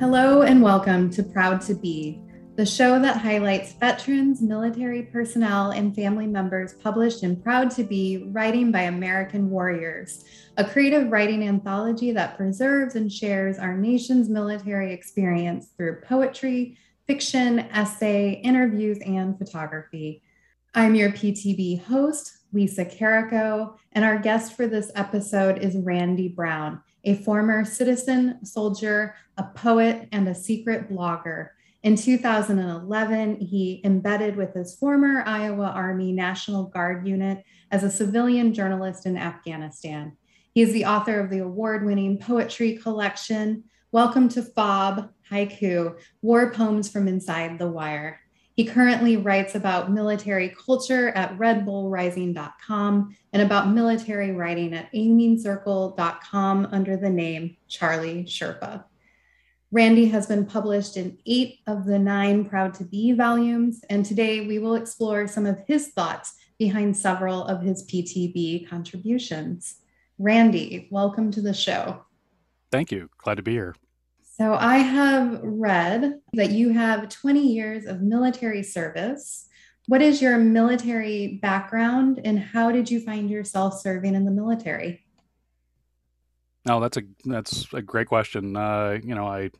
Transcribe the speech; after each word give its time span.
Hello 0.00 0.42
and 0.42 0.62
welcome 0.62 1.10
to 1.10 1.24
Proud 1.24 1.60
to 1.62 1.74
Be, 1.74 2.22
the 2.54 2.64
show 2.64 3.00
that 3.00 3.16
highlights 3.16 3.72
veterans, 3.72 4.40
military 4.40 5.02
personnel, 5.02 5.72
and 5.72 5.92
family 5.92 6.28
members 6.28 6.74
published 6.74 7.24
in 7.24 7.34
Proud 7.34 7.72
to 7.72 7.82
Be 7.82 8.28
Writing 8.30 8.70
by 8.70 8.82
American 8.82 9.50
Warriors, 9.50 10.24
a 10.56 10.64
creative 10.64 11.10
writing 11.10 11.42
anthology 11.42 12.12
that 12.12 12.36
preserves 12.36 12.94
and 12.94 13.12
shares 13.12 13.58
our 13.58 13.76
nation's 13.76 14.28
military 14.28 14.92
experience 14.92 15.70
through 15.76 16.00
poetry, 16.02 16.78
fiction, 17.08 17.58
essay, 17.58 18.40
interviews, 18.44 18.98
and 19.04 19.36
photography. 19.36 20.22
I'm 20.74 20.94
your 20.94 21.10
PTB 21.10 21.82
host, 21.82 22.38
Lisa 22.52 22.84
Carrico, 22.84 23.76
and 23.90 24.04
our 24.04 24.20
guest 24.20 24.54
for 24.54 24.68
this 24.68 24.92
episode 24.94 25.58
is 25.58 25.76
Randy 25.76 26.28
Brown 26.28 26.82
a 27.08 27.14
former 27.14 27.64
citizen, 27.64 28.44
soldier, 28.44 29.14
a 29.38 29.42
poet, 29.42 30.06
and 30.12 30.28
a 30.28 30.34
secret 30.34 30.90
blogger. 30.90 31.48
In 31.82 31.96
2011, 31.96 33.40
he 33.40 33.80
embedded 33.82 34.36
with 34.36 34.52
his 34.52 34.74
former 34.74 35.22
Iowa 35.24 35.72
Army 35.74 36.12
National 36.12 36.64
Guard 36.64 37.06
unit 37.06 37.44
as 37.70 37.82
a 37.82 37.90
civilian 37.90 38.52
journalist 38.52 39.06
in 39.06 39.16
Afghanistan. 39.16 40.18
He 40.52 40.60
is 40.60 40.74
the 40.74 40.84
author 40.84 41.18
of 41.18 41.30
the 41.30 41.38
award 41.38 41.86
winning 41.86 42.18
poetry 42.18 42.76
collection, 42.76 43.64
Welcome 43.90 44.28
to 44.30 44.42
Fob 44.42 45.08
Haiku 45.30 45.98
War 46.20 46.52
Poems 46.52 46.90
from 46.90 47.08
Inside 47.08 47.58
the 47.58 47.70
Wire. 47.70 48.20
He 48.58 48.64
currently 48.64 49.16
writes 49.16 49.54
about 49.54 49.92
military 49.92 50.48
culture 50.48 51.10
at 51.10 51.38
redbullrising.com 51.38 53.16
and 53.32 53.42
about 53.42 53.70
military 53.70 54.32
writing 54.32 54.74
at 54.74 54.92
aimingcircle.com 54.92 56.68
under 56.72 56.96
the 56.96 57.08
name 57.08 57.56
Charlie 57.68 58.24
Sherpa. 58.24 58.82
Randy 59.70 60.06
has 60.06 60.26
been 60.26 60.44
published 60.44 60.96
in 60.96 61.18
eight 61.24 61.60
of 61.68 61.86
the 61.86 62.00
nine 62.00 62.44
Proud 62.44 62.74
to 62.74 62.84
Be 62.84 63.12
volumes, 63.12 63.84
and 63.90 64.04
today 64.04 64.48
we 64.48 64.58
will 64.58 64.74
explore 64.74 65.28
some 65.28 65.46
of 65.46 65.60
his 65.68 65.90
thoughts 65.90 66.34
behind 66.58 66.96
several 66.96 67.44
of 67.44 67.62
his 67.62 67.86
PTB 67.86 68.68
contributions. 68.68 69.76
Randy, 70.18 70.88
welcome 70.90 71.30
to 71.30 71.40
the 71.40 71.54
show. 71.54 72.02
Thank 72.72 72.90
you. 72.90 73.08
Glad 73.18 73.36
to 73.36 73.42
be 73.44 73.52
here. 73.52 73.76
So 74.38 74.54
I 74.54 74.76
have 74.76 75.40
read 75.42 76.20
that 76.34 76.50
you 76.52 76.70
have 76.70 77.08
20 77.08 77.40
years 77.40 77.86
of 77.86 78.02
military 78.02 78.62
service. 78.62 79.48
What 79.86 80.00
is 80.00 80.22
your 80.22 80.38
military 80.38 81.40
background 81.42 82.20
and 82.24 82.38
how 82.38 82.70
did 82.70 82.88
you 82.88 83.00
find 83.00 83.28
yourself 83.28 83.80
serving 83.80 84.14
in 84.14 84.24
the 84.24 84.30
military? 84.30 85.04
No, 86.64 86.78
that's 86.78 86.98
a 86.98 87.02
that's 87.24 87.66
a 87.72 87.82
great 87.82 88.06
question. 88.06 88.56
Uh, 88.56 88.98
you 89.02 89.14
know, 89.16 89.26
I 89.26 89.50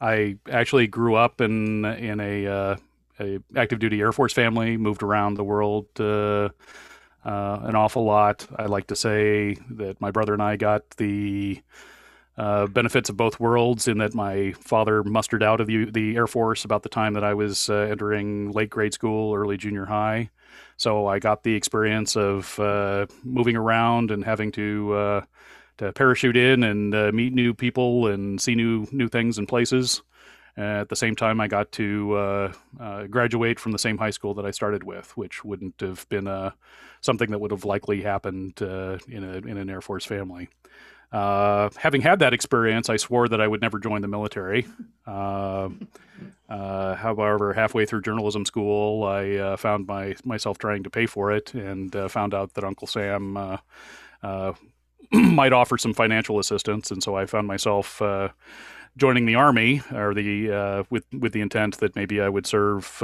I 0.00 0.38
actually 0.50 0.86
grew 0.86 1.14
up 1.14 1.42
in 1.42 1.84
in 1.84 2.20
a 2.20 2.46
uh, 2.46 2.76
a 3.20 3.38
active 3.54 3.80
duty 3.80 4.00
Air 4.00 4.12
Force 4.12 4.32
family, 4.32 4.78
moved 4.78 5.02
around 5.02 5.34
the 5.34 5.44
world 5.44 5.88
uh, 6.00 6.48
uh 7.24 7.60
an 7.64 7.74
awful 7.74 8.04
lot. 8.04 8.46
I 8.56 8.66
like 8.66 8.86
to 8.86 8.96
say 8.96 9.56
that 9.70 10.00
my 10.00 10.10
brother 10.10 10.32
and 10.32 10.42
I 10.42 10.56
got 10.56 10.88
the 10.90 11.60
uh, 12.38 12.66
benefits 12.66 13.10
of 13.10 13.16
both 13.16 13.38
worlds 13.38 13.86
in 13.86 13.98
that 13.98 14.14
my 14.14 14.52
father 14.52 15.04
mustered 15.04 15.42
out 15.42 15.60
of 15.60 15.66
the, 15.66 15.90
the 15.90 16.16
Air 16.16 16.26
Force 16.26 16.64
about 16.64 16.82
the 16.82 16.88
time 16.88 17.12
that 17.12 17.24
I 17.24 17.34
was 17.34 17.68
uh, 17.68 17.74
entering 17.74 18.52
late 18.52 18.70
grade 18.70 18.94
school, 18.94 19.34
early 19.34 19.58
junior 19.58 19.84
high. 19.84 20.30
So 20.78 21.06
I 21.06 21.18
got 21.18 21.42
the 21.42 21.54
experience 21.54 22.16
of 22.16 22.58
uh, 22.58 23.06
moving 23.22 23.56
around 23.56 24.10
and 24.10 24.24
having 24.24 24.50
to 24.52 24.94
uh, 24.94 25.20
to 25.78 25.92
parachute 25.92 26.36
in 26.36 26.62
and 26.62 26.94
uh, 26.94 27.10
meet 27.12 27.34
new 27.34 27.52
people 27.52 28.06
and 28.06 28.40
see 28.40 28.54
new 28.54 28.86
new 28.92 29.08
things 29.08 29.38
and 29.38 29.46
places. 29.46 30.02
at 30.56 30.88
the 30.88 30.96
same 30.96 31.14
time, 31.14 31.40
I 31.40 31.48
got 31.48 31.70
to 31.72 32.52
graduate 33.10 33.60
from 33.60 33.72
the 33.72 33.78
same 33.78 33.98
high 33.98 34.10
school 34.10 34.34
that 34.34 34.46
I 34.46 34.50
started 34.50 34.84
with, 34.84 35.16
which 35.16 35.44
wouldn't 35.44 35.80
have 35.80 36.08
been 36.08 36.52
something 37.02 37.30
that 37.30 37.40
would 37.40 37.50
have 37.50 37.64
likely 37.64 38.00
happened 38.00 38.60
in 38.60 39.24
a 39.24 39.36
in 39.46 39.56
an 39.58 39.68
Air 39.68 39.82
Force 39.82 40.06
family. 40.06 40.48
Uh, 41.12 41.68
having 41.76 42.00
had 42.00 42.20
that 42.20 42.32
experience, 42.32 42.88
I 42.88 42.96
swore 42.96 43.28
that 43.28 43.40
I 43.40 43.46
would 43.46 43.60
never 43.60 43.78
join 43.78 44.00
the 44.00 44.08
military. 44.08 44.66
Uh, 45.06 45.68
uh, 46.48 46.94
however, 46.94 47.52
halfway 47.52 47.84
through 47.84 48.02
journalism 48.02 48.46
school, 48.46 49.04
I 49.04 49.34
uh, 49.36 49.56
found 49.56 49.86
my 49.86 50.14
myself 50.24 50.58
trying 50.58 50.84
to 50.84 50.90
pay 50.90 51.06
for 51.06 51.30
it, 51.32 51.52
and 51.54 51.94
uh, 51.94 52.08
found 52.08 52.32
out 52.32 52.54
that 52.54 52.64
Uncle 52.64 52.86
Sam 52.86 53.34
might 55.12 55.52
offer 55.52 55.76
some 55.76 55.92
financial 55.92 56.38
assistance, 56.38 56.90
and 56.90 57.02
so 57.02 57.14
I 57.14 57.26
found 57.26 57.46
myself 57.46 58.00
joining 58.96 59.26
the 59.26 59.34
army, 59.34 59.82
or 59.92 60.14
the 60.14 60.86
with 60.88 61.04
with 61.12 61.32
the 61.32 61.42
intent 61.42 61.78
that 61.78 61.94
maybe 61.94 62.22
I 62.22 62.28
would 62.28 62.46
serve 62.46 63.02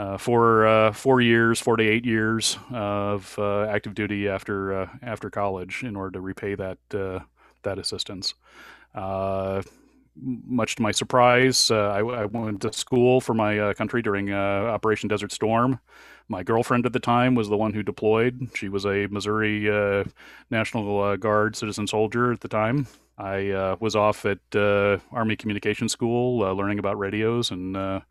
uh, 0.00 0.16
for 0.16 0.66
uh, 0.66 0.92
four 0.92 1.20
years, 1.20 1.60
four 1.60 1.76
to 1.76 1.86
eight 1.86 2.06
years 2.06 2.56
of 2.72 3.38
uh, 3.38 3.64
active 3.64 3.94
duty 3.94 4.28
after 4.28 4.72
uh, 4.72 4.88
after 5.02 5.28
college 5.28 5.82
in 5.82 5.94
order 5.94 6.12
to 6.12 6.20
repay 6.22 6.54
that 6.54 6.78
uh, 6.94 7.18
that 7.64 7.78
assistance. 7.78 8.32
Uh, 8.94 9.60
much 10.16 10.76
to 10.76 10.82
my 10.82 10.90
surprise, 10.90 11.70
I, 11.70 11.98
I, 11.98 12.24
went 12.24 12.62
to 12.62 12.72
school 12.72 13.20
for 13.20 13.32
my 13.32 13.72
country 13.74 14.02
during 14.02 14.32
Operation 14.32 15.08
Desert 15.08 15.32
Storm. 15.32 15.78
My 16.28 16.42
girlfriend 16.42 16.84
at 16.84 16.92
the 16.92 17.00
time 17.00 17.34
was 17.34 17.48
the 17.48 17.56
one 17.56 17.72
who 17.72 17.82
deployed. 17.82 18.48
She 18.54 18.68
was 18.68 18.84
a 18.86 19.06
Missouri 19.06 20.04
National 20.50 21.16
Guard 21.16 21.56
citizen 21.56 21.86
soldier 21.86 22.32
at 22.32 22.40
the 22.40 22.48
time. 22.48 22.86
I 23.18 23.76
was 23.80 23.94
off 23.96 24.26
at 24.26 24.40
Army 24.54 25.36
Communication 25.36 25.88
School 25.88 26.38
learning 26.56 26.80
about 26.80 26.98
radios 26.98 27.50
and 27.50 28.02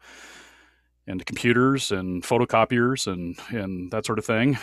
and 1.10 1.26
computers 1.26 1.92
and 1.92 2.24
photocopiers 2.24 3.12
and 3.12 3.38
and 3.50 3.92
that 3.92 4.06
sort 4.06 4.20
of 4.20 4.26
thing. 4.26 4.58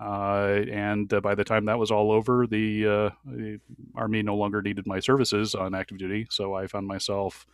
Uh, 0.00 0.64
and 0.70 1.14
uh, 1.14 1.20
by 1.20 1.34
the 1.34 1.44
time 1.44 1.66
that 1.66 1.78
was 1.78 1.92
all 1.92 2.10
over, 2.10 2.44
the, 2.44 2.84
uh, 2.84 3.10
the, 3.24 3.60
army 3.94 4.20
no 4.20 4.34
longer 4.34 4.60
needed 4.60 4.84
my 4.84 4.98
services 4.98 5.54
on 5.54 5.76
active 5.76 5.96
duty, 5.96 6.26
so 6.28 6.54
I 6.54 6.66
found 6.66 6.88
myself 6.88 7.46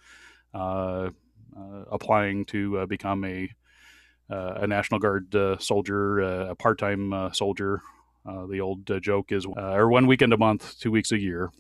uh, 0.55 1.11
uh, 1.55 1.85
applying 1.93 2.47
to 2.47 2.79
uh, 2.79 2.87
become 2.87 3.25
a 3.25 3.51
a 4.31 4.67
National 4.67 5.01
Guard 5.01 5.35
soldier, 5.59 6.21
a 6.21 6.55
part-time 6.55 7.31
soldier. 7.33 7.81
the 8.27 8.61
old 8.61 8.91
joke 9.03 9.33
is, 9.33 9.47
or 9.47 9.89
one 9.89 10.07
weekend 10.07 10.35
a 10.35 10.37
month, 10.37 10.79
two 10.79 10.91
weeks 10.91 11.13
a 11.13 11.19
year. 11.19 11.51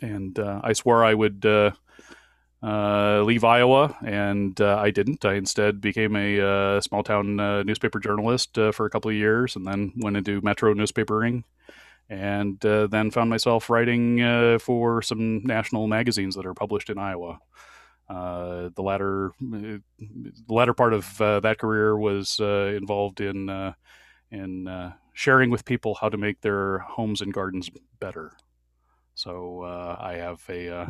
And 0.00 0.36
I 0.40 0.72
swore 0.72 1.04
I 1.04 1.14
would 1.14 1.40
uh, 2.62 3.22
leave 3.22 3.42
Iowa, 3.42 3.96
and 4.04 4.60
uh, 4.60 4.78
I 4.78 4.90
didn't. 4.90 5.24
I 5.24 5.34
instead 5.34 5.80
became 5.80 6.14
a 6.14 6.40
uh, 6.40 6.80
small 6.80 7.02
town 7.02 7.40
uh, 7.40 7.64
newspaper 7.64 7.98
journalist 7.98 8.56
uh, 8.56 8.70
for 8.70 8.86
a 8.86 8.90
couple 8.90 9.10
of 9.10 9.16
years, 9.16 9.56
and 9.56 9.66
then 9.66 9.92
went 9.96 10.16
into 10.16 10.40
metro 10.42 10.72
newspapering, 10.72 11.42
and 12.08 12.60
then 12.60 13.10
found 13.10 13.30
myself 13.30 13.68
writing 13.68 14.58
for 14.60 15.02
some 15.02 15.42
national 15.42 15.88
magazines 15.88 16.36
that 16.36 16.46
are 16.46 16.54
published 16.54 16.88
in 16.88 16.98
Iowa. 16.98 17.40
the 18.08 18.72
latter, 18.78 19.32
the 19.40 19.82
latter 20.48 20.74
part 20.74 20.94
of 20.94 21.18
that 21.18 21.58
career 21.58 21.96
was 21.96 22.38
involved 22.38 23.20
in 23.20 23.74
in 24.30 24.92
sharing 25.14 25.50
with 25.50 25.64
people 25.64 25.94
how 26.00 26.08
to 26.08 26.16
make 26.16 26.40
their 26.42 26.78
homes 26.78 27.20
and 27.20 27.34
gardens 27.34 27.70
better. 27.98 28.32
So 29.14 29.62
I 29.64 30.14
have 30.14 30.42
a 30.48 30.88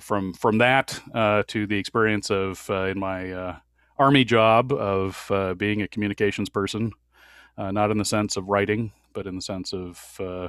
from 0.00 0.32
from 0.32 0.58
that 0.58 1.00
uh, 1.14 1.42
to 1.48 1.66
the 1.66 1.78
experience 1.78 2.30
of 2.30 2.68
uh, 2.70 2.84
in 2.84 2.98
my 2.98 3.32
uh, 3.32 3.56
army 3.98 4.24
job 4.24 4.72
of 4.72 5.26
uh, 5.30 5.54
being 5.54 5.82
a 5.82 5.88
communications 5.88 6.48
person, 6.48 6.92
uh, 7.56 7.70
not 7.70 7.90
in 7.90 7.98
the 7.98 8.04
sense 8.04 8.36
of 8.36 8.48
writing, 8.48 8.92
but 9.12 9.26
in 9.26 9.36
the 9.36 9.42
sense 9.42 9.72
of 9.72 10.16
uh, 10.20 10.48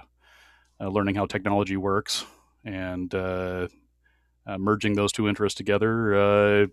uh, 0.80 0.88
learning 0.88 1.16
how 1.16 1.26
technology 1.26 1.78
works 1.78 2.26
and 2.64 3.14
merging 4.58 4.94
those 4.94 5.12
two 5.12 5.28
interests 5.28 5.58
together. 5.58 6.68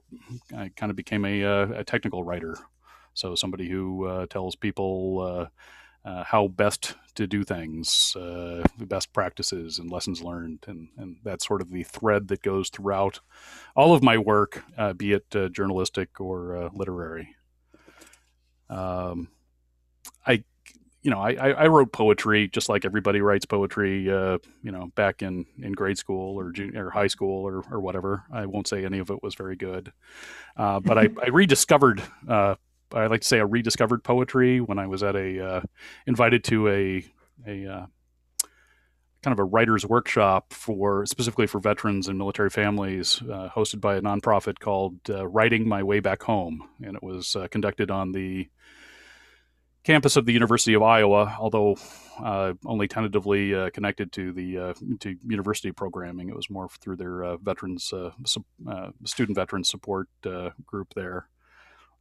I 0.56 0.70
kind 0.76 0.91
of 0.91 0.97
became 0.97 1.25
a, 1.25 1.43
a, 1.43 1.85
technical 1.85 2.25
writer, 2.25 2.56
so 3.14 3.35
somebody 3.35 3.69
who 3.69 4.26
tells 4.31 4.56
people 4.56 5.49
uh, 6.06 6.23
how 6.23 6.47
best 6.47 6.94
to 7.17 7.26
do 7.26 7.43
things, 7.43 8.14
uh, 8.14 8.62
best 8.79 9.12
practices 9.12 9.79
and 9.79 9.91
lessons 9.91 10.23
learned, 10.23 10.61
and, 10.69 10.88
and 10.97 11.17
that's 11.25 11.47
sort 11.47 11.61
of 11.61 11.70
the 11.70 11.82
thread 11.82 12.29
that 12.29 12.43
goes 12.43 12.69
throughout 12.70 13.19
all 13.75 13.93
of 13.93 14.03
my 14.03 14.17
work, 14.17 14.62
uh, 14.79 14.93
be 14.93 15.12
it 15.12 15.26
uh, 15.35 15.49
journalistic 15.49 16.20
or 16.20 16.56
uh, 16.56 16.69
literary. 16.73 17.35
Um, 18.70 19.29
I, 20.25 20.44
you 21.03 21.11
know, 21.11 21.20
I, 21.20 21.32
I 21.50 21.67
wrote 21.67 21.93
poetry 21.93 22.49
just 22.49 22.69
like 22.69 22.85
everybody 22.85 23.20
writes 23.20 23.47
poetry, 23.47 24.11
uh, 24.11 24.38
you 24.62 24.70
know, 24.70 24.91
back 24.94 25.23
in, 25.23 25.47
in 25.61 25.73
grade 25.73 25.99
school 25.99 26.38
or 26.38 26.52
junior 26.52 26.87
or 26.87 26.91
high 26.91 27.06
school 27.09 27.44
or, 27.44 27.64
or 27.70 27.81
whatever. 27.81 28.25
I 28.32 28.47
won't 28.47 28.69
say 28.69 28.85
any 28.85 28.99
of 28.99 29.11
it 29.11 29.23
was 29.23 29.35
very 29.35 29.56
good, 29.56 29.93
but 30.56 30.99
I, 30.99 31.09
I 31.23 31.29
rediscovered 31.31 32.02
I 32.93 33.06
like 33.06 33.23
to 33.23 33.27
say 33.27 33.38
I 33.38 33.43
rediscovered 33.43 34.05
poetry 34.05 34.61
when 34.61 34.79
I 34.79 34.87
was 34.87 35.03
at 35.03 35.17
a 35.17 35.44
uh, 35.44 35.61
invited 36.06 36.44
to 36.44 36.69
a 36.69 37.05
a 37.47 37.67
uh, 37.67 37.87
kind 39.23 39.33
of 39.33 39.38
a 39.38 39.44
writer's 39.44 39.85
workshop 39.85 40.53
for 40.53 41.05
specifically 41.06 41.47
for 41.47 41.59
veterans 41.61 42.09
and 42.09 42.19
military 42.19 42.50
families, 42.50 43.21
uh, 43.23 43.49
hosted 43.55 43.81
by 43.81 43.97
a 43.97 44.00
nonprofit 44.00 44.59
called 44.59 44.99
uh, 45.11 45.27
Writing 45.27 45.69
My 45.69 45.83
Way 45.83 46.00
Back 46.00 46.23
Home, 46.23 46.69
and 46.83 46.97
it 46.97 47.03
was 47.03 47.35
uh, 47.35 47.49
conducted 47.49 47.91
on 47.91 48.12
the 48.12 48.49
campus 49.83 50.17
of 50.17 50.27
the 50.27 50.33
University 50.33 50.75
of 50.75 50.83
Iowa, 50.83 51.37
although 51.38 51.77
uh, 52.23 52.55
only 52.65 52.88
tentatively 52.88 53.71
connected 53.73 54.12
to 54.12 54.33
the 54.33 54.75
to 55.00 55.17
university 55.27 55.73
programming. 55.73 56.29
It 56.29 56.37
was 56.37 56.50
more 56.50 56.69
through 56.81 56.97
their 56.97 57.37
veterans 57.38 57.93
student 59.05 59.37
veterans 59.37 59.69
support 59.69 60.09
group 60.67 60.94
there. 60.94 61.29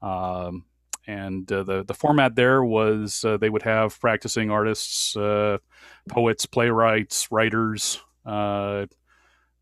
Um, 0.02 0.66
and 1.08 1.52
uh, 1.52 1.64
the 1.64 1.84
the 1.84 1.94
format 1.94 2.36
there 2.36 2.64
was 2.64 3.24
uh, 3.24 3.38
they 3.38 3.50
would 3.50 3.64
have 3.64 4.00
practicing 4.00 4.50
artists, 4.50 5.16
uh, 5.16 5.58
poets, 6.10 6.46
playwrights, 6.46 7.32
writers. 7.32 8.02
Uh, 8.26 8.86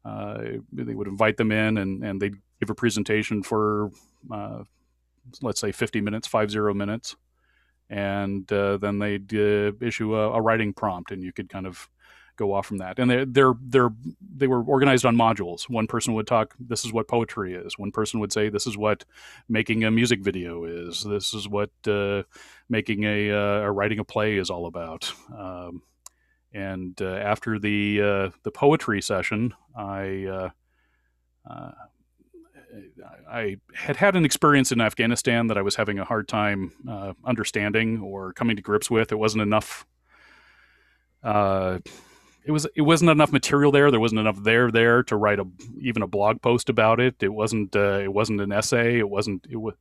uh, 0.06 0.38
they 0.72 0.94
would 0.94 1.08
invite 1.08 1.38
them 1.38 1.52
in, 1.52 1.78
and 1.78 2.04
and 2.04 2.22
they'd 2.22 2.36
give 2.60 2.70
a 2.70 2.76
presentation 2.76 3.44
for 3.44 3.92
uh, 4.32 4.64
let's 5.42 5.60
say 5.60 5.72
50 5.72 6.02
minutes, 6.02 6.28
five 6.28 6.52
zero 6.52 6.74
minutes, 6.74 7.16
and 7.90 8.48
then 8.48 9.00
they'd 9.00 9.32
issue 9.34 10.16
a, 10.16 10.32
a, 10.32 10.42
writing 10.42 10.74
prompt, 10.74 11.12
and 11.12 11.24
you 11.24 11.32
could 11.34 11.50
kind 11.50 11.66
of 11.66 11.90
go 12.36 12.54
off 12.54 12.66
from 12.66 12.78
that. 12.78 13.00
And 13.00 13.10
they're 13.10 13.26
they're 13.26 13.54
they're 13.62 13.90
they 14.36 14.48
were 14.48 14.64
organized 14.64 15.06
on 15.06 15.16
modules. 15.16 15.70
One 15.70 15.88
person 15.88 16.14
would 16.14 16.28
talk, 16.28 16.56
this 16.60 16.86
is 16.86 16.94
what 16.94 17.08
poetry 17.08 17.54
is. 17.54 17.78
One 17.78 17.92
person 17.92 18.20
would 18.20 18.34
say, 18.34 18.50
this 18.50 18.68
is 18.68 18.78
what 18.78 19.06
making 19.48 19.84
a 19.84 19.92
music 19.92 20.22
video 20.22 20.66
is. 20.66 21.04
This 21.04 21.34
is 21.34 21.48
what 21.48 21.72
uh, 21.88 22.24
making 22.70 23.04
a 23.04 23.32
uh, 23.32 23.68
writing 23.68 24.00
a 24.00 24.04
play 24.04 24.38
is 24.38 24.50
all 24.50 24.66
about. 24.66 25.12
Um, 25.36 25.84
and 26.54 27.00
uh, 27.02 27.16
after 27.16 27.60
the 27.60 28.02
uh, 28.02 28.30
the 28.44 28.52
poetry 28.52 29.02
session, 29.02 29.54
I. 29.76 30.26
Uh, 30.26 30.50
uh, 31.50 31.72
I 33.30 33.58
had 33.76 33.98
had 33.98 34.16
an 34.16 34.26
experience 34.26 34.72
in 34.72 34.82
Afghanistan 34.82 35.46
that 35.48 35.60
I 35.60 35.62
was 35.62 35.76
having 35.76 36.00
a 36.00 36.06
hard 36.06 36.28
time 36.28 36.72
understanding 37.24 38.02
or 38.02 38.34
coming 38.34 38.56
to 38.56 38.64
grips 38.64 38.90
with. 38.90 39.12
It 39.12 39.20
wasn't 39.20 39.44
enough 39.44 39.86
it 42.46 42.52
was 42.52 42.68
it 42.76 42.82
wasn't 42.82 43.12
enough 43.12 43.32
material 43.32 43.72
there. 43.72 43.90
There 43.90 44.00
wasn't 44.00 44.22
enough 44.22 44.44
there 44.44 44.72
there 44.72 45.04
to 45.04 45.16
write 45.16 45.40
a 45.40 45.46
even 45.80 46.02
a 46.02 46.08
blog 46.08 46.42
post 46.42 46.70
about 46.70 47.00
it. 47.00 47.16
It 47.22 47.34
wasn't 47.34 47.76
uh, 47.76 48.00
it 48.02 48.14
wasn't 48.14 48.42
an 48.42 48.52
essay. 48.52 49.00
It 49.00 49.10
wasn't 49.10 49.46
it 49.50 49.58
was, 49.58 49.76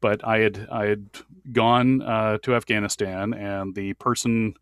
but 0.00 0.26
I 0.26 0.38
had 0.38 0.66
I 0.70 0.86
had 0.86 1.08
gone 1.52 2.02
uh, 2.02 2.38
to 2.42 2.54
Afghanistan, 2.54 3.34
and 3.34 3.74
the 3.74 3.92
person 3.94 4.54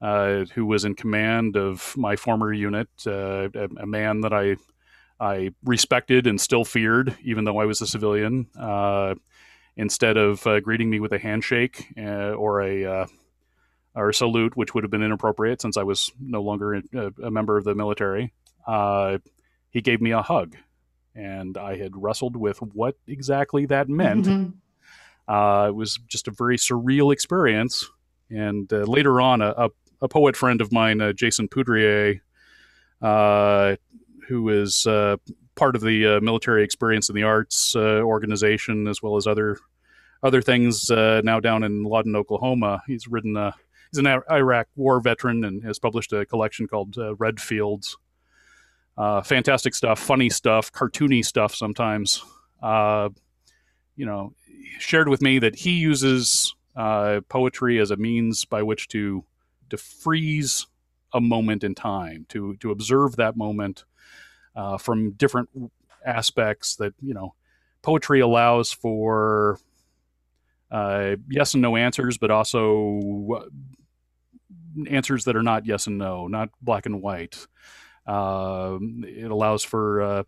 uh, 0.00 0.44
who 0.54 0.66
was 0.66 0.84
in 0.84 0.94
command 0.94 1.56
of 1.56 1.96
my 1.96 2.16
former 2.16 2.52
unit, 2.52 2.88
uh, 3.06 3.48
a, 3.54 3.68
a, 3.80 3.86
man 3.86 4.20
that 4.20 4.32
I 4.32 4.56
I 5.18 5.50
respected 5.64 6.26
and 6.26 6.40
still 6.40 6.64
feared, 6.64 7.16
even 7.22 7.44
though 7.44 7.58
I 7.58 7.64
was 7.64 7.80
a 7.80 7.86
civilian. 7.86 8.46
Uh, 8.58 9.14
instead 9.76 10.16
of 10.16 10.46
uh, 10.46 10.60
greeting 10.60 10.88
me 10.88 11.00
with 11.00 11.12
a 11.12 11.18
handshake 11.18 11.92
or 11.98 12.62
a 12.62 13.08
or 13.94 14.12
salute, 14.12 14.56
which 14.56 14.74
would 14.74 14.84
have 14.84 14.90
been 14.90 15.02
inappropriate 15.02 15.62
since 15.62 15.76
I 15.76 15.82
was 15.82 16.10
no 16.20 16.42
longer 16.42 16.74
a, 16.74 17.12
a 17.22 17.30
member 17.30 17.56
of 17.56 17.64
the 17.64 17.74
military. 17.74 18.32
Uh, 18.66 19.18
he 19.70 19.80
gave 19.80 20.00
me 20.00 20.12
a 20.12 20.22
hug, 20.22 20.56
and 21.14 21.56
I 21.56 21.76
had 21.76 21.92
wrestled 21.96 22.36
with 22.36 22.58
what 22.58 22.96
exactly 23.06 23.66
that 23.66 23.88
meant. 23.88 24.26
Mm-hmm. 24.26 25.32
Uh, 25.32 25.68
it 25.68 25.74
was 25.74 25.98
just 26.08 26.28
a 26.28 26.32
very 26.32 26.56
surreal 26.56 27.12
experience. 27.12 27.88
And 28.30 28.70
uh, 28.72 28.78
later 28.78 29.20
on, 29.20 29.40
a, 29.42 29.54
a, 29.56 29.70
a, 30.02 30.08
poet 30.08 30.36
friend 30.36 30.60
of 30.60 30.72
mine, 30.72 31.00
uh, 31.00 31.12
Jason 31.12 31.48
Poudrier, 31.48 32.20
uh, 33.00 33.76
who 34.28 34.48
is 34.48 34.86
uh, 34.86 35.16
part 35.54 35.76
of 35.76 35.82
the 35.82 36.20
military 36.20 36.64
experience 36.64 37.08
in 37.08 37.14
the 37.14 37.22
arts 37.22 37.76
organization, 37.76 38.88
as 38.88 39.02
well 39.02 39.16
as 39.16 39.26
other 39.26 39.58
other 40.22 40.40
things 40.40 40.90
now 40.90 41.38
down 41.38 41.62
in 41.62 41.84
Lawton, 41.84 42.16
Oklahoma. 42.16 42.82
He's 42.86 43.06
written 43.06 43.36
a 43.36 43.54
he's 43.94 44.04
an 44.04 44.22
Iraq 44.30 44.66
war 44.76 45.00
veteran 45.00 45.44
and 45.44 45.62
has 45.64 45.78
published 45.78 46.12
a 46.12 46.26
collection 46.26 46.66
called 46.66 46.98
uh, 46.98 47.14
Red 47.16 47.40
Fields. 47.40 47.96
Uh, 48.96 49.22
fantastic 49.22 49.74
stuff, 49.74 49.98
funny 49.98 50.30
stuff, 50.30 50.72
cartoony 50.72 51.24
stuff 51.24 51.54
sometimes. 51.54 52.22
Uh, 52.62 53.08
you 53.96 54.06
know, 54.06 54.32
shared 54.78 55.08
with 55.08 55.22
me 55.22 55.38
that 55.38 55.54
he 55.56 55.72
uses 55.72 56.54
uh, 56.76 57.20
poetry 57.28 57.78
as 57.78 57.90
a 57.90 57.96
means 57.96 58.44
by 58.44 58.62
which 58.62 58.88
to 58.88 59.24
to 59.70 59.76
freeze 59.76 60.66
a 61.12 61.20
moment 61.20 61.62
in 61.64 61.74
time, 61.74 62.26
to 62.28 62.56
to 62.56 62.70
observe 62.70 63.16
that 63.16 63.36
moment 63.36 63.84
uh, 64.56 64.76
from 64.78 65.12
different 65.12 65.48
aspects. 66.04 66.76
That 66.76 66.94
you 67.00 67.14
know, 67.14 67.34
poetry 67.82 68.20
allows 68.20 68.72
for 68.72 69.58
uh, 70.70 71.16
yes 71.28 71.54
and 71.54 71.62
no 71.62 71.76
answers, 71.76 72.18
but 72.18 72.30
also 72.30 73.48
answers 74.88 75.24
that 75.24 75.36
are 75.36 75.42
not 75.42 75.66
yes 75.66 75.86
and 75.86 75.98
no, 75.98 76.26
not 76.26 76.50
black 76.60 76.86
and 76.86 77.02
white. 77.02 77.46
Uh, 78.06 78.78
it 79.02 79.30
allows 79.30 79.64
for 79.64 80.02
uh, 80.02 80.22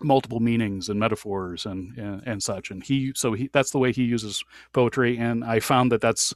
multiple 0.00 0.40
meanings 0.40 0.88
and 0.88 0.98
metaphors 0.98 1.66
and, 1.66 1.96
and, 1.98 2.22
and 2.26 2.42
such. 2.42 2.70
And 2.70 2.82
he 2.82 3.12
so 3.14 3.32
he 3.32 3.50
that's 3.52 3.70
the 3.70 3.78
way 3.78 3.92
he 3.92 4.04
uses 4.04 4.42
poetry. 4.72 5.18
And 5.18 5.44
I 5.44 5.60
found 5.60 5.92
that 5.92 6.00
that's 6.00 6.34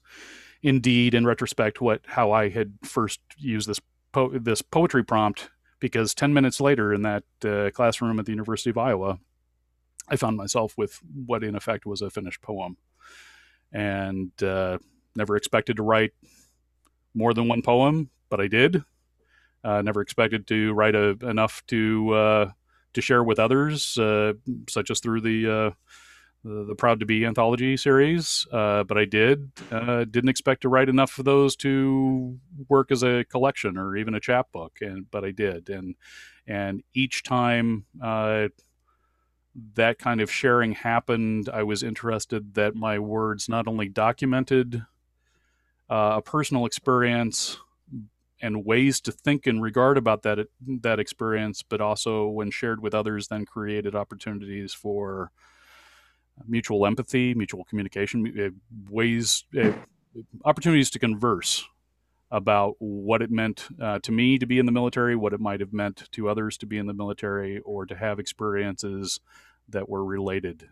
indeed, 0.62 1.14
in 1.14 1.26
retrospect, 1.26 1.80
what 1.80 2.02
how 2.06 2.32
I 2.32 2.48
had 2.48 2.74
first 2.82 3.20
used 3.38 3.68
this 3.68 3.80
po- 4.12 4.38
this 4.38 4.62
poetry 4.62 5.04
prompt. 5.04 5.50
Because 5.78 6.14
ten 6.14 6.32
minutes 6.32 6.58
later, 6.58 6.94
in 6.94 7.02
that 7.02 7.24
uh, 7.44 7.70
classroom 7.70 8.18
at 8.18 8.24
the 8.24 8.32
University 8.32 8.70
of 8.70 8.78
Iowa, 8.78 9.18
I 10.08 10.16
found 10.16 10.38
myself 10.38 10.72
with 10.78 11.00
what 11.26 11.44
in 11.44 11.54
effect 11.54 11.84
was 11.84 12.00
a 12.00 12.08
finished 12.08 12.40
poem, 12.40 12.78
and 13.72 14.30
uh, 14.42 14.78
never 15.14 15.36
expected 15.36 15.76
to 15.76 15.82
write 15.82 16.12
more 17.16 17.34
than 17.34 17.48
one 17.48 17.62
poem, 17.62 18.10
but 18.28 18.40
I 18.40 18.46
did. 18.46 18.84
Uh, 19.64 19.82
never 19.82 20.00
expected 20.00 20.46
to 20.46 20.72
write 20.74 20.94
a, 20.94 21.16
enough 21.22 21.62
to 21.66 22.12
uh, 22.14 22.50
to 22.92 23.00
share 23.00 23.24
with 23.24 23.40
others, 23.40 23.98
uh, 23.98 24.34
such 24.68 24.90
as 24.90 25.00
through 25.00 25.20
the, 25.20 25.50
uh, 25.50 25.70
the, 26.44 26.64
the 26.68 26.74
Proud 26.74 27.00
to 27.00 27.06
Be 27.06 27.26
anthology 27.26 27.76
series. 27.76 28.46
Uh, 28.52 28.84
but 28.84 28.96
I 28.96 29.04
did. 29.04 29.50
Uh, 29.70 30.04
didn't 30.04 30.28
expect 30.28 30.62
to 30.62 30.68
write 30.68 30.88
enough 30.88 31.18
of 31.18 31.24
those 31.24 31.56
to 31.56 32.38
work 32.68 32.92
as 32.92 33.02
a 33.02 33.24
collection 33.24 33.76
or 33.76 33.96
even 33.96 34.14
a 34.14 34.20
chapbook, 34.20 34.78
and 34.80 35.10
but 35.10 35.24
I 35.24 35.32
did. 35.32 35.68
And 35.68 35.96
and 36.46 36.84
each 36.94 37.24
time 37.24 37.86
that 39.74 39.98
kind 39.98 40.20
of 40.20 40.30
sharing 40.30 40.72
happened, 40.72 41.48
I 41.52 41.62
was 41.62 41.82
interested 41.82 42.54
that 42.54 42.74
my 42.74 42.98
words 42.98 43.48
not 43.48 43.66
only 43.66 43.88
documented 43.88 44.84
uh, 45.88 46.14
a 46.16 46.22
personal 46.22 46.66
experience 46.66 47.58
and 48.42 48.64
ways 48.64 49.00
to 49.00 49.12
think 49.12 49.46
and 49.46 49.62
regard 49.62 49.96
about 49.96 50.22
that 50.22 50.48
that 50.60 51.00
experience, 51.00 51.62
but 51.62 51.80
also 51.80 52.26
when 52.26 52.50
shared 52.50 52.82
with 52.82 52.94
others, 52.94 53.28
then 53.28 53.46
created 53.46 53.94
opportunities 53.94 54.74
for 54.74 55.30
mutual 56.46 56.86
empathy, 56.86 57.34
mutual 57.34 57.64
communication, 57.64 58.26
uh, 58.38 58.90
ways, 58.90 59.44
uh, 59.58 59.72
opportunities 60.44 60.90
to 60.90 60.98
converse 60.98 61.64
about 62.30 62.74
what 62.78 63.22
it 63.22 63.30
meant 63.30 63.68
uh, 63.80 63.98
to 64.00 64.12
me 64.12 64.36
to 64.36 64.46
be 64.46 64.58
in 64.58 64.66
the 64.66 64.72
military, 64.72 65.16
what 65.16 65.32
it 65.32 65.40
might 65.40 65.60
have 65.60 65.72
meant 65.72 66.08
to 66.10 66.28
others 66.28 66.58
to 66.58 66.66
be 66.66 66.76
in 66.76 66.86
the 66.86 66.92
military, 66.92 67.60
or 67.60 67.86
to 67.86 67.94
have 67.94 68.18
experiences 68.18 69.20
that 69.68 69.88
were 69.88 70.04
related 70.04 70.68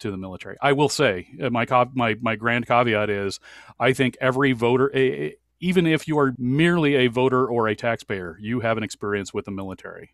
to 0.00 0.10
the 0.10 0.16
military. 0.16 0.56
I 0.60 0.72
will 0.72 0.88
say 0.88 1.28
uh, 1.42 1.50
my 1.50 1.66
my 1.94 2.16
my 2.20 2.36
grand 2.36 2.66
caveat 2.66 3.10
is 3.10 3.40
I 3.78 3.92
think 3.92 4.16
every 4.20 4.52
voter 4.52 4.90
even 5.60 5.86
if 5.86 6.06
you 6.06 6.18
are 6.18 6.34
merely 6.38 6.94
a 6.96 7.06
voter 7.06 7.46
or 7.46 7.68
a 7.68 7.76
taxpayer, 7.76 8.36
you 8.40 8.60
have 8.60 8.76
an 8.76 8.82
experience 8.82 9.32
with 9.32 9.46
the 9.46 9.50
military. 9.50 10.10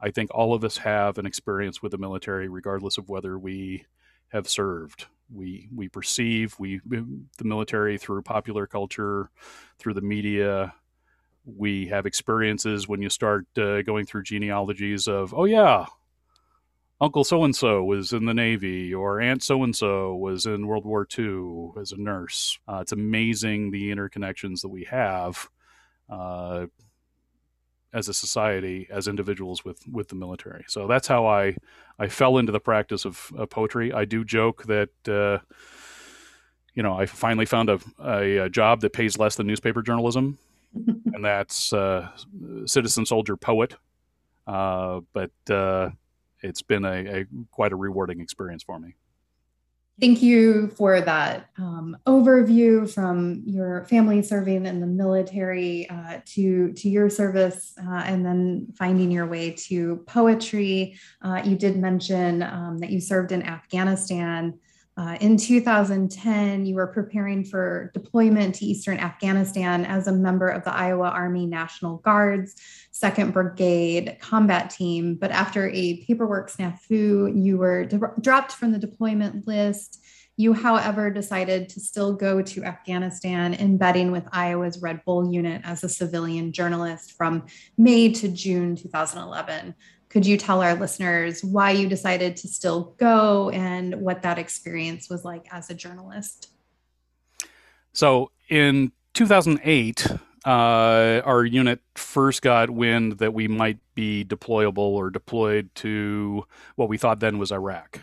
I 0.00 0.10
think 0.10 0.30
all 0.32 0.54
of 0.54 0.62
us 0.62 0.78
have 0.78 1.18
an 1.18 1.26
experience 1.26 1.82
with 1.82 1.92
the 1.92 1.98
military 1.98 2.48
regardless 2.48 2.98
of 2.98 3.08
whether 3.08 3.38
we 3.38 3.84
have 4.28 4.48
served. 4.48 5.06
We 5.30 5.68
we 5.74 5.88
perceive 5.88 6.54
we 6.58 6.80
the 6.86 7.44
military 7.44 7.98
through 7.98 8.22
popular 8.22 8.66
culture, 8.66 9.30
through 9.78 9.94
the 9.94 10.00
media, 10.00 10.74
we 11.56 11.86
have 11.86 12.06
experiences 12.06 12.86
when 12.86 13.00
you 13.00 13.08
start 13.08 13.46
uh, 13.58 13.82
going 13.82 14.04
through 14.04 14.22
genealogies 14.22 15.08
of 15.08 15.32
oh 15.34 15.44
yeah 15.44 15.86
Uncle 17.00 17.22
so 17.22 17.44
and 17.44 17.54
so 17.54 17.84
was 17.84 18.12
in 18.12 18.24
the 18.24 18.34
Navy, 18.34 18.92
or 18.92 19.20
Aunt 19.20 19.42
so 19.42 19.62
and 19.62 19.74
so 19.74 20.16
was 20.16 20.46
in 20.46 20.66
World 20.66 20.84
War 20.84 21.06
II 21.16 21.70
as 21.80 21.92
a 21.92 21.96
nurse. 21.96 22.58
Uh, 22.66 22.78
it's 22.80 22.92
amazing 22.92 23.70
the 23.70 23.90
interconnections 23.92 24.62
that 24.62 24.68
we 24.68 24.84
have 24.84 25.48
uh, 26.10 26.66
as 27.92 28.08
a 28.08 28.14
society, 28.14 28.88
as 28.90 29.06
individuals 29.06 29.64
with 29.64 29.86
with 29.88 30.08
the 30.08 30.16
military. 30.16 30.64
So 30.66 30.88
that's 30.88 31.06
how 31.06 31.26
I 31.26 31.56
I 32.00 32.08
fell 32.08 32.38
into 32.38 32.50
the 32.50 32.60
practice 32.60 33.04
of, 33.04 33.30
of 33.36 33.48
poetry. 33.48 33.92
I 33.92 34.04
do 34.04 34.24
joke 34.24 34.64
that. 34.64 34.90
Uh, 35.08 35.38
you 36.74 36.82
know, 36.84 36.96
I 36.96 37.06
finally 37.06 37.46
found 37.46 37.70
a, 37.70 37.80
a, 37.98 38.36
a, 38.36 38.48
job 38.48 38.82
that 38.82 38.92
pays 38.92 39.18
less 39.18 39.34
than 39.34 39.48
newspaper 39.48 39.82
journalism, 39.82 40.38
and 40.76 41.24
that's 41.24 41.72
uh, 41.72 42.08
citizen 42.66 43.04
soldier 43.04 43.36
poet. 43.36 43.74
Uh, 44.46 45.00
but 45.12 45.32
uh, 45.50 45.90
it's 46.42 46.62
been 46.62 46.84
a, 46.84 47.20
a, 47.20 47.24
quite 47.50 47.72
a 47.72 47.76
rewarding 47.76 48.20
experience 48.20 48.62
for 48.62 48.78
me. 48.78 48.94
Thank 50.00 50.22
you 50.22 50.68
for 50.68 51.00
that 51.00 51.50
um, 51.58 51.96
overview 52.06 52.88
from 52.88 53.42
your 53.44 53.84
family 53.86 54.22
serving 54.22 54.64
in 54.64 54.80
the 54.80 54.86
military 54.86 55.90
uh, 55.90 56.20
to 56.26 56.72
to 56.72 56.88
your 56.88 57.10
service, 57.10 57.74
uh, 57.84 58.02
and 58.06 58.24
then 58.24 58.68
finding 58.78 59.10
your 59.10 59.26
way 59.26 59.50
to 59.50 59.96
poetry. 60.06 60.96
Uh, 61.20 61.42
you 61.44 61.56
did 61.56 61.76
mention 61.76 62.44
um, 62.44 62.78
that 62.78 62.90
you 62.90 63.00
served 63.00 63.32
in 63.32 63.42
Afghanistan. 63.42 64.60
Uh, 64.98 65.16
in 65.20 65.36
2010, 65.36 66.66
you 66.66 66.74
were 66.74 66.88
preparing 66.88 67.44
for 67.44 67.92
deployment 67.94 68.56
to 68.56 68.64
Eastern 68.64 68.98
Afghanistan 68.98 69.84
as 69.84 70.08
a 70.08 70.12
member 70.12 70.48
of 70.48 70.64
the 70.64 70.74
Iowa 70.74 71.08
Army 71.10 71.46
National 71.46 71.98
Guard's 71.98 72.56
2nd 72.92 73.32
Brigade 73.32 74.18
combat 74.20 74.70
team. 74.70 75.14
But 75.14 75.30
after 75.30 75.70
a 75.70 76.04
paperwork 76.04 76.50
snafu, 76.50 77.32
you 77.32 77.58
were 77.58 77.84
dropped 78.20 78.52
from 78.52 78.72
the 78.72 78.78
deployment 78.78 79.46
list. 79.46 80.02
You, 80.36 80.52
however, 80.52 81.10
decided 81.10 81.68
to 81.70 81.80
still 81.80 82.14
go 82.14 82.42
to 82.42 82.64
Afghanistan, 82.64 83.54
embedding 83.54 84.10
with 84.10 84.24
Iowa's 84.32 84.82
Red 84.82 85.04
Bull 85.04 85.32
unit 85.32 85.62
as 85.64 85.84
a 85.84 85.88
civilian 85.88 86.52
journalist 86.52 87.12
from 87.12 87.46
May 87.76 88.12
to 88.14 88.28
June 88.28 88.74
2011 88.74 89.76
could 90.08 90.24
you 90.24 90.36
tell 90.36 90.62
our 90.62 90.74
listeners 90.74 91.44
why 91.44 91.70
you 91.70 91.88
decided 91.88 92.36
to 92.36 92.48
still 92.48 92.94
go 92.98 93.50
and 93.50 93.94
what 94.00 94.22
that 94.22 94.38
experience 94.38 95.10
was 95.10 95.24
like 95.24 95.46
as 95.52 95.70
a 95.70 95.74
journalist? 95.74 96.50
So 97.92 98.30
in 98.48 98.92
2008, 99.14 100.06
uh, 100.46 100.48
our 101.24 101.44
unit 101.44 101.80
first 101.94 102.42
got 102.42 102.70
wind 102.70 103.18
that 103.18 103.34
we 103.34 103.48
might 103.48 103.78
be 103.94 104.24
deployable 104.24 104.78
or 104.78 105.10
deployed 105.10 105.74
to 105.76 106.44
what 106.76 106.88
we 106.88 106.96
thought 106.96 107.20
then 107.20 107.38
was 107.38 107.52
Iraq. 107.52 108.00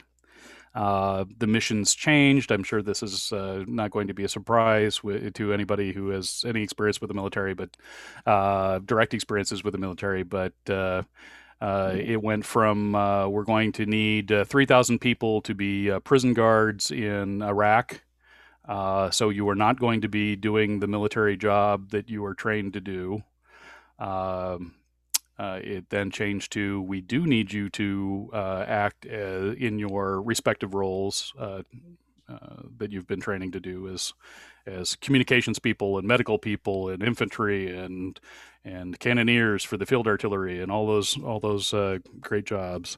Uh, 0.75 1.23
the 1.37 1.47
missions 1.47 1.95
changed. 1.95 2.51
I'm 2.51 2.63
sure 2.63 2.81
this 2.81 3.01
is 3.01 3.31
uh, 3.31 3.63
not 3.65 3.91
going 3.91 4.07
to 4.07 4.13
be 4.13 4.25
a 4.25 4.29
surprise 4.29 4.97
w- 4.97 5.31
to 5.31 5.53
anybody 5.53 5.93
who 5.93 6.09
has 6.09 6.43
any 6.45 6.61
experience 6.61 6.99
with 6.99 7.07
the 7.07 7.13
military, 7.13 7.53
but 7.53 7.77
uh, 8.25 8.79
direct 8.79 9.13
experiences 9.13 9.63
with 9.63 9.71
the 9.71 9.77
military. 9.77 10.23
But 10.23 10.53
uh, 11.61 11.65
uh, 11.65 11.95
it 11.95 12.21
went 12.21 12.45
from 12.45 12.95
uh, 12.95 13.27
we're 13.27 13.43
going 13.43 13.71
to 13.73 13.85
need 13.85 14.31
uh, 14.31 14.45
3,000 14.45 14.99
people 14.99 15.41
to 15.41 15.53
be 15.53 15.89
uh, 15.89 15.99
prison 15.99 16.33
guards 16.33 16.91
in 16.91 17.41
Iraq. 17.41 18.01
Uh, 18.67 19.09
so 19.11 19.29
you 19.29 19.47
are 19.49 19.55
not 19.55 19.79
going 19.79 20.01
to 20.01 20.09
be 20.09 20.35
doing 20.35 20.79
the 20.79 20.87
military 20.87 21.37
job 21.37 21.91
that 21.91 22.09
you 22.09 22.25
are 22.25 22.33
trained 22.33 22.73
to 22.73 22.81
do. 22.81 23.23
Um, 23.99 24.73
uh, 25.37 25.59
it 25.61 25.89
then 25.89 26.11
changed 26.11 26.51
to 26.53 26.81
we 26.81 27.01
do 27.01 27.25
need 27.25 27.51
you 27.51 27.69
to 27.69 28.29
act 28.33 29.05
in 29.05 29.79
your 29.79 30.21
respective 30.21 30.73
roles 30.73 31.33
that 31.37 32.91
you've 32.91 33.07
been 33.07 33.19
training 33.19 33.51
to 33.51 33.59
do 33.59 33.87
as 33.89 34.13
as 34.65 34.95
communications 34.95 35.59
people 35.59 35.97
and 35.97 36.07
medical 36.07 36.37
people 36.37 36.89
and 36.89 37.03
infantry 37.03 37.75
and 37.75 38.19
and 38.63 38.99
cannoneers 38.99 39.63
for 39.63 39.77
the 39.77 39.85
field 39.85 40.07
artillery 40.07 40.61
and 40.61 40.71
all 40.71 40.87
those 40.87 41.17
all 41.21 41.39
those 41.39 41.73
uh, 41.73 41.99
great 42.19 42.45
jobs. 42.45 42.97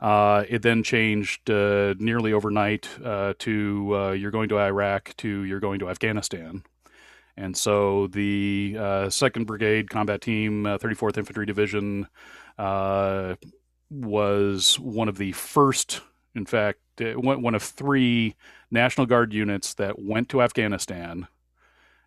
Uh, 0.00 0.44
it 0.48 0.62
then 0.62 0.82
changed 0.82 1.50
uh, 1.50 1.94
nearly 1.98 2.32
overnight 2.32 2.88
uh, 3.04 3.34
to 3.38 3.96
uh, 3.96 4.10
you're 4.12 4.30
going 4.30 4.48
to 4.48 4.58
Iraq 4.58 5.14
to 5.16 5.42
you're 5.42 5.60
going 5.60 5.80
to 5.80 5.88
Afghanistan. 5.88 6.62
And 7.36 7.56
so 7.56 8.08
the 8.08 8.76
uh, 8.78 9.10
Second 9.10 9.46
Brigade 9.46 9.90
Combat 9.90 10.20
Team, 10.20 10.64
34th 10.64 11.18
Infantry 11.18 11.46
Division, 11.46 12.08
was 13.90 14.78
one 14.80 15.08
of 15.08 15.18
the 15.18 15.32
first, 15.32 16.00
in 16.34 16.46
fact, 16.46 16.80
one 17.00 17.54
of 17.54 17.62
three 17.62 18.34
National 18.70 19.06
Guard 19.06 19.32
units 19.32 19.74
that 19.74 19.98
went 19.98 20.28
to 20.30 20.42
Afghanistan 20.42 21.26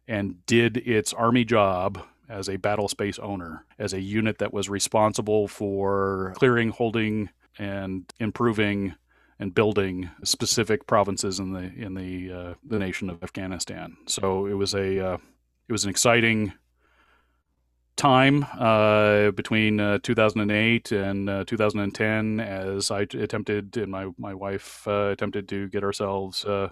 and 0.07 0.45
did 0.45 0.77
its 0.77 1.13
Army 1.13 1.45
job 1.45 2.03
as 2.29 2.47
a 2.47 2.57
battle 2.57 2.87
space 2.87 3.19
owner, 3.19 3.65
as 3.77 3.93
a 3.93 4.01
unit 4.01 4.37
that 4.39 4.53
was 4.53 4.69
responsible 4.69 5.47
for 5.47 6.33
clearing, 6.37 6.69
holding, 6.69 7.29
and 7.59 8.11
improving 8.19 8.95
and 9.39 9.55
building 9.55 10.09
specific 10.23 10.85
provinces 10.85 11.39
in 11.39 11.51
the 11.51 11.73
in 11.73 11.95
the 11.95 12.31
uh, 12.31 12.53
the 12.63 12.79
nation 12.79 13.09
of 13.09 13.23
Afghanistan. 13.23 13.97
So 14.05 14.45
it 14.45 14.53
was 14.53 14.73
a 14.73 15.13
uh, 15.13 15.17
it 15.67 15.71
was 15.71 15.83
an 15.83 15.89
exciting 15.89 16.53
time 18.01 18.43
uh, 18.57 19.29
between 19.29 19.79
uh, 19.79 19.99
2008 20.01 20.91
and 20.91 21.29
uh, 21.29 21.43
2010 21.45 22.39
as 22.39 22.89
I 22.89 23.01
attempted 23.01 23.77
and 23.77 23.91
my, 23.91 24.07
my 24.17 24.33
wife 24.33 24.87
uh, 24.87 25.09
attempted 25.11 25.47
to 25.49 25.69
get 25.69 25.83
ourselves 25.83 26.43
uh, 26.43 26.69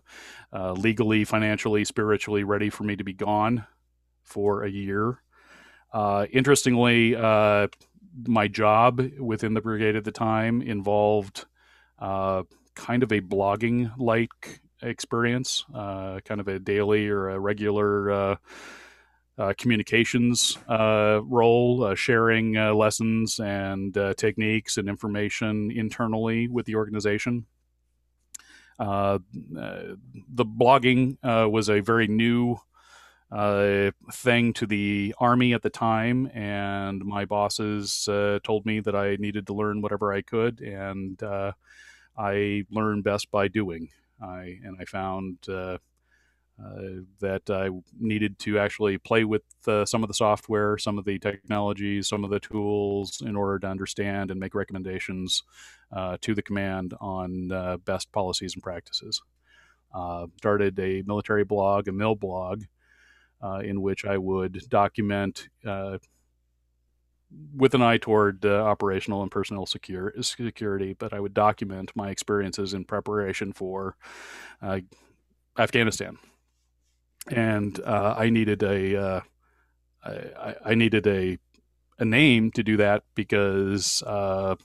uh, 0.51 0.71
legally, 0.71 1.25
financially, 1.25 1.85
spiritually 1.85 2.43
ready 2.43 2.71
for 2.71 2.83
me 2.83 2.95
to 2.95 3.03
be 3.03 3.13
gone 3.13 3.67
for 4.23 4.63
a 4.63 4.71
year. 4.71 5.21
interestingly, 6.31 7.15
my 8.25 8.47
job 8.47 8.99
within 9.19 9.53
the 9.53 9.61
brigade 9.61 9.95
at 9.95 10.05
the 10.05 10.11
time 10.11 10.63
involved 10.63 11.45
kind 11.99 13.03
of 13.03 13.11
a 13.11 13.21
blogging 13.21 13.91
like 13.99 14.61
experience, 14.81 15.63
kind 15.71 16.41
of 16.41 16.47
a 16.47 16.57
daily 16.57 17.07
or 17.07 17.29
a 17.29 17.39
regular 17.39 18.39
uh, 19.39 19.53
communications 19.57 20.57
uh, 20.67 21.21
role, 21.23 21.83
uh, 21.85 21.95
sharing 21.95 22.57
uh, 22.57 22.73
lessons 22.73 23.39
and 23.39 23.97
uh, 23.97 24.13
techniques 24.15 24.77
and 24.77 24.89
information 24.89 25.71
internally 25.71 26.49
with 26.49 26.65
the 26.65 26.75
organization. 26.75 27.45
Uh, 28.77 29.19
the 29.31 30.45
blogging 30.45 31.17
was 31.23 31.69
a 31.69 31.79
very 31.79 32.07
new 32.07 32.57
thing 34.11 34.53
to 34.53 34.65
the 34.65 35.15
Army 35.19 35.53
at 35.53 35.61
the 35.61 35.69
time, 35.69 36.27
and 36.33 37.03
my 37.03 37.25
bosses 37.25 38.07
told 38.43 38.65
me 38.65 38.79
that 38.79 38.95
I 38.95 39.17
needed 39.17 39.47
to 39.47 39.53
learn 39.53 39.81
whatever 39.81 40.13
I 40.13 40.21
could, 40.21 40.61
and 40.61 41.21
I 42.17 42.63
learned 42.71 43.03
best 43.03 43.31
by 43.31 43.49
doing. 43.49 43.89
I 44.21 44.59
and 44.63 44.77
I 44.79 44.85
found 44.85 45.39
uh, 46.63 47.01
that 47.19 47.49
I 47.49 47.69
needed 47.99 48.37
to 48.39 48.59
actually 48.59 48.97
play 48.97 49.23
with 49.23 49.43
uh, 49.67 49.85
some 49.85 50.03
of 50.03 50.07
the 50.07 50.13
software, 50.13 50.77
some 50.77 50.97
of 50.97 51.05
the 51.05 51.17
technologies, 51.17 52.07
some 52.07 52.23
of 52.23 52.29
the 52.29 52.39
tools 52.39 53.21
in 53.25 53.35
order 53.35 53.59
to 53.59 53.67
understand 53.67 54.29
and 54.29 54.39
make 54.39 54.53
recommendations 54.53 55.43
uh, 55.91 56.17
to 56.21 56.35
the 56.35 56.41
command 56.41 56.93
on 56.99 57.51
uh, 57.51 57.77
best 57.77 58.11
policies 58.11 58.53
and 58.55 58.63
practices. 58.63 59.21
Uh, 59.93 60.27
started 60.37 60.77
a 60.79 61.01
military 61.05 61.43
blog, 61.43 61.87
a 61.87 61.91
milblog, 61.91 62.63
in 63.63 63.81
which 63.81 64.05
I 64.05 64.17
would 64.17 64.61
document 64.69 65.47
with 67.55 67.73
an 67.73 67.81
eye 67.81 67.97
toward 67.97 68.45
uh, 68.45 68.63
operational 68.63 69.21
and 69.21 69.31
personnel 69.31 69.65
secure, 69.65 70.13
security, 70.21 70.93
but 70.93 71.13
I 71.13 71.19
would 71.19 71.33
document 71.33 71.91
my 71.95 72.09
experiences 72.09 72.73
in 72.73 72.85
preparation 72.85 73.53
for 73.53 73.95
uh, 74.61 74.79
Afghanistan 75.57 76.17
and 77.27 77.79
uh, 77.81 78.15
I 78.17 78.29
needed 78.29 78.63
a 78.63 79.01
uh, 79.01 79.21
I, 80.03 80.55
I, 80.65 80.75
needed 80.75 81.05
a 81.07 81.37
a 81.97 82.05
name 82.05 82.51
to 82.51 82.63
do 82.63 82.77
that 82.77 83.03
because 83.15 84.01
uh, 84.03 84.55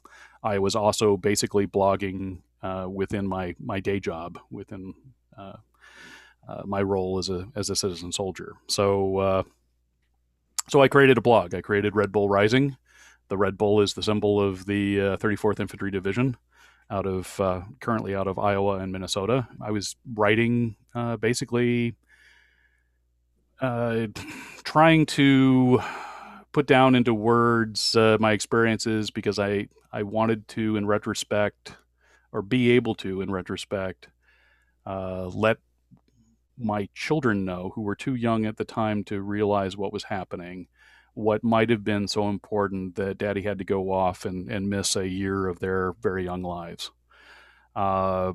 I 0.43 0.59
was 0.59 0.77
also 0.77 1.17
basically 1.17 1.67
blogging 1.67 2.39
uh, 2.63 2.87
within 2.91 3.27
my 3.27 3.55
my 3.59 3.81
day 3.81 4.01
job 4.01 4.39
within 4.51 4.95
uh, 5.37 5.57
uh, 6.49 6.63
my 6.65 6.83
role 6.83 7.19
as 7.19 7.29
a 7.29 7.49
as 7.57 7.71
a 7.71 7.77
citizen 7.77 8.13
soldier. 8.13 8.55
So 8.69 9.45
so 10.69 10.81
I 10.81 10.89
created 10.89 11.19
a 11.19 11.23
blog. 11.23 11.55
I 11.55 11.61
created 11.61 11.95
Red 11.95 12.11
Bull 12.11 12.29
Rising. 12.29 12.77
The 13.29 13.37
Red 13.37 13.59
Bull 13.59 13.81
is 13.81 13.95
the 13.95 14.03
symbol 14.03 14.41
of 14.41 14.65
the 14.67 14.97
34th 14.97 15.61
Infantry 15.61 15.91
Division 15.91 16.37
out 16.91 17.07
of 17.07 17.41
currently 17.81 18.15
out 18.15 18.29
of 18.29 18.39
Iowa 18.39 18.79
and 18.79 18.93
Minnesota. 18.93 19.49
I 19.61 19.73
was 19.73 19.97
writing 20.15 20.77
basically 21.21 21.97
uh, 23.65 24.07
trying 24.65 25.07
to 25.07 25.81
put 26.53 26.67
down 26.67 26.95
into 26.95 27.15
words 27.15 27.97
uh, 27.97 28.17
my 28.21 28.33
experiences 28.33 29.11
because 29.11 29.39
I 29.39 29.69
I 29.93 30.03
wanted 30.03 30.49
to, 30.49 30.77
in 30.77 30.87
retrospect, 30.87 31.75
or 32.33 32.43
be 32.43 32.73
able 32.73 32.95
to, 32.97 33.21
in 33.21 33.31
retrospect, 33.31 34.09
uh, 34.85 35.27
let 35.29 35.59
my 36.59 36.89
children 36.95 37.45
know 37.45 37.71
who 37.75 37.83
were 37.83 37.95
too 37.95 38.15
young 38.15 38.45
at 38.45 38.57
the 38.57 38.65
time 38.65 39.05
to 39.05 39.21
realize 39.21 39.77
what 39.77 39.93
was 39.93 40.05
happening, 40.05 40.67
what 41.15 41.45
might 41.45 41.71
have 41.71 41.85
been 41.85 42.09
so 42.09 42.29
important 42.29 42.97
that 42.97 43.19
Daddy 43.19 43.43
had 43.43 43.59
to 43.59 43.65
go 43.65 43.93
off 43.93 44.25
and, 44.25 44.51
and 44.51 44.69
miss 44.69 44.97
a 44.97 45.09
year 45.09 45.47
of 45.47 45.61
their 45.61 45.93
very 46.03 46.25
young 46.25 46.43
lives. 46.43 46.91
Uh, 47.77 48.33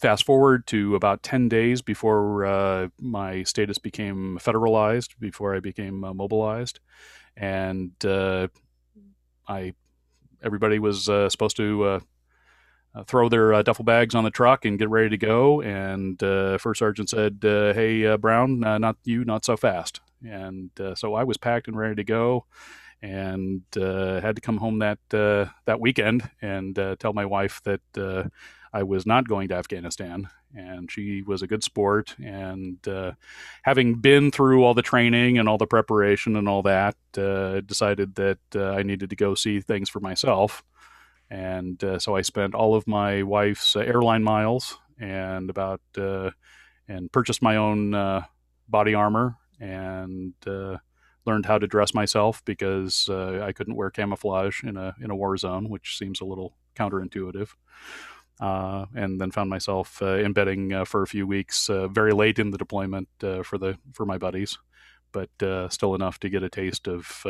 fast 0.00 0.24
forward 0.24 0.66
to 0.68 0.94
about 0.94 1.22
10 1.22 1.48
days 1.48 1.82
before 1.82 2.46
uh, 2.46 2.88
my 2.98 3.42
status 3.42 3.78
became 3.78 4.38
federalized, 4.40 5.10
before 5.18 5.54
I 5.54 5.60
became 5.60 6.02
uh, 6.04 6.14
mobilized. 6.14 6.80
And 7.36 7.92
uh, 8.04 8.48
I, 9.46 9.74
everybody 10.42 10.78
was 10.78 11.08
uh, 11.08 11.28
supposed 11.28 11.56
to 11.58 11.84
uh, 11.84 12.00
uh, 12.94 13.04
throw 13.04 13.28
their 13.28 13.62
duffel 13.62 13.84
bags 13.84 14.14
on 14.14 14.24
the 14.24 14.30
truck 14.30 14.64
and 14.64 14.78
get 14.78 14.88
ready 14.88 15.10
to 15.10 15.18
go. 15.18 15.60
And 15.60 16.18
First 16.18 16.78
Sergeant 16.78 17.10
said, 17.10 17.38
Hey, 17.42 18.16
Brown, 18.16 18.60
not 18.60 18.96
you, 19.04 19.24
not 19.24 19.44
so 19.44 19.56
fast. 19.56 20.00
And 20.26 20.70
so 20.94 21.14
I 21.14 21.24
was 21.24 21.36
packed 21.36 21.68
and 21.68 21.76
ready 21.76 21.96
to 21.96 22.04
go 22.04 22.46
and 23.02 23.62
had 23.74 24.36
to 24.36 24.42
come 24.42 24.56
home 24.56 24.78
that, 24.78 24.98
that 25.10 25.80
weekend 25.80 26.28
and 26.40 26.74
tell 26.98 27.12
my 27.12 27.26
wife 27.26 27.60
that 27.64 28.30
I 28.72 28.84
was 28.84 29.04
not 29.04 29.28
going 29.28 29.48
to 29.48 29.56
Afghanistan, 29.56 30.28
and 30.54 30.90
she 30.90 31.22
was 31.22 31.42
a 31.42 31.46
good 31.46 31.64
sport. 31.64 32.14
And 32.22 32.86
uh, 32.86 33.12
having 33.62 33.96
been 33.96 34.30
through 34.30 34.62
all 34.62 34.74
the 34.74 34.82
training 34.82 35.38
and 35.38 35.48
all 35.48 35.58
the 35.58 35.66
preparation 35.66 36.36
and 36.36 36.48
all 36.48 36.62
that, 36.62 36.96
uh, 37.18 37.60
decided 37.60 38.14
that 38.14 38.38
uh, 38.54 38.70
I 38.70 38.82
needed 38.82 39.10
to 39.10 39.16
go 39.16 39.34
see 39.34 39.60
things 39.60 39.88
for 39.88 40.00
myself. 40.00 40.62
And 41.28 41.82
uh, 41.82 41.98
so 41.98 42.14
I 42.14 42.22
spent 42.22 42.54
all 42.54 42.74
of 42.74 42.86
my 42.86 43.22
wife's 43.22 43.74
uh, 43.74 43.80
airline 43.80 44.22
miles 44.22 44.78
and 44.98 45.50
about 45.50 45.80
uh, 45.96 46.30
and 46.88 47.10
purchased 47.10 47.42
my 47.42 47.56
own 47.56 47.92
body 48.68 48.94
armor 48.94 49.36
and 49.60 50.34
learned 51.26 51.46
how 51.46 51.58
to 51.58 51.66
dress 51.66 51.94
myself 51.94 52.44
because 52.44 53.08
I 53.08 53.52
couldn't 53.52 53.76
wear 53.76 53.90
camouflage 53.90 54.64
in 54.64 54.76
a 54.76 54.94
in 55.00 55.10
a 55.10 55.16
war 55.16 55.36
zone, 55.36 55.68
which 55.68 55.96
seems 55.98 56.20
a 56.20 56.24
little 56.24 56.56
counterintuitive 56.76 57.50
uh, 58.40 58.86
and 58.94 59.20
then 59.20 59.30
found 59.30 59.50
myself 59.50 60.00
uh, 60.00 60.16
embedding 60.16 60.72
uh, 60.72 60.84
for 60.84 61.02
a 61.02 61.06
few 61.06 61.26
weeks, 61.26 61.68
uh, 61.68 61.88
very 61.88 62.12
late 62.12 62.38
in 62.38 62.50
the 62.50 62.58
deployment 62.58 63.08
uh, 63.22 63.42
for 63.42 63.58
the 63.58 63.76
for 63.92 64.06
my 64.06 64.16
buddies, 64.16 64.58
but 65.12 65.28
still 65.70 65.94
enough 65.94 66.18
to 66.20 66.30
get 66.30 66.42
a 66.42 66.48
taste 66.48 66.88
of 66.88 67.24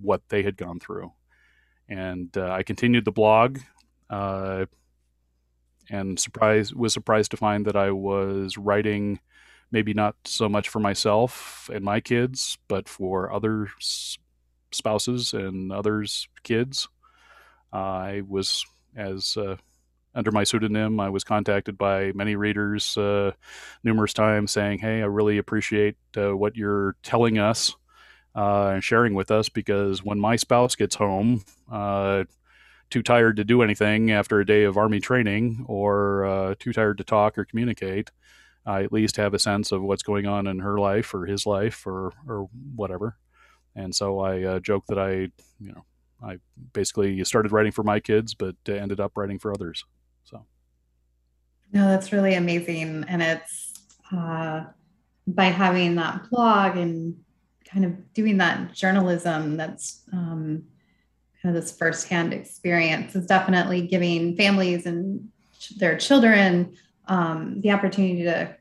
what 0.00 0.20
they 0.28 0.42
had 0.42 0.56
gone 0.56 0.78
through. 0.78 1.12
And 1.88 2.36
I 2.36 2.62
continued 2.62 3.04
the 3.04 3.12
blog, 3.12 3.60
and 4.10 4.68
surprised 6.18 6.74
was 6.74 6.92
surprised 6.92 7.30
to 7.30 7.36
find 7.36 7.64
that 7.66 7.76
I 7.76 7.90
was 7.90 8.58
writing, 8.58 9.20
maybe 9.70 9.94
not 9.94 10.16
so 10.24 10.48
much 10.48 10.68
for 10.68 10.80
myself 10.80 11.70
and 11.72 11.84
my 11.84 12.00
kids, 12.00 12.58
but 12.68 12.88
for 12.88 13.32
other 13.32 13.68
spouses 14.70 15.32
and 15.32 15.72
others' 15.72 16.28
kids. 16.42 16.88
I 17.72 18.22
was 18.28 18.66
as 18.94 19.38
under 20.14 20.30
my 20.30 20.44
pseudonym. 20.44 21.00
I 21.00 21.08
was 21.08 21.24
contacted 21.24 21.78
by 21.78 22.12
many 22.12 22.36
readers 22.36 22.96
uh, 22.96 23.32
numerous 23.82 24.12
times 24.12 24.50
saying, 24.50 24.80
"Hey, 24.80 25.02
I 25.02 25.06
really 25.06 25.38
appreciate 25.38 25.96
uh, 26.16 26.36
what 26.36 26.56
you're 26.56 26.96
telling 27.02 27.38
us 27.38 27.74
uh, 28.34 28.68
and 28.68 28.84
sharing 28.84 29.14
with 29.14 29.30
us 29.30 29.48
because 29.48 30.04
when 30.04 30.20
my 30.20 30.36
spouse 30.36 30.74
gets 30.74 30.96
home." 30.96 31.44
Uh, 31.70 32.24
too 32.90 33.02
tired 33.02 33.36
to 33.36 33.44
do 33.44 33.62
anything 33.62 34.10
after 34.10 34.38
a 34.38 34.44
day 34.44 34.64
of 34.64 34.76
army 34.76 35.00
training, 35.00 35.64
or 35.66 36.26
uh, 36.26 36.54
too 36.58 36.74
tired 36.74 36.98
to 36.98 37.04
talk 37.04 37.38
or 37.38 37.44
communicate. 37.46 38.10
I 38.66 38.82
at 38.82 38.92
least 38.92 39.16
have 39.16 39.32
a 39.32 39.38
sense 39.38 39.72
of 39.72 39.80
what's 39.82 40.02
going 40.02 40.26
on 40.26 40.46
in 40.46 40.58
her 40.58 40.78
life 40.78 41.14
or 41.14 41.24
his 41.24 41.46
life 41.46 41.86
or 41.86 42.12
or 42.28 42.50
whatever. 42.76 43.16
And 43.74 43.94
so 43.94 44.20
I 44.20 44.42
uh, 44.42 44.60
joke 44.60 44.84
that 44.88 44.98
I, 44.98 45.12
you 45.58 45.72
know, 45.72 45.84
I 46.22 46.36
basically 46.72 47.24
started 47.24 47.50
writing 47.50 47.72
for 47.72 47.82
my 47.82 47.98
kids, 47.98 48.34
but 48.34 48.56
ended 48.68 49.00
up 49.00 49.16
writing 49.16 49.38
for 49.38 49.52
others. 49.52 49.84
So, 50.24 50.44
no, 51.72 51.88
that's 51.88 52.12
really 52.12 52.34
amazing. 52.34 53.04
And 53.08 53.22
it's 53.22 53.72
uh, 54.14 54.64
by 55.26 55.44
having 55.44 55.94
that 55.96 56.28
blog 56.30 56.76
and 56.76 57.16
kind 57.64 57.84
of 57.84 58.12
doing 58.12 58.38
that 58.38 58.72
journalism 58.72 59.56
that's 59.56 60.02
um, 60.12 60.64
kind 61.40 61.56
of 61.56 61.62
this 61.62 61.76
firsthand 61.76 62.34
experience 62.34 63.16
is 63.16 63.26
definitely 63.26 63.86
giving 63.86 64.36
families 64.36 64.86
and 64.86 65.28
ch- 65.58 65.78
their 65.78 65.96
children 65.96 66.76
um, 67.08 67.60
the 67.62 67.70
opportunity 67.70 68.22
to 68.24 68.54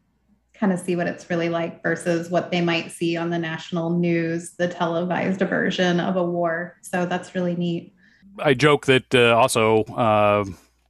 kind 0.53 0.71
of 0.71 0.79
see 0.79 0.95
what 0.95 1.07
it's 1.07 1.29
really 1.29 1.49
like 1.49 1.81
versus 1.83 2.29
what 2.29 2.51
they 2.51 2.61
might 2.61 2.91
see 2.91 3.17
on 3.17 3.29
the 3.29 3.37
national 3.37 3.89
news, 3.89 4.51
the 4.51 4.67
televised 4.67 5.39
version 5.41 5.99
of 5.99 6.15
a 6.15 6.23
war. 6.23 6.77
So 6.81 7.05
that's 7.05 7.33
really 7.35 7.55
neat. 7.55 7.93
I 8.39 8.53
joke 8.53 8.85
that 8.85 9.13
uh, 9.13 9.35
also. 9.35 9.83
Uh 9.83 10.45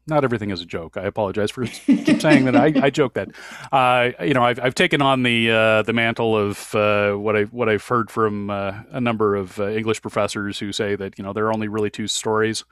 not 0.08 0.24
everything 0.24 0.50
is 0.50 0.62
a 0.62 0.66
joke. 0.66 0.98
I 0.98 1.04
apologize 1.04 1.52
for 1.52 1.66
keep 1.86 2.22
saying 2.22 2.46
that. 2.46 2.56
I, 2.56 2.74
I 2.82 2.90
joke 2.90 3.14
that. 3.14 3.30
Uh, 3.72 4.12
you 4.24 4.34
know, 4.34 4.44
I've, 4.44 4.60
I've 4.60 4.76
taken 4.76 5.02
on 5.02 5.24
the 5.24 5.52
uh, 5.52 5.82
the 5.84 5.94
mantle 5.94 6.36
of 6.36 6.74
uh, 6.74 7.14
what 7.14 7.36
I 7.36 7.44
what 7.44 7.70
I've 7.70 7.86
heard 7.86 8.10
from 8.10 8.50
uh, 8.50 8.82
a 8.92 9.02
number 9.02 9.36
of 9.36 9.60
uh, 9.60 9.70
English 9.70 10.02
professors 10.02 10.60
who 10.60 10.72
say 10.72 10.96
that 10.96 11.18
you 11.18 11.24
know 11.24 11.34
there 11.34 11.46
are 11.46 11.54
only 11.54 11.68
really 11.68 11.90
two 11.90 12.08
stories 12.08 12.64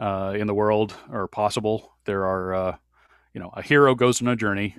uh, 0.00 0.34
in 0.36 0.46
the 0.46 0.54
world 0.54 0.94
or 1.10 1.28
possible. 1.28 1.92
There 2.04 2.24
are 2.24 2.78
you 3.34 3.40
know 3.40 3.50
a 3.54 3.62
hero 3.62 3.94
goes 3.94 4.22
on 4.22 4.28
a 4.28 4.36
journey, 4.36 4.76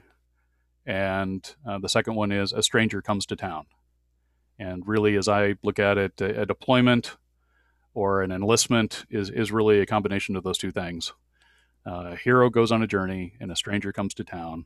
and 0.85 1.55
the 1.81 1.89
second 1.89 2.15
one 2.15 2.31
is 2.31 2.53
a 2.53 2.63
stranger 2.63 3.01
comes 3.01 3.25
to 3.27 3.35
town. 3.35 3.67
And 4.59 4.87
really, 4.87 5.15
as 5.15 5.27
I 5.27 5.55
look 5.61 5.77
at 5.77 5.99
it, 5.99 6.19
a, 6.19 6.41
a 6.41 6.45
deployment 6.47 7.17
or 7.93 8.23
an 8.23 8.31
enlistment 8.31 9.05
is 9.11 9.29
is 9.29 9.51
really 9.51 9.79
a 9.79 9.85
combination 9.85 10.35
of 10.35 10.43
those 10.43 10.57
two 10.57 10.71
things 10.71 11.13
uh, 11.87 12.11
a 12.11 12.15
hero 12.15 12.49
goes 12.49 12.71
on 12.71 12.83
a 12.83 12.87
journey 12.87 13.33
and 13.39 13.51
a 13.51 13.55
stranger 13.55 13.93
comes 13.93 14.13
to 14.15 14.23
town. 14.23 14.65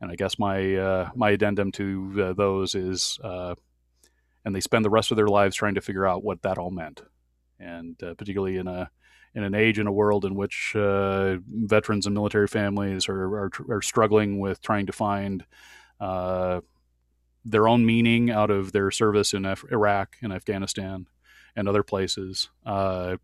And 0.00 0.10
I 0.10 0.16
guess 0.16 0.38
my 0.38 0.76
uh, 0.76 1.10
my 1.14 1.30
addendum 1.30 1.72
to 1.72 2.24
uh, 2.24 2.32
those 2.32 2.74
is, 2.74 3.18
uh, 3.22 3.54
and 4.44 4.54
they 4.54 4.60
spend 4.60 4.84
the 4.84 4.90
rest 4.90 5.10
of 5.10 5.16
their 5.16 5.28
lives 5.28 5.54
trying 5.54 5.74
to 5.74 5.82
figure 5.82 6.06
out 6.06 6.24
what 6.24 6.42
that 6.42 6.56
all 6.58 6.70
meant, 6.70 7.02
and 7.58 8.02
uh, 8.02 8.14
particularly 8.14 8.56
in 8.56 8.66
a 8.66 8.90
in 9.34 9.44
an 9.44 9.54
age 9.54 9.78
in 9.78 9.86
a 9.86 9.92
world 9.92 10.24
in 10.24 10.34
which 10.34 10.74
uh, 10.74 11.36
veterans 11.46 12.06
and 12.06 12.14
military 12.14 12.48
families 12.48 13.08
are, 13.08 13.44
are, 13.44 13.50
are 13.68 13.82
struggling 13.82 14.40
with 14.40 14.60
trying 14.60 14.86
to 14.86 14.92
find 14.92 15.44
their 17.44 17.68
own 17.68 17.86
meaning 17.86 18.30
out 18.30 18.50
of 18.50 18.72
their 18.72 18.90
service 18.90 19.32
in 19.32 19.44
Af- 19.44 19.64
Iraq 19.70 20.16
and 20.22 20.32
Afghanistan 20.32 21.06
and 21.56 21.68
other 21.68 21.82
places. 21.82 22.50
Uh, 22.64 23.16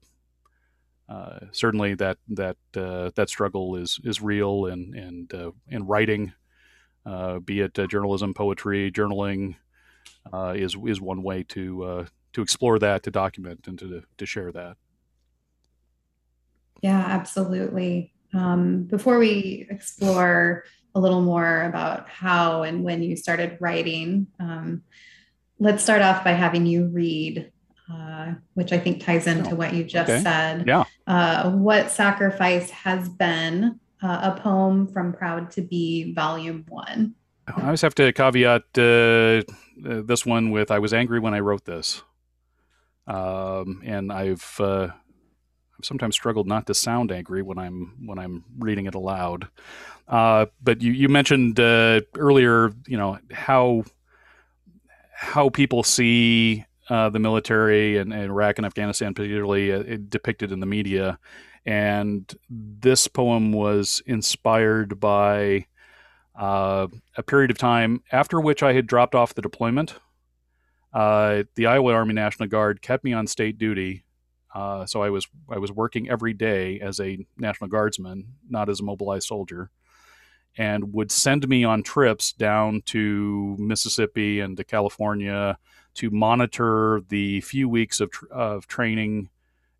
uh, 1.08 1.38
certainly 1.52 1.94
that 1.94 2.18
that 2.28 2.56
uh, 2.76 3.10
that 3.14 3.28
struggle 3.28 3.76
is 3.76 4.00
is 4.04 4.20
real 4.20 4.66
and 4.66 4.94
and 4.94 5.34
uh, 5.34 5.50
in 5.68 5.86
writing, 5.86 6.32
uh, 7.04 7.38
be 7.38 7.60
it 7.60 7.78
uh, 7.78 7.86
journalism, 7.86 8.34
poetry, 8.34 8.90
journaling, 8.90 9.54
is 10.54 10.76
is 10.84 11.00
one 11.00 11.22
way 11.22 11.44
to 11.44 12.06
to 12.32 12.42
explore 12.42 12.78
that, 12.78 13.02
to 13.04 13.10
document, 13.10 13.66
and 13.68 13.78
to 13.78 14.02
to 14.18 14.26
share 14.26 14.50
that. 14.52 14.76
Yeah, 16.82 16.98
absolutely. 16.98 18.12
Um, 18.34 18.82
before 18.82 19.18
we 19.18 19.66
explore 19.70 20.64
a 20.94 21.00
little 21.00 21.22
more 21.22 21.62
about 21.62 22.08
how 22.08 22.64
and 22.64 22.82
when 22.82 23.02
you 23.02 23.16
started 23.16 23.56
writing, 23.60 24.26
um, 24.40 24.82
let's 25.58 25.82
start 25.82 26.02
off 26.02 26.24
by 26.24 26.32
having 26.32 26.66
you 26.66 26.86
read 26.86 27.50
uh, 27.92 28.32
which 28.54 28.72
I 28.72 28.78
think 28.78 29.02
ties 29.02 29.26
into 29.26 29.52
oh, 29.52 29.54
what 29.54 29.72
you 29.72 29.84
just 29.84 30.10
okay. 30.10 30.22
said. 30.22 30.64
Yeah. 30.66 30.84
Uh, 31.06 31.50
what 31.50 31.90
Sacrifice 31.90 32.70
has 32.70 33.08
been 33.08 33.78
uh, 34.02 34.32
a 34.34 34.40
poem 34.40 34.86
from 34.88 35.12
Proud 35.12 35.50
to 35.52 35.62
Be, 35.62 36.12
Volume 36.12 36.64
One. 36.68 37.14
I 37.46 37.62
always 37.62 37.82
have 37.82 37.94
to 37.96 38.12
caveat 38.12 38.64
uh, 38.76 38.82
uh, 38.82 39.42
this 40.04 40.26
one 40.26 40.50
with 40.50 40.70
I 40.70 40.80
was 40.80 40.92
angry 40.92 41.20
when 41.20 41.32
I 41.32 41.40
wrote 41.40 41.64
this. 41.64 42.02
Um, 43.06 43.82
and 43.84 44.12
I've 44.12 44.60
I've 44.60 44.92
sometimes 45.84 46.16
struggled 46.16 46.48
not 46.48 46.66
to 46.66 46.74
sound 46.74 47.12
angry 47.12 47.42
when 47.42 47.56
I'm 47.56 47.94
when 48.04 48.18
I'm 48.18 48.44
reading 48.58 48.86
it 48.86 48.96
aloud. 48.96 49.46
but 50.08 50.82
you 50.82 50.90
you 50.90 51.08
mentioned 51.08 51.60
earlier, 51.60 52.72
you 52.88 52.96
know 52.96 53.18
how 53.30 53.84
how 55.12 55.50
people 55.50 55.84
see 55.84 56.64
uh, 56.88 57.08
the 57.08 57.18
military 57.18 57.98
and, 57.98 58.12
and, 58.12 58.24
Iraq 58.24 58.58
and 58.58 58.66
Afghanistan, 58.66 59.14
particularly 59.14 59.72
uh, 59.72 59.98
depicted 60.08 60.52
in 60.52 60.60
the 60.60 60.66
media. 60.66 61.18
And 61.64 62.32
this 62.48 63.08
poem 63.08 63.52
was 63.52 64.02
inspired 64.06 65.00
by 65.00 65.66
uh, 66.38 66.86
a 67.16 67.22
period 67.22 67.50
of 67.50 67.58
time 67.58 68.02
after 68.12 68.40
which 68.40 68.62
I 68.62 68.72
had 68.72 68.86
dropped 68.86 69.14
off 69.14 69.34
the 69.34 69.42
deployment. 69.42 69.94
Uh, 70.92 71.42
the 71.56 71.66
Iowa 71.66 71.92
Army 71.92 72.14
National 72.14 72.48
Guard 72.48 72.80
kept 72.82 73.04
me 73.04 73.12
on 73.12 73.26
state 73.26 73.58
duty, 73.58 74.04
uh, 74.54 74.86
so 74.86 75.02
I 75.02 75.10
was 75.10 75.26
I 75.50 75.58
was 75.58 75.72
working 75.72 76.08
every 76.08 76.32
day 76.32 76.80
as 76.80 77.00
a 77.00 77.26
National 77.36 77.68
Guardsman, 77.68 78.28
not 78.48 78.70
as 78.70 78.80
a 78.80 78.84
mobilized 78.84 79.26
soldier 79.26 79.70
and 80.58 80.92
would 80.92 81.10
send 81.12 81.46
me 81.48 81.64
on 81.64 81.82
trips 81.82 82.32
down 82.32 82.82
to 82.86 83.56
Mississippi 83.58 84.40
and 84.40 84.56
to 84.56 84.64
California 84.64 85.58
to 85.96 86.10
monitor 86.10 87.02
the 87.08 87.40
few 87.40 87.68
weeks 87.68 88.00
of, 88.00 88.10
of 88.30 88.66
training 88.66 89.28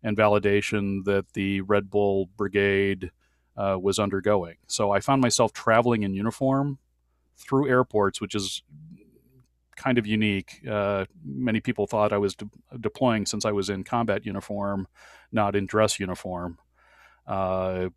and 0.03 0.17
validation 0.17 1.03
that 1.05 1.33
the 1.33 1.61
Red 1.61 1.89
Bull 1.89 2.29
Brigade 2.37 3.11
uh, 3.55 3.77
was 3.81 3.99
undergoing. 3.99 4.55
So 4.67 4.91
I 4.91 4.99
found 4.99 5.21
myself 5.21 5.53
traveling 5.53 6.03
in 6.03 6.13
uniform 6.13 6.77
through 7.35 7.69
airports, 7.69 8.21
which 8.21 8.35
is 8.35 8.63
kind 9.75 9.97
of 9.97 10.07
unique. 10.07 10.61
Uh, 10.67 11.05
many 11.23 11.59
people 11.59 11.87
thought 11.87 12.11
I 12.11 12.17
was 12.17 12.35
de- 12.35 12.49
deploying 12.79 13.25
since 13.25 13.45
I 13.45 13.51
was 13.51 13.69
in 13.69 13.83
combat 13.83 14.25
uniform, 14.25 14.87
not 15.31 15.55
in 15.55 15.65
dress 15.65 15.99
uniform. 15.99 16.57
Uh, 17.25 17.89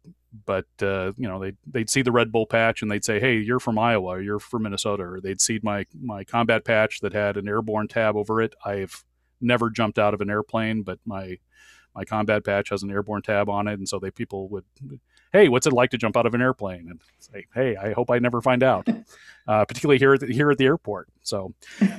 but 0.46 0.66
uh, 0.82 1.12
you 1.16 1.28
know, 1.28 1.40
they'd 1.40 1.56
they'd 1.66 1.90
see 1.90 2.02
the 2.02 2.12
Red 2.12 2.32
Bull 2.32 2.46
patch 2.46 2.82
and 2.82 2.90
they'd 2.90 3.04
say, 3.04 3.18
"Hey, 3.18 3.38
you're 3.38 3.60
from 3.60 3.78
Iowa, 3.78 4.10
or 4.10 4.20
you're 4.20 4.38
from 4.38 4.62
Minnesota," 4.62 5.02
or 5.02 5.20
they'd 5.20 5.40
see 5.40 5.60
my 5.62 5.86
my 6.00 6.24
combat 6.24 6.64
patch 6.64 7.00
that 7.00 7.12
had 7.12 7.36
an 7.36 7.48
airborne 7.48 7.88
tab 7.88 8.16
over 8.16 8.40
it. 8.40 8.54
I've 8.64 9.04
never 9.40 9.70
jumped 9.70 9.98
out 9.98 10.14
of 10.14 10.20
an 10.20 10.30
airplane, 10.30 10.82
but 10.82 10.98
my 11.04 11.38
my 11.94 12.04
combat 12.04 12.44
patch 12.44 12.70
has 12.70 12.82
an 12.82 12.90
airborne 12.90 13.22
tab 13.22 13.48
on 13.48 13.66
it, 13.66 13.74
and 13.74 13.88
so 13.88 13.98
they 13.98 14.10
people 14.10 14.48
would 14.48 14.64
hey, 15.32 15.48
what's 15.48 15.66
it 15.66 15.72
like 15.72 15.90
to 15.90 15.98
jump 15.98 16.16
out 16.16 16.26
of 16.26 16.34
an 16.34 16.42
airplane? 16.42 16.88
And 16.90 17.00
say, 17.18 17.46
hey, 17.54 17.76
I 17.76 17.92
hope 17.92 18.10
I 18.10 18.18
never 18.18 18.40
find 18.40 18.62
out, 18.62 18.88
uh, 19.48 19.64
particularly 19.64 19.98
here 19.98 20.14
at 20.14 20.20
the, 20.20 20.26
here 20.26 20.50
at 20.50 20.58
the 20.58 20.64
airport. 20.64 21.08
So, 21.22 21.54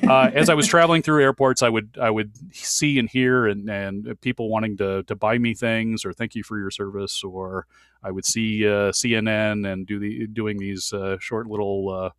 uh, 0.07 0.31
as 0.33 0.49
I 0.49 0.53
was 0.53 0.67
traveling 0.67 1.01
through 1.01 1.23
airports, 1.23 1.63
I 1.63 1.69
would 1.69 1.97
I 1.99 2.09
would 2.09 2.31
see 2.53 2.99
and 2.99 3.09
hear 3.09 3.47
and, 3.47 3.69
and 3.69 4.19
people 4.21 4.49
wanting 4.49 4.77
to 4.77 5.03
to 5.03 5.15
buy 5.15 5.37
me 5.37 5.53
things 5.53 6.05
or 6.05 6.13
thank 6.13 6.35
you 6.35 6.43
for 6.43 6.59
your 6.59 6.71
service, 6.71 7.23
or 7.23 7.65
I 8.03 8.11
would 8.11 8.25
see 8.25 8.67
uh, 8.67 8.91
CNN 8.91 9.71
and 9.71 9.87
do 9.87 9.99
the 9.99 10.27
doing 10.27 10.57
these 10.57 10.93
uh, 10.93 11.17
short 11.19 11.47
little. 11.47 11.89
Uh, 11.89 12.09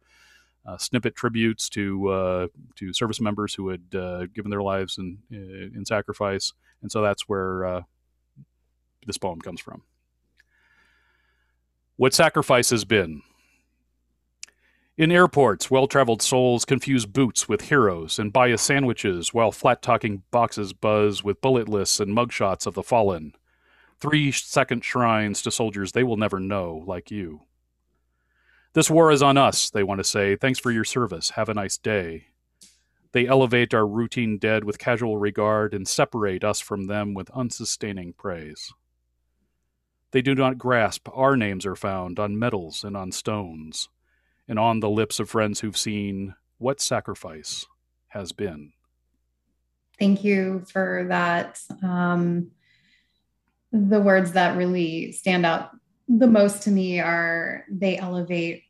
uh, 0.64 0.78
snippet 0.78 1.16
tributes 1.16 1.68
to 1.68 2.08
uh, 2.08 2.46
to 2.76 2.92
service 2.92 3.20
members 3.20 3.52
who 3.52 3.68
had 3.68 3.82
uh, 3.96 4.26
given 4.26 4.48
their 4.48 4.62
lives 4.62 4.96
in 4.96 5.18
in 5.28 5.84
sacrifice, 5.84 6.52
and 6.82 6.92
so 6.92 7.02
that's 7.02 7.28
where 7.28 7.64
uh, 7.64 7.82
this 9.04 9.18
poem 9.18 9.40
comes 9.40 9.60
from 9.60 9.82
what 12.02 12.12
sacrifice 12.12 12.70
has 12.70 12.84
been. 12.84 13.22
In 14.96 15.12
airports, 15.12 15.70
well 15.70 15.86
traveled 15.86 16.20
souls 16.20 16.64
confuse 16.64 17.06
boots 17.06 17.48
with 17.48 17.68
heroes 17.68 18.18
and 18.18 18.32
buy 18.32 18.50
us 18.50 18.60
sandwiches 18.60 19.32
while 19.32 19.52
flat 19.52 19.82
talking 19.82 20.24
boxes 20.32 20.72
buzz 20.72 21.22
with 21.22 21.40
bullet 21.40 21.68
lists 21.68 22.00
and 22.00 22.12
mugshots 22.12 22.66
of 22.66 22.74
the 22.74 22.82
fallen. 22.82 23.36
Three 24.00 24.32
second 24.32 24.84
shrines 24.84 25.42
to 25.42 25.52
soldiers 25.52 25.92
they 25.92 26.02
will 26.02 26.16
never 26.16 26.40
know, 26.40 26.82
like 26.88 27.12
you. 27.12 27.42
This 28.72 28.90
war 28.90 29.12
is 29.12 29.22
on 29.22 29.38
us, 29.38 29.70
they 29.70 29.84
want 29.84 30.00
to 30.00 30.04
say. 30.04 30.34
Thanks 30.34 30.58
for 30.58 30.72
your 30.72 30.82
service. 30.82 31.30
Have 31.30 31.48
a 31.48 31.54
nice 31.54 31.78
day. 31.78 32.24
They 33.12 33.28
elevate 33.28 33.74
our 33.74 33.86
routine 33.86 34.38
dead 34.38 34.64
with 34.64 34.76
casual 34.76 35.18
regard 35.18 35.72
and 35.72 35.86
separate 35.86 36.42
us 36.42 36.58
from 36.58 36.88
them 36.88 37.14
with 37.14 37.30
unsustaining 37.32 38.14
praise. 38.14 38.72
They 40.12 40.22
do 40.22 40.34
not 40.34 40.58
grasp 40.58 41.08
our 41.12 41.36
names 41.36 41.66
are 41.66 41.76
found 41.76 42.18
on 42.18 42.38
medals 42.38 42.84
and 42.84 42.96
on 42.96 43.12
stones, 43.12 43.88
and 44.46 44.58
on 44.58 44.80
the 44.80 44.90
lips 44.90 45.18
of 45.18 45.30
friends 45.30 45.60
who've 45.60 45.76
seen 45.76 46.34
what 46.58 46.80
sacrifice 46.80 47.66
has 48.08 48.32
been. 48.32 48.72
Thank 49.98 50.22
you 50.22 50.64
for 50.70 51.06
that. 51.08 51.58
Um, 51.82 52.50
the 53.72 54.00
words 54.00 54.32
that 54.32 54.56
really 54.56 55.12
stand 55.12 55.46
out 55.46 55.70
the 56.08 56.26
most 56.26 56.62
to 56.64 56.70
me 56.70 57.00
are 57.00 57.64
they 57.70 57.96
elevate 57.96 58.64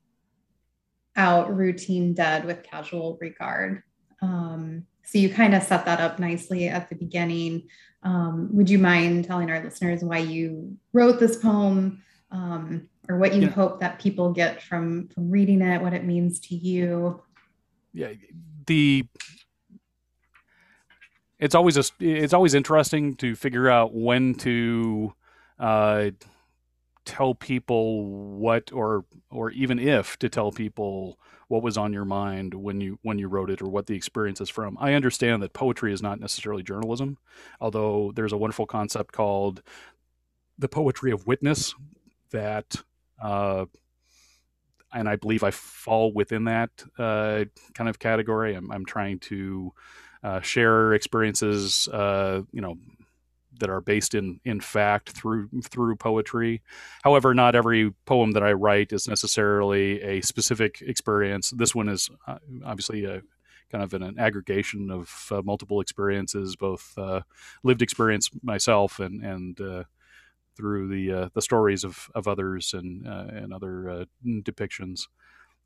out 1.16 1.55
routine 1.55 2.14
dead 2.14 2.44
with 2.44 2.62
casual 2.62 3.18
regard. 3.20 3.83
Um, 4.20 4.87
so 5.05 5.18
you 5.18 5.28
kind 5.28 5.55
of 5.55 5.62
set 5.62 5.85
that 5.87 6.00
up 6.00 6.18
nicely 6.18 6.68
at 6.68 6.88
the 6.88 6.94
beginning. 6.94 7.68
Um, 8.02 8.48
would 8.52 8.68
you 8.68 8.78
mind 8.78 9.24
telling 9.24 9.50
our 9.50 9.62
listeners 9.62 10.02
why 10.02 10.18
you 10.18 10.76
wrote 10.92 11.20
this 11.20 11.36
poem 11.36 12.02
um, 12.30 12.88
or 13.08 13.18
what 13.18 13.34
you 13.34 13.42
yeah. 13.42 13.48
hope 13.48 13.80
that 13.80 13.98
people 13.98 14.32
get 14.32 14.62
from, 14.62 15.08
from 15.08 15.30
reading 15.30 15.60
it, 15.62 15.80
what 15.80 15.92
it 15.92 16.04
means 16.04 16.40
to 16.40 16.56
you? 16.56 17.22
Yeah, 17.92 18.12
the 18.66 19.06
it's 21.38 21.56
always 21.56 21.76
a, 21.76 21.82
it's 21.98 22.32
always 22.32 22.54
interesting 22.54 23.16
to 23.16 23.34
figure 23.34 23.68
out 23.68 23.92
when 23.92 24.34
to 24.36 25.12
uh, 25.58 26.10
tell 27.04 27.34
people 27.34 28.04
what 28.38 28.72
or 28.72 29.04
or 29.30 29.50
even 29.50 29.78
if 29.78 30.16
to 30.20 30.28
tell 30.28 30.52
people 30.52 31.18
what 31.52 31.62
was 31.62 31.76
on 31.76 31.92
your 31.92 32.06
mind 32.06 32.54
when 32.54 32.80
you 32.80 32.98
when 33.02 33.18
you 33.18 33.28
wrote 33.28 33.50
it 33.50 33.60
or 33.60 33.68
what 33.68 33.86
the 33.86 33.94
experience 33.94 34.40
is 34.40 34.48
from. 34.48 34.78
I 34.80 34.94
understand 34.94 35.42
that 35.42 35.52
poetry 35.52 35.92
is 35.92 36.00
not 36.00 36.18
necessarily 36.18 36.62
journalism, 36.62 37.18
although 37.60 38.10
there's 38.16 38.32
a 38.32 38.38
wonderful 38.38 38.64
concept 38.64 39.12
called 39.12 39.62
the 40.58 40.68
poetry 40.68 41.12
of 41.12 41.26
witness 41.26 41.74
that 42.30 42.76
uh, 43.22 43.66
and 44.94 45.06
I 45.06 45.16
believe 45.16 45.44
I 45.44 45.50
fall 45.50 46.10
within 46.14 46.44
that 46.44 46.70
uh, 46.98 47.44
kind 47.74 47.90
of 47.90 47.98
category. 47.98 48.54
I'm, 48.54 48.72
I'm 48.72 48.86
trying 48.86 49.18
to 49.20 49.74
uh, 50.22 50.40
share 50.40 50.94
experiences, 50.94 51.86
uh, 51.88 52.42
you 52.52 52.62
know, 52.62 52.78
that 53.58 53.70
are 53.70 53.80
based 53.80 54.14
in 54.14 54.40
in 54.44 54.60
fact 54.60 55.10
through 55.10 55.48
through 55.64 55.96
poetry. 55.96 56.62
However, 57.02 57.34
not 57.34 57.54
every 57.54 57.92
poem 58.06 58.32
that 58.32 58.42
I 58.42 58.52
write 58.52 58.92
is 58.92 59.08
necessarily 59.08 60.00
a 60.02 60.20
specific 60.22 60.82
experience. 60.82 61.50
This 61.50 61.74
one 61.74 61.88
is 61.88 62.08
uh, 62.26 62.38
obviously 62.64 63.04
a 63.04 63.22
kind 63.70 63.84
of 63.84 63.94
an, 63.94 64.02
an 64.02 64.18
aggregation 64.18 64.90
of 64.90 65.28
uh, 65.30 65.42
multiple 65.42 65.80
experiences, 65.80 66.56
both 66.56 66.92
uh, 66.98 67.22
lived 67.62 67.82
experience 67.82 68.30
myself 68.42 69.00
and 69.00 69.22
and 69.22 69.60
uh, 69.60 69.84
through 70.56 70.88
the 70.88 71.12
uh, 71.12 71.28
the 71.34 71.42
stories 71.42 71.84
of, 71.84 72.10
of 72.14 72.28
others 72.28 72.74
and 72.74 73.06
uh, 73.06 73.26
and 73.28 73.52
other 73.52 74.06
depictions. 74.24 75.08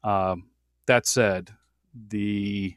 Um, 0.04 0.50
that 0.86 1.06
said, 1.06 1.50
the 2.08 2.76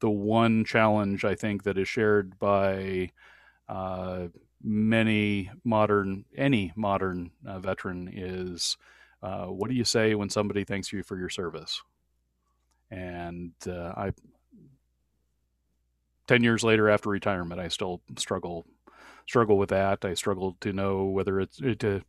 the 0.00 0.10
one 0.10 0.64
challenge 0.64 1.24
I 1.24 1.34
think 1.34 1.64
that 1.64 1.78
is 1.78 1.88
shared 1.88 2.38
by 2.38 3.10
uh, 3.68 4.28
many 4.62 5.50
modern, 5.64 6.24
any 6.36 6.72
modern 6.76 7.30
uh, 7.46 7.58
veteran 7.58 8.10
is 8.12 8.76
uh, 9.22 9.46
what 9.46 9.70
do 9.70 9.76
you 9.76 9.84
say 9.84 10.14
when 10.14 10.30
somebody 10.30 10.64
thanks 10.64 10.92
you 10.92 11.02
for 11.02 11.18
your 11.18 11.30
service? 11.30 11.82
And 12.90 13.52
uh, 13.66 13.92
I, 13.96 14.12
10 16.28 16.42
years 16.42 16.62
later 16.62 16.88
after 16.88 17.08
retirement, 17.08 17.60
I 17.60 17.68
still 17.68 18.02
struggle 18.16 18.66
struggle 19.26 19.58
with 19.58 19.70
that. 19.70 20.04
I 20.04 20.14
struggle 20.14 20.56
to 20.60 20.72
know 20.72 21.06
whether 21.06 21.40
it's 21.40 21.56
to 21.56 22.02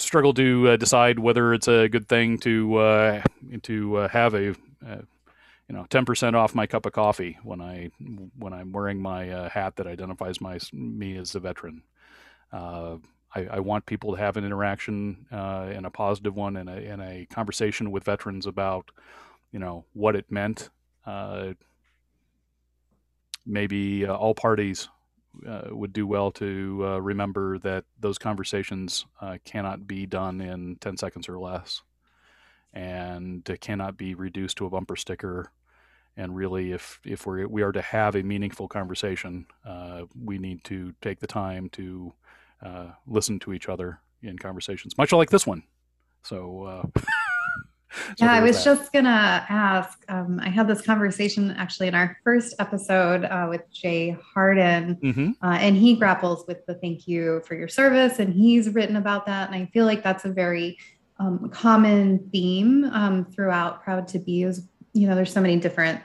struggle 0.00 0.32
to 0.34 0.68
uh, 0.68 0.76
decide 0.76 1.18
whether 1.18 1.52
it's 1.52 1.68
a 1.68 1.88
good 1.88 2.08
thing 2.08 2.38
to 2.38 2.76
uh, 2.76 3.22
to 3.64 3.94
have 3.94 4.34
a 4.34 4.54
you 5.68 5.76
know, 5.76 5.84
10% 5.90 6.34
off 6.34 6.54
my 6.54 6.66
cup 6.66 6.86
of 6.86 6.92
coffee 6.92 7.38
when 7.42 7.60
I 7.60 7.90
when 8.38 8.52
I'm 8.52 8.72
wearing 8.72 9.00
my 9.00 9.30
uh, 9.30 9.48
hat 9.50 9.76
that 9.76 9.86
identifies 9.86 10.40
my 10.40 10.58
me 10.72 11.16
as 11.18 11.34
a 11.34 11.40
veteran. 11.40 11.82
Uh, 12.50 12.96
I, 13.34 13.46
I, 13.46 13.60
want 13.60 13.84
people 13.84 14.12
to 14.12 14.18
have 14.18 14.38
an 14.38 14.44
interaction 14.44 15.26
uh, 15.30 15.68
and 15.70 15.84
a 15.84 15.90
positive 15.90 16.34
one 16.34 16.56
and 16.56 16.70
a, 16.70 16.72
and 16.72 17.02
a 17.02 17.26
conversation 17.26 17.90
with 17.90 18.04
veterans 18.04 18.46
about, 18.46 18.90
you 19.52 19.58
know, 19.58 19.84
what 19.92 20.16
it 20.16 20.32
meant. 20.32 20.70
Uh, 21.04 21.52
maybe 23.44 24.06
uh, 24.06 24.14
all 24.14 24.34
parties 24.34 24.88
uh, 25.46 25.68
would 25.70 25.92
do 25.92 26.06
well 26.06 26.30
to 26.32 26.98
remember 27.02 27.58
that 27.58 27.84
those 28.00 28.16
conversations 28.16 29.04
cannot 29.44 29.86
be 29.86 30.06
done 30.06 30.40
in 30.40 30.76
10 30.76 30.96
seconds 30.96 31.28
or 31.28 31.38
less 31.38 31.82
and 32.72 33.58
cannot 33.60 33.98
be 33.98 34.14
reduced 34.14 34.56
to 34.56 34.64
a 34.64 34.70
bumper 34.70 34.96
sticker 34.96 35.50
and 36.18 36.34
really 36.34 36.72
if 36.72 37.00
if 37.04 37.26
we 37.26 37.46
we 37.46 37.62
are 37.62 37.72
to 37.72 37.80
have 37.80 38.16
a 38.16 38.22
meaningful 38.22 38.68
conversation 38.68 39.46
uh, 39.64 40.02
we 40.22 40.36
need 40.36 40.62
to 40.64 40.92
take 41.00 41.20
the 41.20 41.26
time 41.26 41.70
to 41.70 42.12
uh, 42.62 42.88
listen 43.06 43.38
to 43.38 43.54
each 43.54 43.68
other 43.68 44.00
in 44.22 44.36
conversations 44.36 44.98
much 44.98 45.12
like 45.12 45.30
this 45.30 45.46
one 45.46 45.62
so, 46.24 46.64
uh, 46.64 46.82
so 48.16 48.26
yeah 48.26 48.32
i 48.32 48.40
was 48.40 48.56
that. 48.56 48.64
just 48.64 48.92
gonna 48.92 49.46
ask 49.48 50.04
um, 50.08 50.40
i 50.40 50.48
had 50.48 50.66
this 50.66 50.82
conversation 50.82 51.52
actually 51.52 51.86
in 51.86 51.94
our 51.94 52.18
first 52.24 52.54
episode 52.58 53.24
uh, 53.24 53.46
with 53.48 53.62
jay 53.70 54.10
harden 54.34 54.96
mm-hmm. 54.96 55.30
Uh, 55.40 55.56
and 55.60 55.76
he 55.76 55.94
grapples 55.94 56.44
with 56.48 56.66
the 56.66 56.74
thank 56.74 57.06
you 57.06 57.40
for 57.46 57.54
your 57.54 57.68
service 57.68 58.18
and 58.18 58.34
he's 58.34 58.68
written 58.70 58.96
about 58.96 59.24
that 59.24 59.48
and 59.48 59.54
i 59.56 59.64
feel 59.72 59.86
like 59.86 60.02
that's 60.02 60.24
a 60.24 60.30
very 60.30 60.76
um, 61.20 61.48
common 61.50 62.28
theme 62.30 62.84
um, 62.92 63.24
throughout 63.24 63.82
proud 63.82 64.06
to 64.08 64.18
be 64.18 64.42
is 64.42 64.68
you 64.92 65.06
know 65.06 65.14
there's 65.14 65.32
so 65.32 65.40
many 65.40 65.56
different 65.56 66.00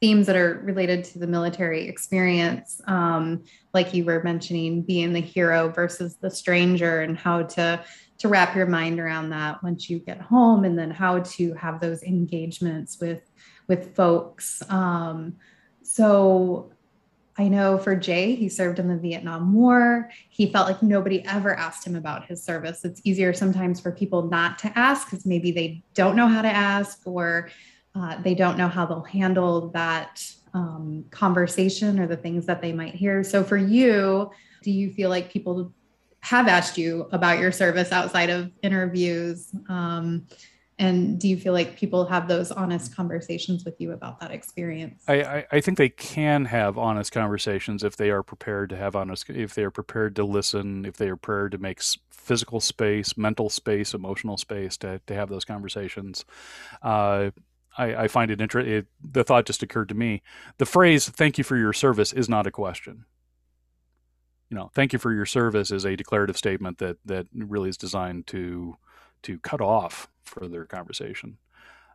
themes 0.00 0.26
that 0.26 0.36
are 0.36 0.60
related 0.64 1.04
to 1.04 1.18
the 1.18 1.26
military 1.26 1.88
experience, 1.88 2.80
um, 2.86 3.42
like 3.72 3.94
you 3.94 4.04
were 4.04 4.22
mentioning, 4.22 4.82
being 4.82 5.12
the 5.12 5.20
hero 5.20 5.68
versus 5.68 6.16
the 6.16 6.30
stranger, 6.30 7.00
and 7.00 7.18
how 7.18 7.42
to 7.42 7.82
to 8.18 8.28
wrap 8.28 8.56
your 8.56 8.66
mind 8.66 8.98
around 8.98 9.28
that 9.28 9.62
once 9.62 9.90
you 9.90 9.98
get 9.98 10.20
home, 10.20 10.64
and 10.64 10.78
then 10.78 10.90
how 10.90 11.20
to 11.20 11.54
have 11.54 11.80
those 11.80 12.02
engagements 12.02 13.00
with 13.00 13.22
with 13.68 13.94
folks. 13.94 14.62
Um, 14.68 15.36
so 15.82 16.70
I 17.38 17.48
know 17.48 17.76
for 17.76 17.94
Jay, 17.94 18.34
he 18.34 18.48
served 18.48 18.78
in 18.78 18.88
the 18.88 18.96
Vietnam 18.96 19.52
War. 19.52 20.10
He 20.30 20.50
felt 20.50 20.68
like 20.68 20.82
nobody 20.82 21.24
ever 21.26 21.54
asked 21.54 21.86
him 21.86 21.94
about 21.94 22.26
his 22.26 22.42
service. 22.42 22.84
It's 22.84 23.00
easier 23.04 23.34
sometimes 23.34 23.78
for 23.78 23.92
people 23.92 24.22
not 24.28 24.58
to 24.60 24.78
ask 24.78 25.10
because 25.10 25.26
maybe 25.26 25.50
they 25.52 25.82
don't 25.94 26.16
know 26.16 26.28
how 26.28 26.42
to 26.42 26.48
ask 26.48 27.00
or 27.04 27.50
uh, 27.96 28.20
they 28.20 28.34
don't 28.34 28.58
know 28.58 28.68
how 28.68 28.84
they'll 28.84 29.02
handle 29.02 29.68
that 29.70 30.22
um, 30.52 31.04
conversation 31.10 31.98
or 31.98 32.06
the 32.06 32.16
things 32.16 32.46
that 32.46 32.60
they 32.60 32.72
might 32.72 32.94
hear. 32.94 33.24
So 33.24 33.42
for 33.42 33.56
you, 33.56 34.30
do 34.62 34.70
you 34.70 34.92
feel 34.92 35.08
like 35.08 35.30
people 35.30 35.72
have 36.20 36.48
asked 36.48 36.76
you 36.76 37.08
about 37.12 37.38
your 37.38 37.52
service 37.52 37.92
outside 37.92 38.30
of 38.30 38.50
interviews? 38.62 39.54
Um, 39.68 40.26
and 40.78 41.18
do 41.18 41.26
you 41.26 41.38
feel 41.38 41.54
like 41.54 41.78
people 41.78 42.04
have 42.04 42.28
those 42.28 42.52
honest 42.52 42.94
conversations 42.94 43.64
with 43.64 43.80
you 43.80 43.92
about 43.92 44.20
that 44.20 44.30
experience 44.30 45.02
I, 45.08 45.22
I, 45.22 45.46
I, 45.52 45.60
think 45.62 45.78
they 45.78 45.88
can 45.88 46.44
have 46.44 46.76
honest 46.76 47.12
conversations 47.12 47.82
if 47.82 47.96
they 47.96 48.10
are 48.10 48.22
prepared 48.22 48.68
to 48.70 48.76
have 48.76 48.94
honest 48.94 49.30
if 49.30 49.54
they 49.54 49.64
are 49.64 49.70
prepared 49.70 50.14
to 50.16 50.24
listen 50.24 50.84
if 50.84 50.98
they 50.98 51.08
are 51.08 51.16
prepared 51.16 51.52
to 51.52 51.58
make 51.58 51.80
physical 52.10 52.60
space 52.60 53.16
mental 53.16 53.48
space 53.48 53.94
emotional 53.94 54.36
space 54.36 54.76
to, 54.78 55.00
to 55.06 55.14
have 55.14 55.30
those 55.30 55.46
conversations 55.46 56.26
uh, 56.82 57.30
I, 57.78 58.04
I, 58.04 58.08
find 58.08 58.30
it 58.30 58.40
interesting 58.40 58.86
the 59.02 59.24
thought 59.24 59.46
just 59.46 59.62
occurred 59.62 59.88
to 59.90 59.94
me 59.94 60.22
the 60.58 60.66
phrase 60.66 61.08
thank 61.08 61.38
you 61.38 61.44
for 61.44 61.56
your 61.56 61.72
service 61.72 62.12
is 62.12 62.28
not 62.28 62.46
a 62.46 62.50
question 62.50 63.04
you 64.50 64.56
know 64.56 64.70
thank 64.74 64.92
you 64.92 64.98
for 64.98 65.12
your 65.12 65.26
service 65.26 65.70
is 65.70 65.84
a 65.84 65.96
declarative 65.96 66.36
statement 66.36 66.78
that 66.78 66.96
that 67.04 67.26
really 67.34 67.68
is 67.68 67.76
designed 67.76 68.26
to 68.28 68.76
to 69.22 69.38
cut 69.40 69.60
off 69.60 70.08
further 70.24 70.64
conversation. 70.64 71.38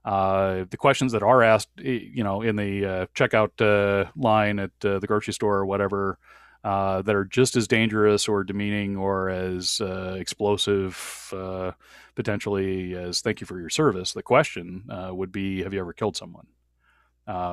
Uh, 0.04 0.66
the 0.70 0.78
questions 0.78 1.12
that 1.12 1.22
are 1.22 1.44
asked, 1.44 1.70
you 1.78 2.24
know, 2.24 2.42
in 2.42 2.56
the 2.56 2.86
uh, 2.86 3.06
checkout 3.16 3.52
uh, 3.62 4.10
line 4.16 4.60
at 4.60 4.72
uh, 4.84 5.00
the 5.00 5.08
grocery 5.08 5.34
store 5.34 5.58
or 5.58 5.66
whatever, 5.66 6.18
uh, 6.64 7.02
that 7.02 7.16
are 7.16 7.26
just 7.26 7.56
as 7.56 7.68
dangerous 7.68 8.28
or 8.28 8.44
demeaning 8.44 8.98
or 8.98 9.30
as 9.30 9.82
uh, 9.82 10.16
explosive, 10.20 11.34
potentially 12.16 12.96
as 12.96 13.22
"Thank 13.22 13.42
you 13.42 13.48
for 13.48 13.60
your 13.60 13.70
service." 13.70 14.14
The 14.14 14.24
question 14.24 14.84
would 15.12 15.32
be, 15.32 15.64
"Have 15.64 15.74
you 15.74 15.80
ever 15.80 15.94
killed 15.94 16.18
someone?" 16.18 16.48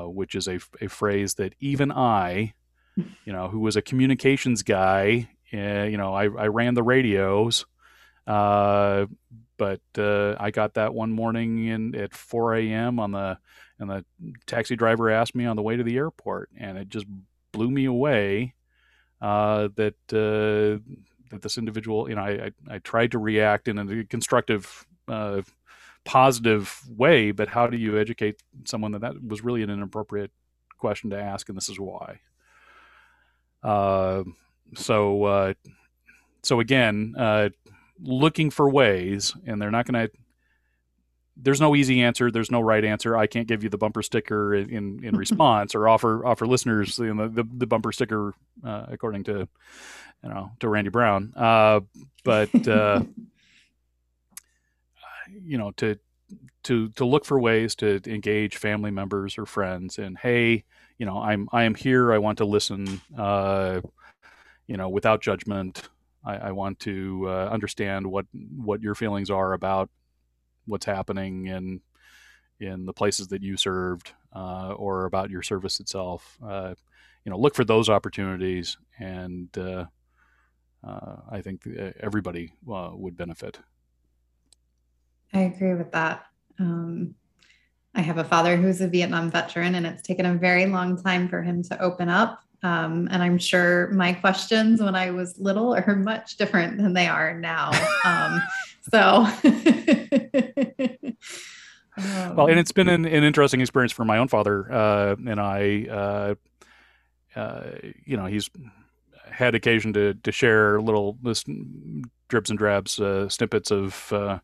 which 0.06 0.34
is 0.34 0.48
a, 0.48 0.58
a 0.80 0.88
phrase 0.88 1.34
that 1.34 1.54
even 1.60 1.92
I, 1.92 2.54
you 2.96 3.32
know, 3.32 3.48
who 3.48 3.60
was 3.60 3.76
a 3.76 3.82
communications 3.82 4.62
guy, 4.62 5.28
you 5.50 5.96
know, 5.96 6.14
I, 6.14 6.24
I 6.24 6.46
ran 6.48 6.74
the 6.74 6.82
radios. 6.82 7.64
Uh, 8.26 9.06
but 9.56 9.80
uh, 9.96 10.36
I 10.38 10.50
got 10.50 10.74
that 10.74 10.94
one 10.94 11.10
morning 11.10 11.66
in 11.66 11.94
at 11.94 12.14
4 12.14 12.56
a.m. 12.56 13.00
on 13.00 13.12
the 13.12 13.38
and 13.80 13.88
the 13.88 14.04
taxi 14.46 14.76
driver 14.76 15.08
asked 15.08 15.34
me 15.34 15.46
on 15.46 15.56
the 15.56 15.62
way 15.62 15.76
to 15.76 15.82
the 15.82 15.96
airport, 15.96 16.50
and 16.56 16.76
it 16.76 16.88
just 16.88 17.06
blew 17.52 17.70
me 17.70 17.84
away 17.86 18.54
uh, 19.20 19.68
that 19.76 19.94
uh, 20.12 20.82
that 21.30 21.42
this 21.42 21.58
individual, 21.58 22.08
you 22.08 22.14
know, 22.14 22.22
I, 22.22 22.30
I, 22.30 22.74
I 22.74 22.78
tried 22.78 23.12
to 23.12 23.18
react 23.18 23.68
in 23.68 23.78
a 23.78 24.04
constructive, 24.04 24.86
uh, 25.08 25.42
positive 26.04 26.80
way, 26.88 27.32
but 27.32 27.48
how 27.48 27.66
do 27.66 27.76
you 27.76 27.98
educate 27.98 28.42
someone 28.64 28.92
that 28.92 29.00
that 29.00 29.22
was 29.22 29.44
really 29.44 29.62
an 29.62 29.70
inappropriate 29.70 30.30
question 30.78 31.10
to 31.10 31.20
ask, 31.20 31.48
and 31.48 31.56
this 31.56 31.68
is 31.68 31.78
why. 31.78 32.20
Uh, 33.62 34.22
so 34.74 35.24
uh, 35.24 35.54
so 36.42 36.60
again 36.60 37.14
looking 38.00 38.50
for 38.50 38.70
ways, 38.70 39.34
and 39.46 39.60
they're 39.60 39.70
not 39.70 39.86
going 39.86 40.08
to. 40.08 40.18
There's 41.40 41.60
no 41.60 41.76
easy 41.76 42.02
answer. 42.02 42.30
There's 42.30 42.50
no 42.50 42.60
right 42.60 42.84
answer. 42.84 43.16
I 43.16 43.26
can't 43.26 43.46
give 43.46 43.62
you 43.62 43.68
the 43.68 43.78
bumper 43.78 44.02
sticker 44.02 44.54
in 44.54 45.04
in 45.04 45.16
response 45.24 45.74
or 45.74 45.88
offer 45.88 46.24
offer 46.26 46.46
listeners 46.46 46.98
you 46.98 47.14
know, 47.14 47.28
the, 47.28 47.44
the, 47.44 47.66
bumper 47.66 47.92
sticker 47.92 48.34
uh, 48.64 48.86
according 48.88 49.24
to 49.24 49.48
you 50.22 50.28
know 50.28 50.50
to 50.60 50.68
Randy 50.68 50.90
Brown. 50.90 51.32
Uh, 51.36 51.80
but 52.24 52.68
uh, 52.68 53.02
you 55.42 55.58
know 55.58 55.70
to 55.72 55.98
to 56.64 56.88
to 56.90 57.04
look 57.04 57.24
for 57.24 57.38
ways 57.38 57.74
to 57.76 58.00
engage 58.06 58.56
family 58.56 58.90
members 58.90 59.38
or 59.38 59.46
friends 59.46 59.98
and 59.98 60.18
hey 60.18 60.64
you 60.98 61.06
know 61.06 61.18
i'm 61.18 61.48
i 61.52 61.64
am 61.64 61.74
here 61.74 62.12
i 62.12 62.18
want 62.18 62.38
to 62.38 62.44
listen 62.44 63.00
uh 63.16 63.80
you 64.66 64.76
know 64.76 64.88
without 64.88 65.22
judgment 65.22 65.88
I, 66.24 66.36
I 66.36 66.52
want 66.52 66.80
to 66.80 67.24
uh, 67.28 67.48
understand 67.50 68.06
what 68.06 68.26
what 68.56 68.82
your 68.82 68.94
feelings 68.94 69.30
are 69.30 69.52
about 69.52 69.88
what's 70.68 70.86
happening 70.86 71.46
in 71.46 71.80
in 72.60 72.86
the 72.86 72.92
places 72.92 73.28
that 73.28 73.42
you 73.42 73.56
served 73.56 74.12
uh, 74.34 74.72
or 74.72 75.04
about 75.04 75.30
your 75.30 75.42
service 75.42 75.80
itself. 75.80 76.38
Uh, 76.44 76.74
you 77.24 77.30
know, 77.30 77.38
look 77.38 77.54
for 77.54 77.64
those 77.64 77.88
opportunities, 77.88 78.76
and 78.98 79.56
uh, 79.56 79.84
uh, 80.86 81.16
I 81.30 81.40
think 81.40 81.66
uh, 81.66 81.90
everybody 82.00 82.52
would 82.64 83.16
benefit. 83.16 83.58
I 85.32 85.40
agree 85.40 85.74
with 85.74 85.92
that. 85.92 86.26
Um, 86.58 87.14
I 87.94 88.00
have 88.00 88.18
a 88.18 88.24
father 88.24 88.56
who's 88.56 88.80
a 88.80 88.88
Vietnam 88.88 89.30
veteran, 89.30 89.74
and 89.74 89.86
it's 89.86 90.02
taken 90.02 90.26
a 90.26 90.34
very 90.34 90.66
long 90.66 91.00
time 91.02 91.28
for 91.28 91.42
him 91.42 91.62
to 91.64 91.80
open 91.80 92.08
up. 92.08 92.42
Um, 92.62 93.08
and 93.10 93.22
I'm 93.22 93.38
sure 93.38 93.88
my 93.92 94.12
questions 94.12 94.82
when 94.82 94.96
I 94.96 95.10
was 95.10 95.38
little 95.38 95.74
are 95.74 95.94
much 95.94 96.36
different 96.36 96.78
than 96.78 96.92
they 96.92 97.06
are 97.06 97.38
now. 97.38 97.70
Um, 98.04 98.42
so. 98.90 99.26
well, 102.34 102.48
and 102.48 102.58
it's 102.58 102.72
been 102.72 102.88
an, 102.88 103.04
an, 103.04 103.22
interesting 103.22 103.60
experience 103.60 103.92
for 103.92 104.04
my 104.04 104.18
own 104.18 104.28
father 104.28 104.72
uh, 104.72 105.16
and 105.26 105.40
I. 105.40 105.86
Uh, 105.88 106.34
uh, 107.36 107.70
you 108.04 108.16
know, 108.16 108.26
he's 108.26 108.50
had 109.30 109.54
occasion 109.54 109.92
to 109.92 110.14
to 110.14 110.32
share 110.32 110.80
little 110.80 111.16
drips 112.28 112.50
and 112.50 112.58
drabs, 112.58 112.98
uh, 112.98 113.28
snippets 113.28 113.70
of 113.70 114.12
uh, 114.12 114.38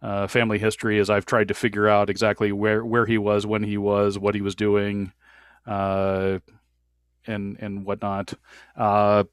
uh, 0.00 0.26
family 0.26 0.58
history 0.58 0.98
as 0.98 1.10
I've 1.10 1.26
tried 1.26 1.48
to 1.48 1.54
figure 1.54 1.88
out 1.88 2.08
exactly 2.08 2.52
where 2.52 2.84
where 2.84 3.06
he 3.06 3.18
was, 3.18 3.46
when 3.46 3.62
he 3.62 3.76
was, 3.76 4.18
what 4.18 4.34
he 4.34 4.40
was 4.40 4.54
doing. 4.54 5.12
And 7.26 7.56
and 7.60 7.84
whatnot. 7.84 8.34
Uh, 8.76 9.24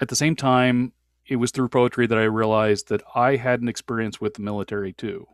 at 0.00 0.08
the 0.08 0.16
same 0.16 0.36
time, 0.36 0.92
it 1.26 1.36
was 1.36 1.50
through 1.50 1.68
poetry 1.68 2.06
that 2.06 2.18
I 2.18 2.24
realized 2.24 2.88
that 2.88 3.02
I 3.14 3.36
had 3.36 3.60
an 3.60 3.68
experience 3.68 4.20
with 4.20 4.34
the 4.34 4.42
military 4.42 4.92
too. 4.92 5.26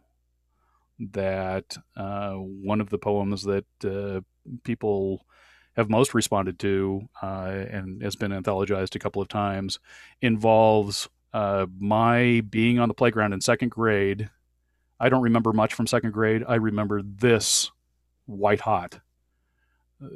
That 0.99 1.77
uh, 1.97 2.35
one 2.35 2.81
of 2.81 2.91
the 2.91 2.99
poems 2.99 3.45
that 3.45 3.65
uh, 3.85 4.21
people 4.65 5.25
have 5.77 5.91
most 5.91 6.15
responded 6.15 6.59
to 6.61 7.09
uh, 7.23 7.65
and 7.71 8.03
has 8.03 8.17
been 8.17 8.31
anthologized 8.31 8.95
a 8.95 9.01
couple 9.01 9.21
of 9.21 9.29
times 9.29 9.79
involves 10.21 11.09
uh, 11.33 11.67
my 11.79 12.43
being 12.49 12.79
on 12.79 12.89
the 12.89 12.95
playground 12.95 13.33
in 13.33 13.41
second 13.41 13.71
grade. 13.71 14.31
I 15.01 15.09
don't 15.09 15.23
remember 15.23 15.53
much 15.53 15.75
from 15.75 15.87
second 15.87 16.13
grade. 16.13 16.45
I 16.47 16.55
remember 16.57 17.03
this 17.03 17.71
white 18.27 18.61
hot 18.61 19.01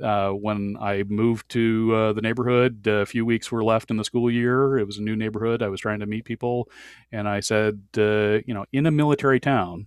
uh, 0.03 0.31
when 0.31 0.77
I 0.81 1.03
moved 1.05 1.49
to 1.51 1.95
uh, 1.95 2.13
the 2.13 2.23
neighborhood, 2.23 2.87
a 2.87 3.07
few 3.07 3.25
weeks 3.25 3.51
were 3.51 3.65
left 3.65 3.91
in 3.91 3.97
the 3.97 4.05
school 4.05 4.31
year. 4.31 4.79
It 4.79 4.87
was 4.87 4.99
a 4.99 5.03
new 5.03 5.17
neighborhood. 5.17 5.63
I 5.63 5.69
was 5.69 5.81
trying 5.81 6.01
to 6.01 6.07
meet 6.07 6.25
people, 6.25 6.69
and 7.13 7.29
I 7.29 7.41
said, 7.41 7.83
uh, 7.97 8.41
you 8.47 8.55
know, 8.55 8.65
in 8.73 8.87
a 8.87 8.91
military 8.91 9.41
town, 9.41 9.87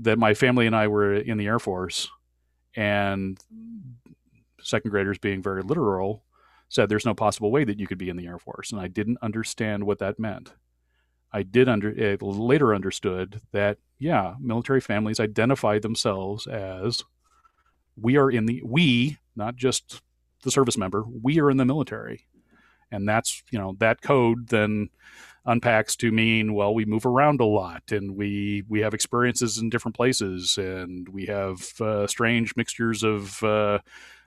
that 0.00 0.18
my 0.18 0.34
family 0.34 0.66
and 0.66 0.76
I 0.76 0.88
were 0.88 1.14
in 1.14 1.38
the 1.38 1.46
Air 1.46 1.58
Force, 1.58 2.08
and 2.74 3.38
second 4.62 4.90
graders, 4.90 5.18
being 5.18 5.42
very 5.42 5.62
literal, 5.62 6.24
said 6.68 6.88
there's 6.88 7.06
no 7.06 7.14
possible 7.14 7.50
way 7.50 7.64
that 7.64 7.78
you 7.78 7.86
could 7.86 7.98
be 7.98 8.10
in 8.10 8.16
the 8.16 8.26
Air 8.26 8.38
Force, 8.38 8.72
and 8.72 8.80
I 8.80 8.88
didn't 8.88 9.18
understand 9.22 9.84
what 9.84 9.98
that 9.98 10.18
meant. 10.18 10.52
I 11.32 11.42
did 11.42 11.68
under 11.68 12.16
later 12.20 12.74
understood 12.74 13.40
that 13.52 13.78
yeah, 13.98 14.34
military 14.40 14.80
families 14.80 15.20
identify 15.20 15.78
themselves 15.78 16.46
as 16.46 17.04
we 18.00 18.16
are 18.16 18.30
in 18.30 18.46
the 18.46 18.62
we 18.64 19.18
not 19.36 19.56
just 19.56 20.02
the 20.42 20.50
service 20.50 20.76
member 20.76 21.04
we 21.22 21.40
are 21.40 21.50
in 21.50 21.56
the 21.56 21.64
military. 21.64 22.26
And 22.90 23.08
that's 23.08 23.42
you 23.50 23.58
know 23.58 23.76
that 23.78 24.00
code 24.00 24.48
then 24.48 24.88
unpacks 25.44 25.96
to 25.96 26.12
mean 26.12 26.52
well 26.52 26.74
we 26.74 26.84
move 26.84 27.06
around 27.06 27.40
a 27.40 27.44
lot 27.44 27.82
and 27.90 28.16
we 28.16 28.62
we 28.68 28.80
have 28.80 28.92
experiences 28.92 29.56
in 29.56 29.70
different 29.70 29.96
places 29.96 30.58
and 30.58 31.08
we 31.08 31.24
have 31.26 31.80
uh, 31.80 32.06
strange 32.06 32.54
mixtures 32.56 33.02
of 33.02 33.42
uh, 33.42 33.78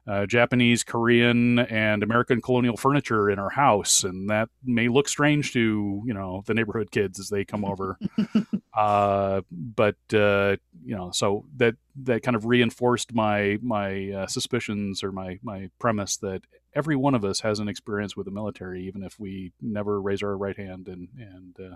uh, 0.08 0.26
Japanese, 0.26 0.84
Korean, 0.84 1.60
and 1.60 2.02
American 2.02 2.42
colonial 2.42 2.76
furniture 2.76 3.30
in 3.30 3.38
our 3.38 3.52
house, 3.52 4.04
and 4.04 4.30
that 4.30 4.50
may 4.64 4.88
look 4.88 5.08
strange 5.08 5.54
to 5.54 6.02
you 6.06 6.14
know 6.14 6.44
the 6.46 6.54
neighborhood 6.54 6.92
kids 6.92 7.20
as 7.20 7.30
they 7.30 7.46
come 7.46 7.64
over. 7.64 8.00
uh, 8.78 9.42
but 9.52 9.98
uh, 10.14 10.56
you 10.84 10.96
know, 10.96 11.12
so 11.12 11.46
that 11.58 11.76
that 12.04 12.24
kind 12.24 12.36
of 12.36 12.46
reinforced 12.46 13.14
my 13.14 13.60
my 13.62 14.10
uh, 14.12 14.28
suspicions 14.28 15.04
or 15.04 15.12
my 15.12 15.40
my 15.44 15.70
premise 15.78 16.18
that 16.18 16.42
every 16.74 16.96
one 16.96 17.14
of 17.14 17.24
us 17.24 17.42
has 17.42 17.60
an 17.60 17.68
experience 17.68 18.16
with 18.18 18.26
the 18.26 18.32
military, 18.32 18.86
even 18.88 19.04
if 19.04 19.20
we 19.20 19.54
never 19.62 20.02
raise 20.02 20.24
our 20.24 20.36
right 20.36 20.58
hand 20.58 20.88
and 20.88 21.10
and 21.18 21.56
uh, 21.60 21.76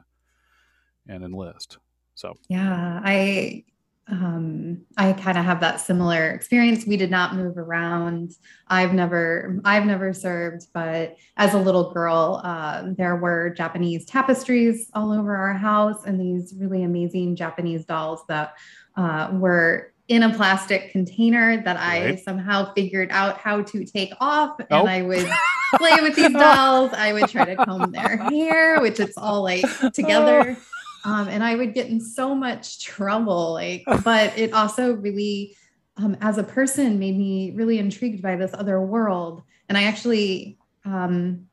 and 1.08 1.24
enlist. 1.24 1.78
So 2.16 2.34
yeah, 2.50 3.02
I 3.04 3.66
um, 4.08 4.82
I 4.98 5.14
kind 5.14 5.38
of 5.38 5.46
have 5.46 5.62
that 5.62 5.82
similar 5.82 6.30
experience. 6.30 6.86
We 6.86 6.96
did 6.96 7.10
not 7.10 7.36
move 7.36 7.58
around. 7.58 8.34
I've 8.68 8.94
never, 8.94 9.60
I've 9.66 9.86
never 9.86 10.14
served, 10.14 10.68
but 10.74 11.18
as 11.38 11.56
a 11.56 11.58
little 11.58 11.92
girl, 11.92 12.42
uh, 12.44 12.94
there 12.96 13.16
were 13.16 13.50
Japanese 13.52 14.06
tapestries 14.06 14.92
all 14.94 15.12
over 15.12 15.36
our 15.36 15.54
house, 15.54 16.06
and 16.06 16.20
these 16.20 16.54
really 16.58 16.84
amazing 16.84 17.36
Japanese 17.36 17.86
dolls 17.86 18.22
that 18.28 18.54
uh, 18.96 19.30
were 19.34 19.92
in 20.08 20.22
a 20.22 20.32
plastic 20.36 20.92
container 20.92 21.64
that 21.64 21.78
right. 21.78 22.14
I 22.14 22.16
somehow 22.18 22.72
figured 22.76 23.10
out 23.12 23.40
how 23.40 23.64
to 23.64 23.86
take 23.86 24.14
off, 24.20 24.60
and 24.60 24.68
oh. 24.70 24.86
I 24.86 25.02
would 25.02 25.28
play 25.78 25.98
with 26.02 26.16
these 26.16 26.32
dolls. 26.34 26.92
I 26.94 27.12
would 27.12 27.28
try 27.28 27.46
to 27.46 27.56
comb 27.56 27.92
their 27.92 28.18
hair, 28.18 28.82
which 28.82 29.00
it's 29.00 29.18
all 29.18 29.42
like 29.42 29.66
together. 29.94 30.56
Um, 31.06 31.28
and 31.28 31.44
I 31.44 31.56
would 31.56 31.76
get 31.76 31.88
in 31.88 32.02
so 32.02 32.34
much 32.36 32.80
trouble. 32.84 33.54
Like, 33.54 33.84
but 34.04 34.38
it 34.38 34.54
also 34.54 34.94
really, 34.94 35.56
um, 35.98 36.18
as 36.20 36.38
a 36.38 36.44
person, 36.44 37.00
made 37.00 37.18
me 37.18 37.52
really 37.56 37.80
intrigued 37.80 38.22
by 38.22 38.36
this 38.36 38.52
other 38.54 38.82
world. 38.82 39.44
And 39.70 39.78
I 39.78 39.84
actually, 39.84 40.58
um, 40.84 41.46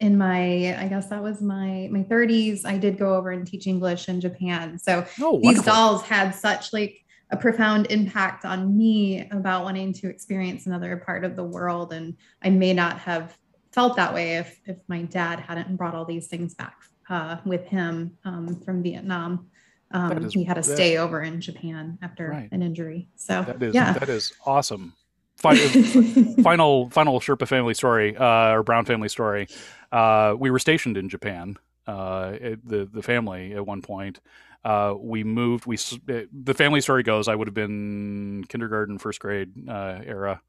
in 0.00 0.16
my, 0.16 0.76
I 0.80 0.88
guess 0.88 1.08
that 1.08 1.22
was 1.22 1.42
my 1.42 1.88
my 1.92 2.02
30s, 2.04 2.64
I 2.64 2.78
did 2.78 2.98
go 2.98 3.14
over 3.14 3.30
and 3.30 3.46
teach 3.46 3.66
English 3.66 4.08
in 4.08 4.20
Japan. 4.20 4.78
So 4.78 5.06
oh, 5.20 5.40
these 5.42 5.62
dolls 5.62 6.02
had 6.02 6.34
such 6.34 6.72
like 6.72 7.04
a 7.30 7.36
profound 7.36 7.86
impact 7.90 8.46
on 8.46 8.76
me 8.76 9.28
about 9.30 9.64
wanting 9.64 9.92
to 9.92 10.08
experience 10.08 10.66
another 10.66 10.96
part 10.96 11.22
of 11.24 11.36
the 11.36 11.44
world. 11.44 11.92
And 11.92 12.16
I 12.42 12.48
may 12.48 12.72
not 12.72 12.98
have 13.00 13.36
felt 13.72 13.94
that 13.96 14.14
way 14.14 14.36
if 14.38 14.58
if 14.64 14.78
my 14.88 15.02
dad 15.02 15.40
hadn't 15.40 15.76
brought 15.76 15.94
all 15.94 16.06
these 16.06 16.28
things 16.28 16.54
back 16.54 16.76
uh, 17.10 17.36
with 17.44 17.66
him 17.66 18.16
um, 18.24 18.60
from 18.64 18.82
Vietnam. 18.82 19.50
Um, 19.92 20.24
is, 20.24 20.32
he 20.32 20.44
had 20.44 20.54
to 20.54 20.62
stay 20.62 20.98
over 20.98 21.20
in 21.20 21.40
Japan 21.40 21.98
after 22.00 22.28
right. 22.28 22.48
an 22.52 22.62
injury. 22.62 23.08
So 23.16 23.42
that 23.42 23.60
is 23.60 23.74
yeah. 23.74 23.92
that 23.94 24.08
is 24.08 24.32
awesome. 24.46 24.94
Final 25.36 25.68
final 26.42 26.90
final 26.90 27.18
Sherpa 27.18 27.48
family 27.48 27.74
story 27.74 28.16
uh, 28.16 28.52
or 28.52 28.62
Brown 28.62 28.84
family 28.84 29.08
story. 29.08 29.48
Uh, 29.90 30.34
we 30.38 30.50
were 30.50 30.60
stationed 30.60 30.96
in 30.96 31.08
Japan. 31.08 31.56
Uh, 31.88 32.30
the 32.64 32.88
the 32.90 33.02
family 33.02 33.52
at 33.54 33.66
one 33.66 33.82
point. 33.82 34.20
Uh, 34.64 34.94
we 34.96 35.24
moved. 35.24 35.66
We 35.66 35.76
the 36.06 36.54
family 36.54 36.80
story 36.80 37.02
goes. 37.02 37.26
I 37.26 37.34
would 37.34 37.48
have 37.48 37.54
been 37.54 38.44
kindergarten, 38.48 38.98
first 38.98 39.18
grade 39.18 39.68
uh, 39.68 39.98
era, 40.04 40.40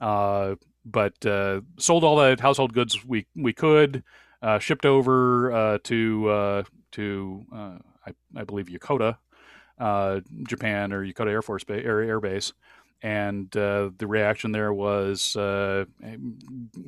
but 0.00 1.14
sold 1.78 2.04
all 2.04 2.16
the 2.16 2.36
household 2.38 2.74
goods 2.74 3.02
we 3.06 3.26
we 3.34 3.54
could 3.54 4.02
uh, 4.42 4.58
shipped 4.58 4.84
over 4.84 5.52
uh, 5.52 5.78
to 5.84 6.28
uh, 6.28 6.62
to 6.92 7.46
uh, 7.54 7.78
I, 8.06 8.12
I, 8.36 8.44
believe 8.44 8.66
Yokota, 8.66 9.16
uh, 9.78 10.20
Japan 10.42 10.92
or 10.92 11.06
Yokota 11.06 11.28
Air 11.28 11.42
Force 11.42 11.64
Base, 11.64 11.84
Air, 11.84 12.00
Air 12.00 12.20
Base, 12.20 12.52
and 13.02 13.50
the 13.52 13.94
reaction 14.00 14.52
there 14.52 14.72
was, 14.72 15.36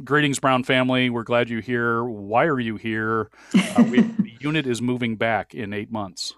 "Greetings, 0.04 0.40
Brown 0.40 0.64
family. 0.64 1.10
We're 1.10 1.22
glad 1.22 1.48
you're 1.48 1.60
here. 1.60 2.04
Why 2.04 2.44
are 2.46 2.60
you 2.60 2.76
here? 2.76 3.30
We, 3.52 4.00
the 4.18 4.32
unit 4.40 4.66
is 4.66 4.82
moving 4.82 5.16
back 5.16 5.54
in 5.54 5.72
eight 5.72 5.92
months." 5.92 6.34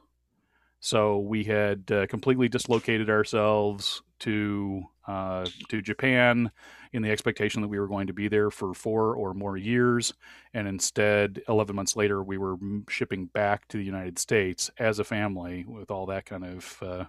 So 0.81 1.19
we 1.19 1.45
had 1.45 1.87
completely 2.09 2.49
dislocated 2.49 3.09
ourselves 3.09 4.03
to 4.21 4.83
to 5.07 5.83
Japan 5.83 6.51
in 6.97 7.03
the 7.03 7.11
expectation 7.11 7.61
that 7.61 7.69
we 7.69 7.79
were 7.79 7.87
going 7.87 8.07
to 8.07 8.15
be 8.15 8.27
there 8.27 8.51
for 8.51 8.73
four 8.73 9.15
or 9.15 9.35
more 9.35 9.59
years. 9.59 10.15
And 10.55 10.67
instead, 10.67 11.43
11 11.47 11.77
months 11.77 11.95
later, 11.95 12.23
we 12.23 12.39
were 12.39 12.57
shipping 12.89 13.27
back 13.27 13.69
to 13.69 13.77
the 13.77 13.85
United 13.85 14.19
States 14.19 14.71
as 14.79 14.99
a 14.99 15.05
family 15.05 15.67
with 15.69 15.91
all 15.91 16.07
that 16.07 16.25
kind 16.25 16.43
of 16.43 16.83
uh, 16.83 17.05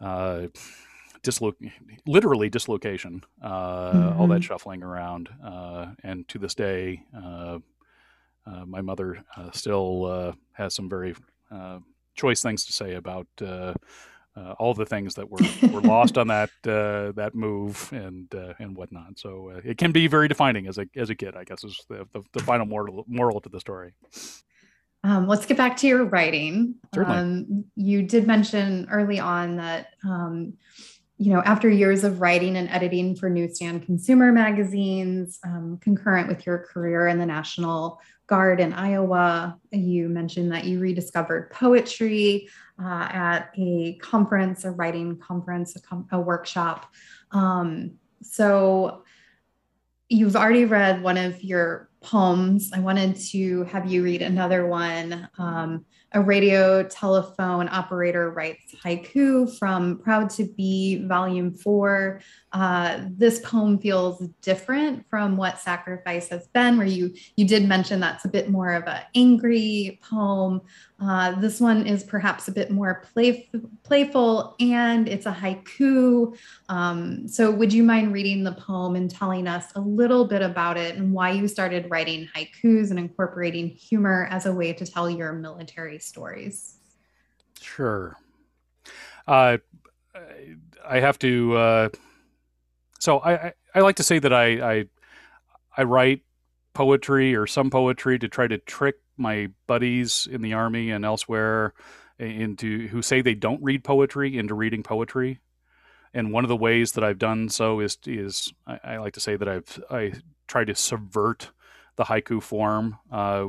uh, 0.00 0.46
dislo- 1.24 1.72
literally 2.06 2.48
dislocation, 2.48 3.24
uh, 3.42 3.92
mm-hmm. 3.92 4.20
all 4.20 4.28
that 4.28 4.34
mm-hmm. 4.34 4.42
shuffling 4.42 4.84
around. 4.84 5.30
Uh, 5.44 5.86
and 6.04 6.28
to 6.28 6.38
this 6.38 6.54
day, 6.54 7.02
uh, 7.16 7.58
uh, 8.46 8.64
my 8.66 8.82
mother 8.82 9.24
still 9.52 10.36
has 10.52 10.74
some 10.74 10.88
very 10.88 11.16
choice 12.14 12.40
things 12.40 12.64
to 12.66 12.72
say 12.72 12.94
about 12.94 13.26
uh, 14.36 14.54
all 14.58 14.74
the 14.74 14.86
things 14.86 15.14
that 15.14 15.30
were, 15.30 15.38
were 15.70 15.80
lost 15.88 16.18
on 16.18 16.28
that 16.28 16.50
uh, 16.66 17.12
that 17.12 17.32
move 17.34 17.90
and 17.92 18.34
uh, 18.34 18.54
and 18.58 18.76
whatnot. 18.76 19.18
So 19.18 19.52
uh, 19.54 19.60
it 19.64 19.78
can 19.78 19.92
be 19.92 20.06
very 20.06 20.28
defining 20.28 20.66
as 20.66 20.78
a 20.78 20.86
as 20.96 21.10
a 21.10 21.14
kid, 21.14 21.36
I 21.36 21.44
guess, 21.44 21.62
is 21.64 21.80
the, 21.88 22.06
the, 22.12 22.22
the 22.32 22.40
final 22.40 22.66
moral 22.66 23.04
moral 23.06 23.40
to 23.40 23.48
the 23.48 23.60
story. 23.60 23.92
Um, 25.04 25.28
let's 25.28 25.44
get 25.44 25.58
back 25.58 25.76
to 25.78 25.86
your 25.86 26.04
writing. 26.06 26.76
Um, 26.96 27.66
you 27.76 28.02
did 28.02 28.26
mention 28.26 28.88
early 28.90 29.20
on 29.20 29.56
that 29.56 29.88
um, 30.02 30.54
you 31.18 31.32
know 31.32 31.42
after 31.42 31.68
years 31.68 32.02
of 32.02 32.20
writing 32.20 32.56
and 32.56 32.68
editing 32.70 33.14
for 33.14 33.30
newsstand 33.30 33.84
consumer 33.84 34.32
magazines, 34.32 35.38
um, 35.44 35.78
concurrent 35.80 36.26
with 36.26 36.44
your 36.44 36.58
career 36.58 37.06
in 37.06 37.18
the 37.18 37.26
National 37.26 38.00
Guard 38.26 38.58
in 38.58 38.72
Iowa, 38.72 39.58
you 39.70 40.08
mentioned 40.08 40.50
that 40.52 40.64
you 40.64 40.80
rediscovered 40.80 41.50
poetry 41.50 42.48
uh, 42.82 43.08
at 43.10 43.50
a 43.56 43.94
conference, 43.94 44.64
a 44.64 44.70
writing 44.70 45.16
conference, 45.18 45.76
a, 45.76 45.80
com- 45.80 46.08
a 46.10 46.20
workshop. 46.20 46.92
Um, 47.30 47.92
so 48.22 49.04
you've 50.08 50.36
already 50.36 50.64
read 50.64 51.02
one 51.02 51.16
of 51.16 51.42
your 51.42 51.88
poems. 52.02 52.70
I 52.74 52.80
wanted 52.80 53.16
to 53.16 53.64
have 53.64 53.90
you 53.90 54.02
read 54.02 54.22
another 54.22 54.66
one. 54.66 55.28
Um, 55.38 55.86
a 56.12 56.20
radio 56.20 56.82
telephone 56.84 57.68
operator 57.70 58.30
writes 58.30 58.74
haiku 58.84 59.58
from 59.58 59.98
Proud 59.98 60.30
to 60.30 60.44
Be, 60.44 61.04
Volume 61.06 61.52
4. 61.52 62.20
Uh, 62.54 63.00
this 63.10 63.40
poem 63.40 63.76
feels 63.80 64.20
different 64.40 65.04
from 65.10 65.36
what 65.36 65.58
Sacrifice 65.58 66.28
has 66.28 66.46
been, 66.46 66.78
where 66.78 66.86
you, 66.86 67.12
you 67.34 67.44
did 67.44 67.66
mention 67.66 67.98
that's 67.98 68.24
a 68.24 68.28
bit 68.28 68.48
more 68.48 68.74
of 68.74 68.84
an 68.86 69.02
angry 69.16 69.98
poem. 70.08 70.60
Uh, 71.00 71.32
this 71.40 71.60
one 71.60 71.84
is 71.84 72.04
perhaps 72.04 72.46
a 72.46 72.52
bit 72.52 72.70
more 72.70 73.02
play, 73.12 73.50
playful 73.82 74.54
and 74.60 75.08
it's 75.08 75.26
a 75.26 75.32
haiku. 75.32 76.38
Um, 76.68 77.26
so, 77.26 77.50
would 77.50 77.72
you 77.72 77.82
mind 77.82 78.12
reading 78.12 78.44
the 78.44 78.52
poem 78.52 78.94
and 78.94 79.10
telling 79.10 79.48
us 79.48 79.72
a 79.74 79.80
little 79.80 80.24
bit 80.24 80.40
about 80.40 80.76
it 80.76 80.94
and 80.94 81.12
why 81.12 81.32
you 81.32 81.48
started 81.48 81.90
writing 81.90 82.28
haikus 82.36 82.90
and 82.90 83.00
incorporating 83.00 83.70
humor 83.70 84.28
as 84.30 84.46
a 84.46 84.54
way 84.54 84.72
to 84.72 84.86
tell 84.86 85.10
your 85.10 85.32
military 85.32 85.98
stories? 85.98 86.76
Sure. 87.60 88.16
Uh, 89.26 89.58
I 90.86 91.00
have 91.00 91.18
to. 91.18 91.90
So, 93.04 93.18
I, 93.18 93.34
I, 93.34 93.52
I, 93.74 93.80
like 93.80 93.96
to 93.96 94.02
say 94.02 94.18
that 94.18 94.32
I, 94.32 94.46
I, 94.76 94.84
I 95.76 95.82
write 95.82 96.22
poetry 96.72 97.36
or 97.36 97.46
some 97.46 97.68
poetry 97.68 98.18
to 98.18 98.28
try 98.28 98.46
to 98.46 98.56
trick 98.56 98.94
my 99.18 99.50
buddies 99.66 100.26
in 100.32 100.40
the 100.40 100.54
army 100.54 100.90
and 100.90 101.04
elsewhere 101.04 101.74
into 102.18 102.88
who 102.88 103.02
say 103.02 103.20
they 103.20 103.34
don't 103.34 103.62
read 103.62 103.84
poetry 103.84 104.38
into 104.38 104.54
reading 104.54 104.82
poetry. 104.82 105.40
And 106.14 106.32
one 106.32 106.46
of 106.46 106.48
the 106.48 106.56
ways 106.56 106.92
that 106.92 107.04
I've 107.04 107.18
done 107.18 107.50
so 107.50 107.78
is 107.80 107.98
is 108.06 108.54
I, 108.66 108.80
I 108.82 108.96
like 108.96 109.12
to 109.12 109.20
say 109.20 109.36
that 109.36 109.48
I've 109.48 109.84
I 109.90 110.14
try 110.48 110.64
to 110.64 110.74
subvert 110.74 111.50
the 111.96 112.04
haiku 112.04 112.42
form. 112.42 112.96
Uh, 113.12 113.48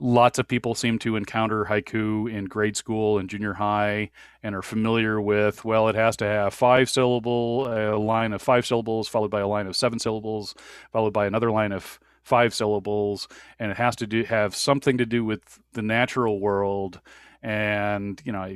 lots 0.00 0.38
of 0.38 0.46
people 0.46 0.74
seem 0.74 0.98
to 0.98 1.16
encounter 1.16 1.64
haiku 1.64 2.30
in 2.30 2.44
grade 2.44 2.76
school 2.76 3.18
and 3.18 3.28
junior 3.28 3.54
high 3.54 4.10
and 4.42 4.54
are 4.54 4.62
familiar 4.62 5.20
with 5.20 5.64
well 5.64 5.88
it 5.88 5.94
has 5.94 6.16
to 6.16 6.24
have 6.24 6.54
five 6.54 6.88
syllable 6.88 7.66
a 7.66 7.96
line 7.98 8.32
of 8.32 8.40
five 8.40 8.64
syllables 8.66 9.08
followed 9.08 9.30
by 9.30 9.40
a 9.40 9.48
line 9.48 9.66
of 9.66 9.76
seven 9.76 9.98
syllables 9.98 10.54
followed 10.92 11.12
by 11.12 11.26
another 11.26 11.50
line 11.50 11.72
of 11.72 11.98
five 12.28 12.52
syllables, 12.54 13.26
and 13.58 13.70
it 13.70 13.78
has 13.78 13.96
to 13.96 14.06
do 14.06 14.22
have 14.24 14.54
something 14.54 14.98
to 14.98 15.06
do 15.06 15.24
with 15.24 15.58
the 15.72 15.82
natural 15.82 16.38
world. 16.38 17.00
And 17.42 18.20
you 18.24 18.32
know, 18.32 18.54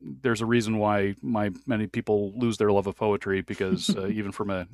there's 0.00 0.40
a 0.40 0.46
reason 0.46 0.78
why 0.78 1.14
my 1.20 1.50
many 1.66 1.86
people 1.86 2.32
lose 2.36 2.56
their 2.56 2.72
love 2.72 2.86
of 2.86 2.96
poetry 2.96 3.42
because 3.42 3.94
uh, 3.94 4.06
even 4.18 4.32
from 4.32 4.50
a 4.50 4.66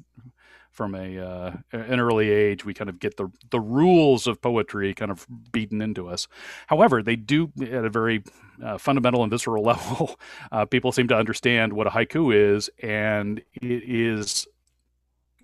from 0.73 0.95
a 0.95 1.19
uh, 1.19 1.53
an 1.73 2.01
early 2.01 2.31
age, 2.31 2.65
we 2.65 2.75
kind 2.75 2.91
of 2.91 2.99
get 2.99 3.17
the 3.17 3.31
the 3.51 3.61
rules 3.61 4.27
of 4.27 4.41
poetry 4.41 4.95
kind 4.95 5.11
of 5.11 5.27
beaten 5.53 5.81
into 5.81 6.09
us. 6.09 6.27
However, 6.67 7.03
they 7.03 7.17
do 7.17 7.53
at 7.61 7.85
a 7.85 7.91
very 7.91 8.25
uh, 8.63 8.79
fundamental 8.79 9.23
and 9.23 9.31
visceral 9.31 9.63
level. 9.73 10.19
Uh, 10.51 10.65
people 10.65 10.93
seem 10.93 11.09
to 11.09 11.17
understand 11.17 11.73
what 11.73 11.87
a 11.87 11.91
haiku 11.91 12.35
is, 12.35 12.71
and 12.83 13.41
it 13.55 13.83
is 13.85 14.47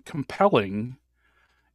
compelling 0.05 0.97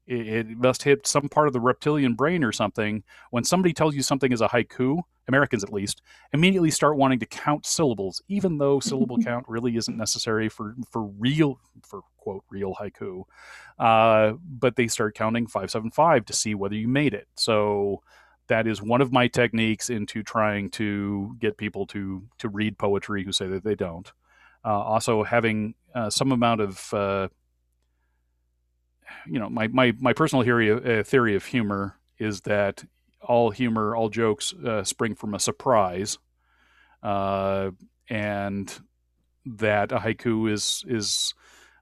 it, 0.06 0.48
must 0.58 0.82
hit 0.82 1.06
some 1.06 1.28
part 1.28 1.46
of 1.46 1.52
the 1.52 1.60
reptilian 1.60 2.14
brain 2.14 2.44
or 2.44 2.52
something. 2.52 3.02
When 3.30 3.44
somebody 3.44 3.72
tells 3.72 3.94
you 3.94 4.02
something 4.02 4.32
is 4.32 4.40
a 4.40 4.48
haiku, 4.48 5.02
Americans 5.28 5.64
at 5.64 5.72
least, 5.72 6.02
immediately 6.32 6.70
start 6.70 6.96
wanting 6.96 7.18
to 7.20 7.26
count 7.26 7.64
syllables, 7.64 8.22
even 8.28 8.58
though 8.58 8.80
syllable 8.80 9.18
count 9.24 9.46
really 9.48 9.76
isn't 9.76 9.96
necessary 9.96 10.48
for 10.48 10.74
for 10.90 11.04
real 11.04 11.58
for 11.82 12.00
quote 12.18 12.44
real 12.50 12.74
haiku. 12.74 13.24
Uh, 13.78 14.34
but 14.42 14.76
they 14.76 14.86
start 14.86 15.14
counting 15.14 15.46
five 15.46 15.70
seven 15.70 15.90
five 15.90 16.24
to 16.26 16.32
see 16.32 16.54
whether 16.54 16.74
you 16.74 16.88
made 16.88 17.14
it. 17.14 17.28
So 17.36 18.02
that 18.48 18.66
is 18.66 18.82
one 18.82 19.00
of 19.00 19.12
my 19.12 19.28
techniques 19.28 19.88
into 19.88 20.22
trying 20.22 20.70
to 20.70 21.34
get 21.38 21.56
people 21.56 21.86
to 21.88 22.22
to 22.38 22.48
read 22.48 22.78
poetry 22.78 23.24
who 23.24 23.32
say 23.32 23.46
that 23.48 23.64
they 23.64 23.74
don't. 23.74 24.12
Uh, 24.64 24.80
also, 24.80 25.22
having 25.22 25.74
uh, 25.94 26.08
some 26.08 26.32
amount 26.32 26.60
of 26.60 26.94
uh, 26.94 27.28
you 29.26 29.38
know 29.38 29.48
my 29.48 29.68
my 29.68 29.94
my 30.00 30.12
personal 30.12 30.44
theory 30.44 30.68
of, 30.68 30.86
uh, 30.86 31.02
theory 31.02 31.34
of 31.34 31.44
humor 31.44 31.96
is 32.18 32.42
that 32.42 32.84
all 33.20 33.50
humor, 33.50 33.96
all 33.96 34.08
jokes 34.08 34.52
uh, 34.52 34.84
spring 34.84 35.14
from 35.14 35.34
a 35.34 35.40
surprise, 35.40 36.18
uh, 37.02 37.70
and 38.08 38.80
that 39.46 39.92
a 39.92 39.98
haiku 39.98 40.50
is 40.50 40.84
is 40.86 41.34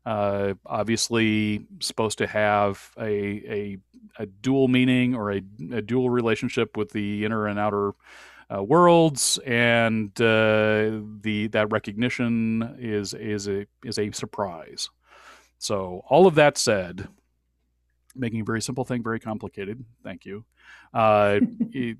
obviously 0.04 1.64
supposed 1.80 2.18
to 2.18 2.26
have 2.26 2.90
a 2.98 3.08
a 3.08 3.78
a 4.18 4.26
dual 4.26 4.68
meaning 4.68 5.14
or 5.14 5.32
a, 5.32 5.42
a 5.72 5.82
dual 5.82 6.10
relationship 6.10 6.76
with 6.76 6.90
the 6.90 7.24
inner 7.24 7.46
and 7.46 7.58
outer 7.58 7.92
uh, 8.54 8.62
worlds, 8.62 9.38
and 9.46 10.10
uh, 10.20 10.90
the 11.20 11.48
that 11.52 11.70
recognition 11.70 12.76
is 12.78 13.14
is 13.14 13.48
a 13.48 13.66
is 13.84 13.98
a 13.98 14.10
surprise. 14.12 14.90
So 15.58 16.02
all 16.08 16.26
of 16.26 16.34
that 16.34 16.58
said, 16.58 17.08
making 18.14 18.40
a 18.40 18.44
very 18.44 18.62
simple 18.62 18.84
thing 18.84 19.02
very 19.02 19.20
complicated. 19.20 19.84
Thank 20.02 20.24
you. 20.24 20.44
Uh, 20.92 21.40
it, 21.72 21.98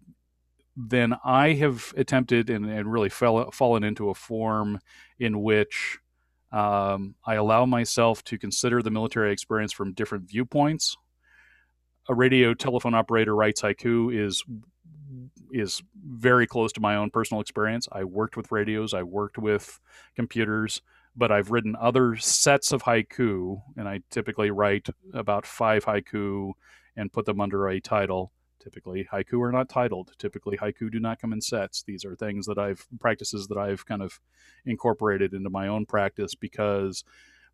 then 0.76 1.14
I 1.24 1.52
have 1.52 1.92
attempted 1.96 2.48
and, 2.48 2.66
and 2.66 2.90
really 2.90 3.10
fell, 3.10 3.50
fallen 3.50 3.84
into 3.84 4.08
a 4.08 4.14
form 4.14 4.80
in 5.18 5.42
which 5.42 5.98
um, 6.50 7.14
I 7.26 7.34
allow 7.34 7.66
myself 7.66 8.24
to 8.24 8.38
consider 8.38 8.82
the 8.82 8.90
military 8.90 9.32
experience 9.32 9.72
from 9.72 9.92
different 9.92 10.28
viewpoints 10.28 10.96
a 12.08 12.14
radio 12.14 12.54
telephone 12.54 12.94
operator 12.94 13.34
writes 13.34 13.62
haiku 13.62 14.14
is 14.14 14.44
is 15.52 15.82
very 15.94 16.46
close 16.46 16.72
to 16.72 16.80
my 16.80 16.96
own 16.96 17.10
personal 17.10 17.40
experience. 17.40 17.86
I 17.92 18.04
worked 18.04 18.36
with 18.36 18.50
radios, 18.50 18.94
I 18.94 19.02
worked 19.02 19.36
with 19.36 19.78
computers, 20.16 20.80
but 21.16 21.30
I've 21.30 21.50
written 21.50 21.76
other 21.78 22.16
sets 22.16 22.72
of 22.72 22.84
haiku, 22.84 23.62
and 23.76 23.88
I 23.88 24.00
typically 24.10 24.50
write 24.50 24.88
about 25.12 25.46
five 25.46 25.84
haiku 25.84 26.52
and 26.96 27.12
put 27.12 27.26
them 27.26 27.40
under 27.40 27.68
a 27.68 27.80
title. 27.80 28.32
Typically, 28.62 29.06
haiku 29.12 29.40
are 29.40 29.52
not 29.52 29.68
titled. 29.68 30.12
Typically, 30.18 30.56
haiku 30.56 30.90
do 30.90 31.00
not 31.00 31.20
come 31.20 31.32
in 31.32 31.40
sets. 31.40 31.82
These 31.82 32.04
are 32.04 32.14
things 32.14 32.46
that 32.46 32.58
I've 32.58 32.86
practices 33.00 33.48
that 33.48 33.58
I've 33.58 33.84
kind 33.84 34.02
of 34.02 34.20
incorporated 34.64 35.34
into 35.34 35.50
my 35.50 35.68
own 35.68 35.84
practice 35.84 36.34
because 36.34 37.04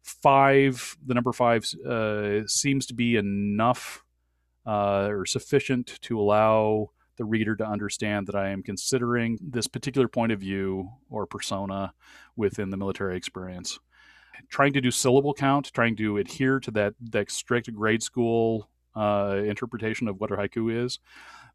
five, 0.02 0.96
the 1.04 1.14
number 1.14 1.32
five, 1.32 1.66
uh, 1.86 2.46
seems 2.46 2.86
to 2.86 2.94
be 2.94 3.16
enough 3.16 4.04
uh, 4.66 5.08
or 5.10 5.24
sufficient 5.24 5.98
to 6.02 6.20
allow 6.20 6.90
the 7.18 7.24
reader 7.24 7.54
to 7.56 7.66
understand 7.66 8.26
that 8.26 8.34
I 8.34 8.48
am 8.48 8.62
considering 8.62 9.38
this 9.42 9.66
particular 9.66 10.08
point 10.08 10.32
of 10.32 10.40
view 10.40 10.90
or 11.10 11.26
persona 11.26 11.92
within 12.36 12.70
the 12.70 12.76
military 12.76 13.16
experience. 13.16 13.78
Trying 14.48 14.72
to 14.74 14.80
do 14.80 14.90
syllable 14.90 15.34
count, 15.34 15.70
trying 15.74 15.96
to 15.96 16.16
adhere 16.16 16.60
to 16.60 16.70
that, 16.70 16.94
that 17.10 17.30
strict 17.30 17.72
grade 17.74 18.02
school 18.02 18.70
uh, 18.96 19.42
interpretation 19.44 20.08
of 20.08 20.20
what 20.20 20.30
a 20.30 20.36
haiku 20.36 20.84
is, 20.84 21.00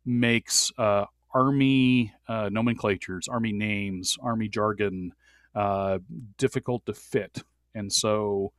makes 0.05 0.71
uh, 0.77 1.05
army 1.33 2.13
uh, 2.27 2.49
nomenclatures, 2.51 3.27
army 3.27 3.53
names, 3.53 4.17
army 4.21 4.49
jargon 4.49 5.13
uh, 5.55 5.99
difficult 6.37 6.85
to 6.85 6.93
fit. 6.93 7.43
And 7.73 7.91
so 7.91 8.51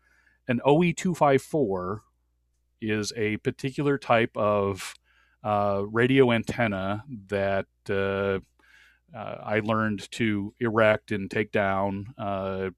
an 0.49 0.61
OE 0.65 0.93
254 0.93 2.03
is 2.81 3.13
a 3.17 3.37
particular 3.39 3.99
type 3.99 4.37
of 4.37 4.95
uh, 5.45 5.85
radio 5.91 6.33
antenna 6.33 7.05
that 7.29 7.67
uh, 7.91 8.39
uh, 9.17 9.37
I 9.45 9.61
learned 9.61 10.11
to 10.13 10.55
erect 10.59 11.13
and 11.13 11.31
take 11.31 11.53
down. 11.53 12.15
Uh, 12.17 12.71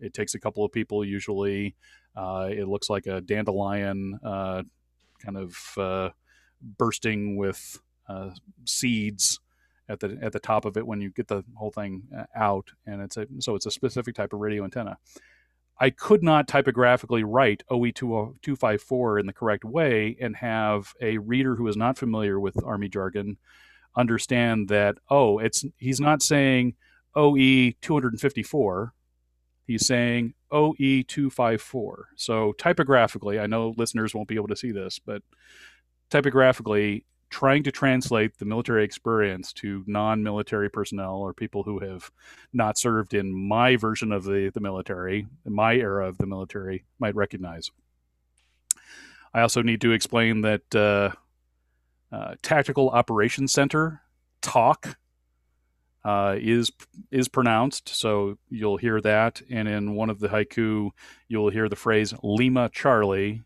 it 0.00 0.14
takes 0.14 0.34
a 0.34 0.40
couple 0.40 0.64
of 0.64 0.72
people 0.72 1.04
usually. 1.04 1.76
It 2.16 2.66
looks 2.66 2.88
like 2.88 3.06
a 3.06 3.20
dandelion 3.20 4.18
kind 4.22 5.36
of 5.36 6.12
bursting 6.78 7.36
with 7.36 7.78
seeds 8.64 9.40
at 9.86 10.00
the 10.00 10.18
at 10.22 10.32
the 10.32 10.40
top 10.40 10.64
of 10.64 10.78
it 10.78 10.86
when 10.86 11.02
you 11.02 11.10
get 11.10 11.28
the 11.28 11.44
whole 11.54 11.70
thing 11.70 12.04
out, 12.34 12.70
and 12.86 13.02
it's 13.02 13.18
a 13.18 13.26
so 13.38 13.54
it's 13.54 13.66
a 13.66 13.70
specific 13.70 14.14
type 14.14 14.32
of 14.32 14.40
radio 14.40 14.64
antenna. 14.64 14.96
I 15.78 15.90
could 15.90 16.22
not 16.22 16.46
typographically 16.46 17.24
write 17.24 17.64
OE254 17.70 19.20
in 19.20 19.26
the 19.26 19.32
correct 19.32 19.64
way 19.64 20.16
and 20.20 20.36
have 20.36 20.94
a 21.00 21.18
reader 21.18 21.56
who 21.56 21.66
is 21.66 21.76
not 21.76 21.98
familiar 21.98 22.38
with 22.38 22.62
Army 22.64 22.88
jargon 22.88 23.38
understand 23.96 24.68
that, 24.68 24.98
oh, 25.10 25.38
it's 25.38 25.64
he's 25.76 26.00
not 26.00 26.22
saying 26.22 26.74
OE 27.16 27.72
254. 27.80 28.92
He's 29.66 29.86
saying 29.86 30.34
OE 30.50 31.02
254. 31.08 32.08
So 32.16 32.52
typographically, 32.52 33.40
I 33.40 33.46
know 33.46 33.74
listeners 33.76 34.14
won't 34.14 34.28
be 34.28 34.36
able 34.36 34.48
to 34.48 34.56
see 34.56 34.72
this, 34.72 34.98
but 34.98 35.22
typographically, 36.10 37.04
trying 37.34 37.64
to 37.64 37.72
translate 37.72 38.38
the 38.38 38.44
military 38.44 38.84
experience 38.84 39.52
to 39.52 39.82
non-military 39.88 40.70
personnel 40.70 41.16
or 41.16 41.34
people 41.34 41.64
who 41.64 41.80
have 41.80 42.12
not 42.52 42.78
served 42.78 43.12
in 43.12 43.34
my 43.34 43.74
version 43.74 44.12
of 44.12 44.22
the, 44.22 44.52
the 44.54 44.60
military, 44.60 45.26
my 45.44 45.74
era 45.74 46.06
of 46.08 46.16
the 46.18 46.26
military, 46.26 46.84
might 47.00 47.16
recognize. 47.16 47.72
I 49.34 49.40
also 49.40 49.62
need 49.62 49.80
to 49.80 49.90
explain 49.90 50.42
that 50.42 50.76
uh, 50.76 51.10
uh, 52.14 52.36
Tactical 52.40 52.90
Operations 52.90 53.50
Center 53.50 54.02
talk 54.40 54.96
uh, 56.04 56.36
is 56.38 56.70
is 57.10 57.26
pronounced, 57.26 57.88
so 57.88 58.38
you'll 58.48 58.76
hear 58.76 59.00
that. 59.00 59.42
And 59.50 59.66
in 59.66 59.96
one 59.96 60.08
of 60.08 60.20
the 60.20 60.28
haiku, 60.28 60.90
you'll 61.26 61.50
hear 61.50 61.68
the 61.68 61.74
phrase 61.74 62.14
"Lima 62.22 62.70
Charlie," 62.72 63.42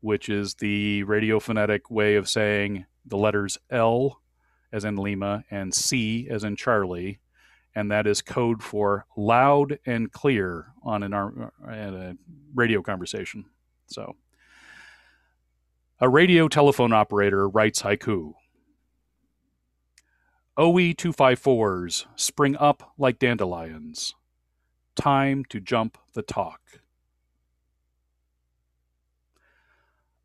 which 0.00 0.28
is 0.28 0.54
the 0.54 1.02
radio 1.02 1.40
phonetic 1.40 1.90
way 1.90 2.14
of 2.14 2.28
saying 2.28 2.86
the 3.06 3.16
letters 3.16 3.58
L 3.70 4.20
as 4.72 4.84
in 4.84 4.96
Lima 4.96 5.44
and 5.50 5.72
C 5.74 6.26
as 6.28 6.42
in 6.42 6.56
Charlie, 6.56 7.20
and 7.74 7.90
that 7.90 8.06
is 8.06 8.22
code 8.22 8.62
for 8.62 9.06
loud 9.16 9.78
and 9.86 10.10
clear 10.10 10.72
on 10.82 11.02
an 11.02 11.14
uh, 11.14 11.50
a 11.66 12.16
radio 12.54 12.82
conversation. 12.82 13.44
So, 13.86 14.16
a 16.00 16.08
radio 16.08 16.48
telephone 16.48 16.92
operator 16.92 17.48
writes 17.48 17.82
haiku. 17.82 18.34
OE 20.56 20.92
254s 20.92 22.06
spring 22.14 22.56
up 22.56 22.92
like 22.96 23.18
dandelions. 23.18 24.14
Time 24.94 25.44
to 25.48 25.58
jump 25.58 25.98
the 26.14 26.22
TOC. 26.22 26.60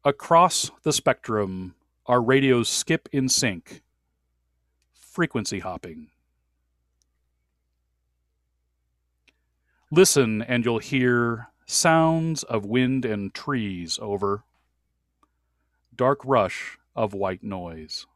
Across 0.06 0.72
the 0.84 0.94
spectrum, 0.94 1.76
our 2.10 2.22
radios 2.24 2.68
skip 2.68 3.08
in 3.12 3.30
sync. 3.30 3.84
Frequency 4.92 5.60
hopping. 5.60 6.08
Listen 9.92 10.42
and 10.42 10.66
you'll 10.66 10.80
hear 10.80 11.50
sounds 11.68 12.42
of 12.42 12.66
wind 12.66 13.06
and 13.06 13.32
trees 13.32 14.00
over. 14.02 14.44
Dark 15.96 16.20
rush 16.26 16.80
of 16.96 17.14
white 17.14 17.44
noise. 17.44 18.08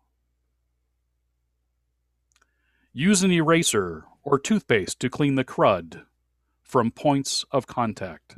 Use 2.94 3.22
an 3.22 3.32
eraser 3.32 4.06
or 4.24 4.40
toothpaste 4.40 5.00
to 5.02 5.10
clean 5.10 5.36
the 5.36 5.46
crud 5.46 6.04
from 6.64 6.90
points 6.90 7.46
of 7.52 7.68
contact. 7.68 8.38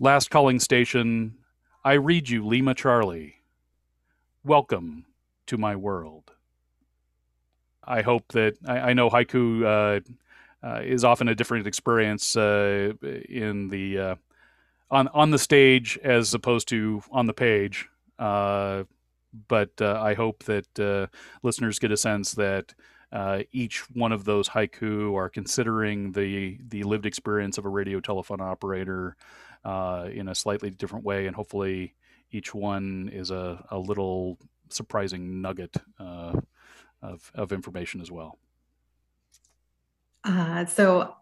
Last 0.00 0.30
calling 0.30 0.58
station 0.58 1.36
I 1.86 1.92
read 1.92 2.28
you 2.28 2.44
Lima 2.44 2.74
Charlie. 2.74 3.36
Welcome 4.42 5.06
to 5.46 5.56
my 5.56 5.76
world. 5.76 6.32
I 7.84 8.02
hope 8.02 8.26
that 8.32 8.56
I, 8.66 8.90
I 8.90 8.92
know 8.92 9.08
haiku 9.08 9.62
uh, 9.62 10.66
uh, 10.66 10.80
is 10.80 11.04
often 11.04 11.28
a 11.28 11.34
different 11.36 11.64
experience 11.68 12.34
uh, 12.34 12.92
in 13.28 13.68
the 13.68 13.98
uh, 14.00 14.14
on 14.90 15.06
on 15.14 15.30
the 15.30 15.38
stage 15.38 15.96
as 16.02 16.34
opposed 16.34 16.66
to 16.70 17.04
on 17.12 17.26
the 17.26 17.32
page. 17.32 17.88
Uh, 18.18 18.82
but 19.46 19.70
uh, 19.80 20.00
I 20.02 20.14
hope 20.14 20.42
that 20.46 21.08
listeners 21.44 21.78
get 21.78 21.92
a 21.92 21.96
sense 21.96 22.32
that 22.32 22.74
each 23.52 23.88
one 23.90 24.10
of 24.10 24.24
those 24.24 24.48
haiku 24.48 25.14
are 25.14 25.28
considering 25.28 26.10
the 26.10 26.58
the 26.68 26.82
lived 26.82 27.06
experience 27.06 27.58
of 27.58 27.64
a 27.64 27.68
radio 27.68 28.00
telephone 28.00 28.40
operator 28.40 29.16
uh, 29.64 30.08
in 30.12 30.28
a 30.28 30.34
slightly 30.34 30.70
different 30.70 31.04
way, 31.04 31.26
and 31.26 31.36
hopefully 31.36 31.94
each 32.30 32.54
one 32.54 33.10
is 33.12 33.30
a, 33.30 33.64
a 33.70 33.78
little 33.78 34.38
surprising 34.68 35.40
nugget 35.40 35.76
uh, 35.98 36.32
of, 37.02 37.30
of 37.34 37.52
information 37.52 38.00
as 38.00 38.10
well. 38.10 38.38
Uh, 40.24 40.66
so 40.66 41.14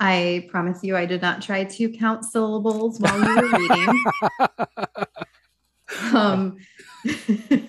I 0.00 0.48
promise 0.50 0.82
you, 0.82 0.96
I 0.96 1.06
did 1.06 1.22
not 1.22 1.40
try 1.40 1.64
to 1.64 1.88
count 1.88 2.24
syllables 2.24 2.98
while 2.98 3.18
you 3.18 3.42
were 3.42 3.58
reading. 3.58 4.04
um, 6.14 6.56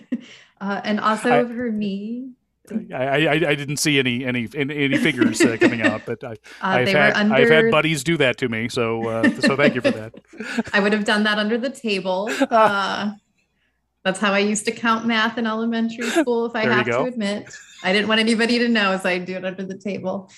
uh, 0.61 0.81
and 0.83 0.99
also 0.99 1.29
I, 1.29 1.45
for 1.45 1.71
me, 1.71 2.31
I, 2.93 3.27
I, 3.27 3.33
I 3.33 3.55
didn't 3.55 3.77
see 3.77 3.99
any 3.99 4.25
any 4.25 4.47
any 4.55 4.97
figures 4.97 5.41
uh, 5.41 5.57
coming 5.59 5.81
out, 5.81 6.01
but 6.05 6.23
I, 6.23 6.31
uh, 6.31 6.35
I've 6.61 6.87
had 6.87 7.13
under... 7.13 7.35
I've 7.35 7.49
had 7.49 7.71
buddies 7.71 8.03
do 8.03 8.17
that 8.17 8.37
to 8.37 8.49
me. 8.49 8.69
So 8.69 9.07
uh, 9.07 9.29
so 9.41 9.55
thank 9.55 9.75
you 9.75 9.81
for 9.81 9.91
that. 9.91 10.13
I 10.73 10.79
would 10.79 10.93
have 10.93 11.05
done 11.05 11.23
that 11.23 11.37
under 11.37 11.57
the 11.57 11.69
table. 11.69 12.29
Uh, 12.55 13.11
that's 14.03 14.19
how 14.19 14.31
I 14.31 14.39
used 14.39 14.65
to 14.65 14.71
count 14.71 15.05
math 15.05 15.37
in 15.37 15.47
elementary 15.47 16.09
school. 16.09 16.45
If 16.45 16.55
I 16.55 16.61
have 16.61 16.85
to 16.85 17.03
admit, 17.03 17.53
I 17.83 17.91
didn't 17.91 18.07
want 18.07 18.19
anybody 18.19 18.59
to 18.59 18.69
know, 18.69 18.97
so 18.97 19.09
I'd 19.09 19.25
do 19.25 19.35
it 19.35 19.43
under 19.43 19.65
the 19.65 19.77
table. 19.77 20.29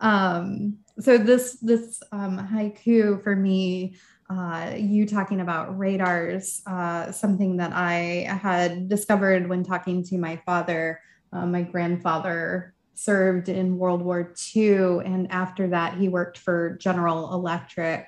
Um, 0.00 0.78
so 1.00 1.18
this 1.18 1.58
this 1.60 2.02
um, 2.12 2.38
haiku 2.38 3.22
for 3.22 3.34
me 3.34 3.96
uh, 4.28 4.72
you 4.76 5.06
talking 5.06 5.40
about 5.40 5.78
radars, 5.78 6.62
uh, 6.66 7.12
something 7.12 7.58
that 7.58 7.72
I 7.72 8.26
had 8.42 8.88
discovered 8.88 9.48
when 9.48 9.62
talking 9.62 10.02
to 10.04 10.18
my 10.18 10.36
father. 10.44 11.00
Uh, 11.32 11.46
my 11.46 11.62
grandfather 11.62 12.74
served 12.94 13.48
in 13.48 13.78
World 13.78 14.02
War 14.02 14.34
II, 14.54 15.00
and 15.04 15.30
after 15.30 15.68
that, 15.68 15.98
he 15.98 16.08
worked 16.08 16.38
for 16.38 16.76
General 16.80 17.32
Electric 17.34 18.06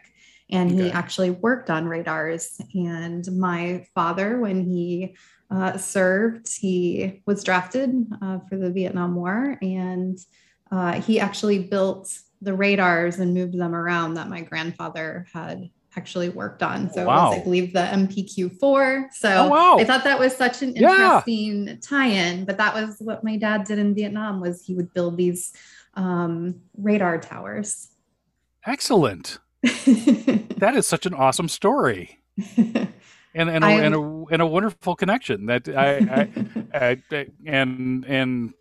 and 0.50 0.72
okay. 0.72 0.84
he 0.84 0.90
actually 0.90 1.30
worked 1.30 1.70
on 1.70 1.86
radars. 1.86 2.60
And 2.74 3.26
my 3.38 3.86
father, 3.94 4.40
when 4.40 4.64
he 4.64 5.16
uh, 5.50 5.76
served, 5.76 6.48
he 6.58 7.22
was 7.26 7.44
drafted 7.44 7.90
uh, 8.22 8.38
for 8.48 8.56
the 8.56 8.70
Vietnam 8.70 9.14
War, 9.14 9.58
and 9.62 10.18
uh, 10.70 11.00
he 11.00 11.20
actually 11.20 11.60
built 11.60 12.16
the 12.40 12.54
radars 12.54 13.18
and 13.18 13.34
moved 13.34 13.58
them 13.58 13.74
around 13.74 14.14
that 14.14 14.28
my 14.28 14.42
grandfather 14.42 15.26
had 15.32 15.70
actually 15.98 16.28
worked 16.28 16.62
on. 16.62 16.90
So 16.92 17.04
wow. 17.04 17.26
it 17.26 17.30
was, 17.30 17.40
I 17.40 17.44
believe, 17.44 17.72
the 17.72 17.80
MPQ4. 17.80 19.12
So 19.12 19.28
oh, 19.28 19.48
wow. 19.48 19.78
I 19.78 19.84
thought 19.84 20.04
that 20.04 20.18
was 20.18 20.34
such 20.34 20.62
an 20.62 20.74
interesting 20.76 21.66
yeah. 21.66 21.74
tie-in. 21.82 22.44
But 22.44 22.56
that 22.58 22.72
was 22.72 22.96
what 23.00 23.24
my 23.24 23.36
dad 23.36 23.64
did 23.64 23.78
in 23.78 23.94
Vietnam 23.94 24.40
was 24.40 24.64
he 24.64 24.74
would 24.74 24.94
build 24.94 25.16
these 25.16 25.52
um, 25.94 26.60
radar 26.76 27.18
towers. 27.18 27.88
Excellent. 28.64 29.38
that 29.62 30.72
is 30.76 30.86
such 30.86 31.04
an 31.04 31.14
awesome 31.14 31.48
story. 31.48 32.20
And 33.34 33.50
and 33.50 33.62
a, 33.62 33.68
and 33.68 33.94
a, 33.94 34.24
and 34.32 34.42
a 34.42 34.46
wonderful 34.46 34.96
connection 34.96 35.46
that 35.46 35.68
I, 35.68 36.28
I, 36.74 37.02
I 37.10 37.26
and 37.46 38.04
and 38.06 38.54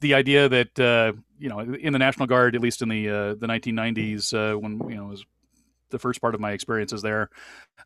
the 0.00 0.14
idea 0.14 0.48
that 0.48 0.78
uh, 0.78 1.12
you 1.38 1.48
know 1.48 1.60
in 1.60 1.92
the 1.92 1.98
National 1.98 2.26
Guard, 2.26 2.56
at 2.56 2.60
least 2.60 2.82
in 2.82 2.88
the 2.88 3.08
uh, 3.08 3.34
the 3.34 3.46
1990s, 3.46 4.34
uh, 4.34 4.58
when 4.58 4.80
you 4.90 4.96
know 4.96 5.06
was 5.06 5.24
the 5.94 5.98
first 5.98 6.20
part 6.20 6.34
of 6.34 6.40
my 6.40 6.52
experiences 6.52 7.00
there, 7.00 7.30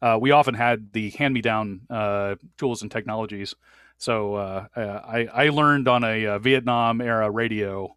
uh, 0.03 0.19
we 0.21 0.33
often 0.33 0.55
had 0.55 0.93
the 0.93 1.11
hand-me-down 1.11 1.83
uh, 1.91 2.35
tools 2.57 2.83
and 2.83 2.91
technologies. 2.91 3.55
So 3.99 4.35
uh, 4.35 4.67
I, 4.75 5.29
I 5.33 5.49
learned 5.51 5.87
on 5.87 6.03
a 6.05 6.39
Vietnam 6.39 7.01
era 7.01 7.31
radio, 7.31 7.97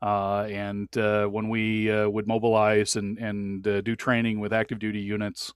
and 0.00 0.88
when 0.94 1.48
we 1.48 1.90
would 2.06 2.26
mobilize 2.26 2.96
and 2.96 3.18
and 3.18 3.62
do 3.62 3.94
training 3.96 4.40
with 4.40 4.52
active 4.52 4.78
duty 4.78 5.00
units. 5.00 5.52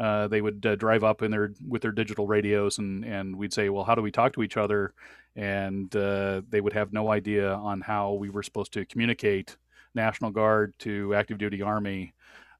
Uh, 0.00 0.28
they 0.28 0.40
would 0.40 0.64
uh, 0.64 0.76
drive 0.76 1.02
up 1.02 1.22
in 1.22 1.30
their 1.30 1.52
with 1.66 1.82
their 1.82 1.90
digital 1.90 2.26
radios 2.26 2.78
and 2.78 3.04
and 3.04 3.34
we'd 3.34 3.52
say 3.52 3.68
well 3.68 3.82
how 3.82 3.96
do 3.96 4.02
we 4.02 4.12
talk 4.12 4.32
to 4.32 4.44
each 4.44 4.56
other 4.56 4.94
and 5.34 5.94
uh, 5.96 6.40
they 6.48 6.60
would 6.60 6.72
have 6.72 6.92
no 6.92 7.10
idea 7.10 7.52
on 7.54 7.80
how 7.80 8.12
we 8.12 8.28
were 8.28 8.42
supposed 8.42 8.72
to 8.72 8.84
communicate 8.86 9.56
national 9.94 10.30
guard 10.30 10.72
to 10.78 11.12
active 11.14 11.38
duty 11.38 11.62
army 11.62 12.12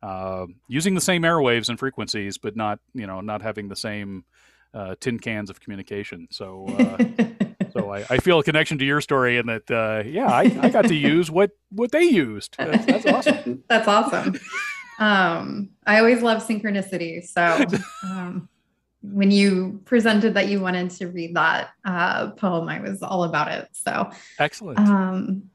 uh, 0.02 0.46
using 0.68 0.94
the 0.94 1.00
same 1.00 1.22
airwaves 1.22 1.68
and 1.68 1.78
frequencies, 1.78 2.38
but 2.38 2.56
not 2.56 2.80
you 2.94 3.06
know 3.06 3.20
not 3.20 3.42
having 3.42 3.68
the 3.68 3.76
same 3.76 4.24
uh, 4.74 4.94
tin 5.00 5.18
cans 5.18 5.50
of 5.50 5.60
communication. 5.60 6.28
So. 6.30 6.66
Uh, 6.68 7.24
so 7.72 7.92
I, 7.92 8.04
I, 8.08 8.18
feel 8.18 8.38
a 8.38 8.42
connection 8.42 8.78
to 8.78 8.84
your 8.84 9.00
story, 9.00 9.36
and 9.38 9.48
that 9.48 9.70
uh, 9.70 10.02
yeah, 10.08 10.26
I, 10.26 10.58
I, 10.62 10.68
got 10.70 10.86
to 10.86 10.94
use 10.94 11.30
what 11.30 11.50
what 11.70 11.92
they 11.92 12.04
used. 12.04 12.56
That's, 12.56 12.86
that's 12.86 13.06
awesome. 13.06 13.64
that's 13.68 13.88
awesome. 13.88 14.40
Um, 14.98 15.70
I 15.86 15.98
always 15.98 16.22
love 16.22 16.44
synchronicity. 16.46 17.24
So 17.24 17.64
um, 18.04 18.48
when 19.02 19.30
you 19.30 19.80
presented 19.84 20.34
that 20.34 20.48
you 20.48 20.60
wanted 20.60 20.90
to 20.92 21.06
read 21.06 21.36
that 21.36 21.70
uh, 21.84 22.30
poem, 22.30 22.68
I 22.68 22.80
was 22.80 23.02
all 23.02 23.24
about 23.24 23.50
it. 23.52 23.68
So 23.72 24.10
excellent. 24.38 24.78
Um, 24.80 25.50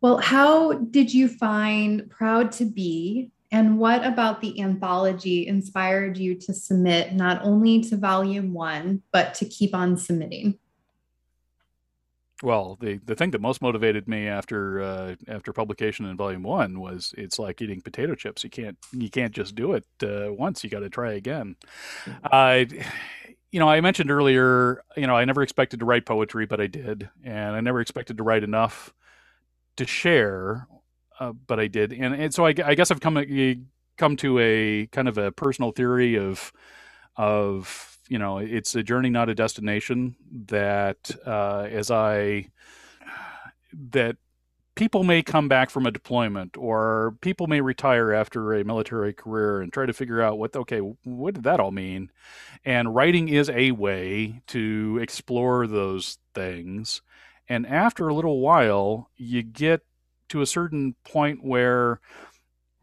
well, 0.00 0.18
how 0.18 0.74
did 0.74 1.12
you 1.12 1.28
find 1.28 2.08
Proud 2.10 2.52
to 2.52 2.64
Be? 2.64 3.30
And 3.52 3.78
what 3.78 4.04
about 4.04 4.40
the 4.40 4.60
anthology 4.60 5.46
inspired 5.46 6.18
you 6.18 6.34
to 6.40 6.52
submit 6.52 7.14
not 7.14 7.42
only 7.42 7.80
to 7.84 7.96
volume 7.96 8.52
one, 8.52 9.02
but 9.12 9.34
to 9.34 9.44
keep 9.46 9.74
on 9.74 9.96
submitting? 9.96 10.58
Well, 12.42 12.76
the, 12.80 12.98
the 12.98 13.14
thing 13.14 13.30
that 13.30 13.40
most 13.40 13.62
motivated 13.62 14.08
me 14.08 14.28
after 14.28 14.82
uh, 14.82 15.14
after 15.26 15.54
publication 15.54 16.04
in 16.04 16.18
volume 16.18 16.42
one 16.42 16.80
was 16.80 17.14
it's 17.16 17.38
like 17.38 17.62
eating 17.62 17.80
potato 17.80 18.14
chips. 18.14 18.44
You 18.44 18.50
can't 18.50 18.76
you 18.92 19.08
can't 19.08 19.32
just 19.32 19.54
do 19.54 19.72
it 19.72 19.86
uh, 20.02 20.32
once. 20.34 20.62
You 20.62 20.68
got 20.68 20.80
to 20.80 20.90
try 20.90 21.12
again. 21.12 21.56
Uh, 22.30 22.64
you 23.50 23.58
know, 23.58 23.70
I 23.70 23.80
mentioned 23.80 24.10
earlier. 24.10 24.82
You 24.98 25.06
know, 25.06 25.16
I 25.16 25.24
never 25.24 25.42
expected 25.42 25.80
to 25.80 25.86
write 25.86 26.04
poetry, 26.04 26.44
but 26.44 26.60
I 26.60 26.66
did, 26.66 27.08
and 27.24 27.56
I 27.56 27.60
never 27.60 27.80
expected 27.80 28.18
to 28.18 28.22
write 28.22 28.44
enough 28.44 28.92
to 29.76 29.86
share, 29.86 30.66
uh, 31.20 31.32
but 31.32 31.60
I 31.60 31.66
did, 31.66 31.92
and, 31.92 32.14
and 32.14 32.34
so 32.34 32.46
I, 32.46 32.54
I, 32.64 32.74
guess 32.74 32.90
I've 32.90 33.00
come 33.00 33.16
come 33.96 34.16
to 34.16 34.38
a 34.38 34.86
kind 34.88 35.08
of 35.08 35.18
a 35.18 35.32
personal 35.32 35.72
theory 35.72 36.18
of 36.18 36.52
of 37.16 37.98
you 38.08 38.18
know 38.18 38.38
it's 38.38 38.74
a 38.74 38.82
journey, 38.82 39.10
not 39.10 39.28
a 39.28 39.34
destination. 39.34 40.16
That 40.46 41.10
uh, 41.26 41.68
as 41.70 41.90
I 41.90 42.48
that 43.90 44.16
people 44.76 45.02
may 45.02 45.22
come 45.22 45.48
back 45.48 45.70
from 45.70 45.86
a 45.86 45.90
deployment 45.90 46.56
or 46.56 47.16
people 47.22 47.46
may 47.48 47.60
retire 47.60 48.12
after 48.12 48.54
a 48.54 48.64
military 48.64 49.12
career 49.12 49.60
and 49.60 49.72
try 49.72 49.86
to 49.86 49.92
figure 49.92 50.22
out 50.22 50.38
what 50.38 50.54
okay 50.54 50.78
what 50.78 51.34
did 51.34 51.42
that 51.42 51.58
all 51.58 51.72
mean 51.72 52.10
and 52.64 52.94
writing 52.94 53.28
is 53.28 53.50
a 53.50 53.72
way 53.72 54.40
to 54.46 54.98
explore 55.02 55.66
those 55.66 56.18
things 56.34 57.00
and 57.48 57.66
after 57.66 58.08
a 58.08 58.14
little 58.14 58.40
while, 58.40 59.10
you 59.16 59.42
get 59.42 59.82
to 60.28 60.40
a 60.40 60.46
certain 60.46 60.96
point 61.04 61.44
where 61.44 62.00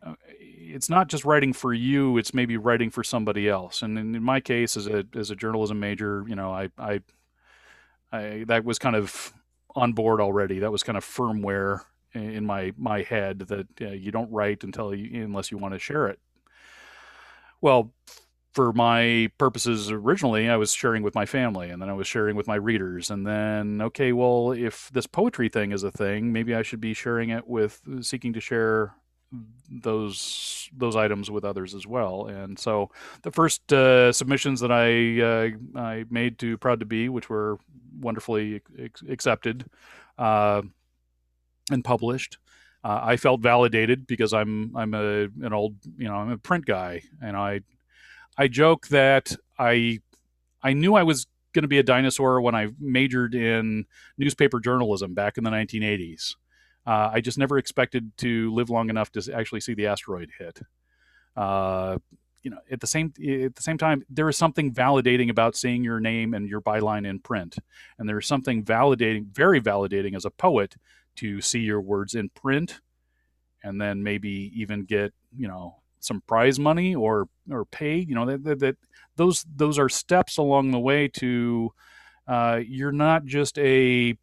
uh, 0.05 0.15
it's 0.29 0.89
not 0.89 1.07
just 1.07 1.25
writing 1.25 1.53
for 1.53 1.73
you; 1.73 2.17
it's 2.17 2.33
maybe 2.33 2.57
writing 2.57 2.89
for 2.89 3.03
somebody 3.03 3.49
else. 3.49 3.81
And 3.81 3.97
in, 3.97 4.23
my 4.23 4.39
case, 4.39 4.77
as 4.77 4.87
a 4.87 5.05
as 5.15 5.31
a 5.31 5.35
journalism 5.35 5.79
major, 5.79 6.23
you 6.27 6.35
know, 6.35 6.51
I, 6.51 6.69
I, 6.77 7.01
I 8.11 8.45
that 8.47 8.63
was 8.63 8.79
kind 8.79 8.95
of 8.95 9.33
on 9.75 9.93
board 9.93 10.21
already. 10.21 10.59
That 10.59 10.71
was 10.71 10.83
kind 10.83 10.97
of 10.97 11.05
firmware 11.05 11.81
in 12.13 12.45
my 12.45 12.73
my 12.77 13.01
head 13.01 13.39
that 13.39 13.67
uh, 13.81 13.89
you 13.89 14.11
don't 14.11 14.31
write 14.31 14.63
until 14.63 14.93
you, 14.93 15.23
unless 15.23 15.51
you 15.51 15.57
want 15.57 15.73
to 15.73 15.79
share 15.79 16.07
it. 16.07 16.19
Well, 17.61 17.93
for 18.53 18.71
my 18.73 19.29
purposes 19.37 19.91
originally 19.91 20.49
i 20.49 20.55
was 20.55 20.73
sharing 20.73 21.03
with 21.03 21.15
my 21.15 21.25
family 21.25 21.69
and 21.69 21.81
then 21.81 21.89
i 21.89 21.93
was 21.93 22.07
sharing 22.07 22.35
with 22.35 22.47
my 22.47 22.55
readers 22.55 23.09
and 23.09 23.25
then 23.25 23.81
okay 23.81 24.13
well 24.13 24.51
if 24.51 24.89
this 24.93 25.07
poetry 25.07 25.49
thing 25.49 25.71
is 25.71 25.83
a 25.83 25.91
thing 25.91 26.31
maybe 26.31 26.53
i 26.53 26.61
should 26.61 26.81
be 26.81 26.93
sharing 26.93 27.29
it 27.29 27.47
with 27.47 27.81
seeking 28.01 28.33
to 28.33 28.39
share 28.39 28.93
those 29.69 30.69
those 30.75 30.95
items 30.95 31.31
with 31.31 31.43
others 31.43 31.73
as 31.73 31.87
well. 31.87 32.27
And 32.27 32.57
so 32.57 32.91
the 33.23 33.31
first 33.31 33.71
uh, 33.73 34.11
submissions 34.11 34.59
that 34.59 34.71
i 34.71 35.21
uh, 35.21 35.79
i 35.79 36.05
made 36.09 36.39
to 36.39 36.57
proud 36.57 36.79
to 36.79 36.85
be 36.85 37.09
which 37.09 37.29
were 37.29 37.57
wonderfully 37.99 38.61
ex- 38.77 39.03
accepted 39.09 39.65
uh, 40.17 40.61
and 41.71 41.83
published 41.83 42.37
uh, 42.83 42.99
I 43.01 43.17
felt 43.17 43.41
validated 43.41 44.05
because 44.05 44.33
I'm 44.33 44.75
I'm 44.75 44.93
a 44.93 45.23
an 45.41 45.53
old 45.53 45.75
you 45.97 46.07
know 46.07 46.15
I'm 46.15 46.31
a 46.31 46.37
print 46.37 46.65
guy 46.65 47.03
and 47.21 47.35
I 47.35 47.61
I 48.37 48.47
joke 48.47 48.87
that 48.87 49.35
I 49.57 49.99
I 50.61 50.73
knew 50.73 50.95
I 50.95 51.03
was 51.03 51.27
going 51.53 51.63
to 51.63 51.67
be 51.67 51.79
a 51.79 51.83
dinosaur 51.83 52.41
when 52.41 52.55
I 52.55 52.69
majored 52.79 53.35
in 53.35 53.85
newspaper 54.17 54.59
journalism 54.59 55.13
back 55.13 55.37
in 55.37 55.43
the 55.43 55.51
1980s. 55.51 56.35
Uh, 56.85 57.11
I 57.13 57.21
just 57.21 57.37
never 57.37 57.57
expected 57.57 58.11
to 58.17 58.53
live 58.53 58.69
long 58.69 58.89
enough 58.89 59.11
to 59.11 59.33
actually 59.33 59.61
see 59.61 59.73
the 59.73 59.87
asteroid 59.87 60.31
hit. 60.37 60.59
Uh, 61.35 61.97
you 62.41 62.51
know, 62.51 62.57
at 62.69 62.81
the 62.81 62.87
same 62.87 63.13
at 63.19 63.55
the 63.55 63.61
same 63.61 63.77
time, 63.77 64.03
there 64.09 64.27
is 64.27 64.37
something 64.37 64.73
validating 64.73 65.29
about 65.29 65.55
seeing 65.55 65.83
your 65.83 66.01
name 66.01 66.33
and 66.33 66.49
your 66.49 66.59
byline 66.59 67.07
in 67.07 67.19
print, 67.19 67.57
and 67.97 68.09
there 68.09 68.17
is 68.17 68.27
something 68.27 68.65
validating, 68.65 69.27
very 69.27 69.61
validating 69.61 70.15
as 70.15 70.25
a 70.25 70.29
poet 70.29 70.75
to 71.15 71.39
see 71.39 71.59
your 71.59 71.79
words 71.79 72.15
in 72.15 72.27
print, 72.29 72.81
and 73.63 73.79
then 73.79 74.03
maybe 74.03 74.51
even 74.55 74.83
get 74.83 75.13
you 75.37 75.47
know 75.47 75.82
some 76.03 76.21
prize 76.27 76.59
money 76.59 76.95
or 76.95 77.27
or 77.49 77.65
pay. 77.65 77.97
You 77.97 78.15
know 78.15 78.25
that, 78.25 78.43
that, 78.43 78.59
that 78.59 78.75
those 79.15 79.45
those 79.55 79.79
are 79.79 79.89
steps 79.89 80.37
along 80.37 80.71
the 80.71 80.79
way 80.79 81.07
to 81.09 81.71
uh, 82.27 82.59
you're 82.65 82.91
not 82.91 83.25
just 83.25 83.57
a 83.59 84.17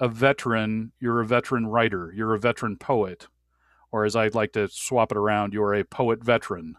a 0.00 0.08
veteran. 0.08 0.92
You're 1.00 1.20
a 1.20 1.26
veteran 1.26 1.66
writer. 1.66 2.12
You're 2.14 2.34
a 2.34 2.38
veteran 2.38 2.76
poet, 2.76 3.26
or 3.90 4.04
as 4.04 4.14
I'd 4.16 4.34
like 4.34 4.52
to 4.52 4.68
swap 4.68 5.12
it 5.12 5.18
around, 5.18 5.52
you're 5.52 5.74
a 5.74 5.84
poet 5.84 6.22
veteran. 6.22 6.76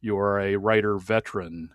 You're 0.00 0.38
a 0.38 0.56
writer 0.56 0.98
veteran, 0.98 1.70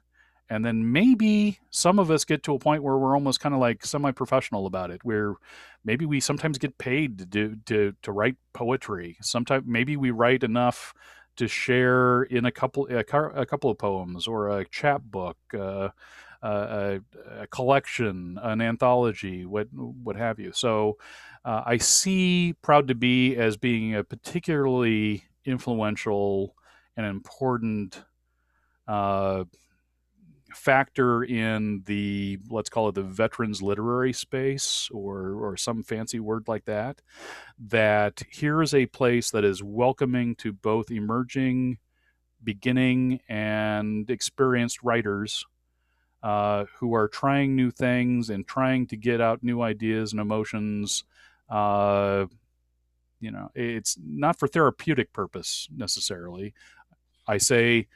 and 0.51 0.65
then 0.65 0.91
maybe 0.91 1.59
some 1.69 1.97
of 1.97 2.11
us 2.11 2.25
get 2.25 2.43
to 2.43 2.53
a 2.53 2.59
point 2.59 2.83
where 2.83 2.97
we're 2.97 3.15
almost 3.15 3.39
kind 3.39 3.55
of 3.55 3.61
like 3.61 3.85
semi-professional 3.85 4.65
about 4.65 4.91
it 4.91 4.99
where 5.05 5.35
maybe 5.85 6.05
we 6.05 6.19
sometimes 6.19 6.57
get 6.57 6.77
paid 6.77 7.17
to 7.19 7.25
do 7.25 7.55
to 7.65 7.93
to 8.01 8.11
write 8.11 8.35
poetry. 8.51 9.17
Sometimes 9.21 9.63
maybe 9.65 9.95
we 9.95 10.11
write 10.11 10.43
enough 10.43 10.93
to 11.37 11.47
share 11.47 12.23
in 12.23 12.43
a 12.43 12.51
couple 12.51 12.85
a, 12.91 12.99
a 12.99 13.45
couple 13.45 13.71
of 13.71 13.77
poems 13.77 14.27
or 14.27 14.59
a 14.59 14.65
chapbook 14.67 15.37
uh, 15.57 15.87
a, 16.41 16.99
a, 17.39 17.47
collection 17.47 18.37
an 18.43 18.59
anthology 18.59 19.45
what 19.45 19.67
what 19.71 20.17
have 20.17 20.37
you. 20.37 20.51
So 20.53 20.97
uh, 21.45 21.63
i 21.65 21.77
see 21.77 22.55
proud 22.61 22.89
to 22.89 22.95
be 22.95 23.37
as 23.37 23.55
being 23.55 23.95
a 23.95 24.03
particularly 24.03 25.23
influential 25.45 26.55
and 26.97 27.05
important 27.05 28.03
uh, 28.85 29.45
factor 30.53 31.23
in 31.23 31.83
the 31.85 32.37
let's 32.49 32.69
call 32.69 32.89
it 32.89 32.95
the 32.95 33.03
veterans 33.03 33.61
literary 33.61 34.13
space 34.13 34.89
or 34.93 35.33
or 35.33 35.57
some 35.57 35.83
fancy 35.83 36.19
word 36.19 36.47
like 36.47 36.65
that 36.65 37.01
that 37.59 38.23
here 38.29 38.61
is 38.61 38.73
a 38.73 38.85
place 38.87 39.31
that 39.31 39.43
is 39.43 39.63
welcoming 39.63 40.35
to 40.35 40.51
both 40.51 40.91
emerging 40.91 41.77
beginning 42.43 43.19
and 43.29 44.09
experienced 44.09 44.81
writers 44.83 45.45
uh, 46.23 46.65
who 46.79 46.93
are 46.93 47.07
trying 47.07 47.55
new 47.55 47.71
things 47.71 48.29
and 48.29 48.47
trying 48.47 48.85
to 48.85 48.95
get 48.95 49.19
out 49.21 49.43
new 49.43 49.61
ideas 49.61 50.11
and 50.11 50.21
emotions 50.21 51.03
uh, 51.49 52.25
you 53.21 53.31
know 53.31 53.49
it's 53.55 53.97
not 54.03 54.37
for 54.37 54.47
therapeutic 54.47 55.13
purpose 55.13 55.69
necessarily. 55.73 56.53
I 57.27 57.37
say 57.37 57.87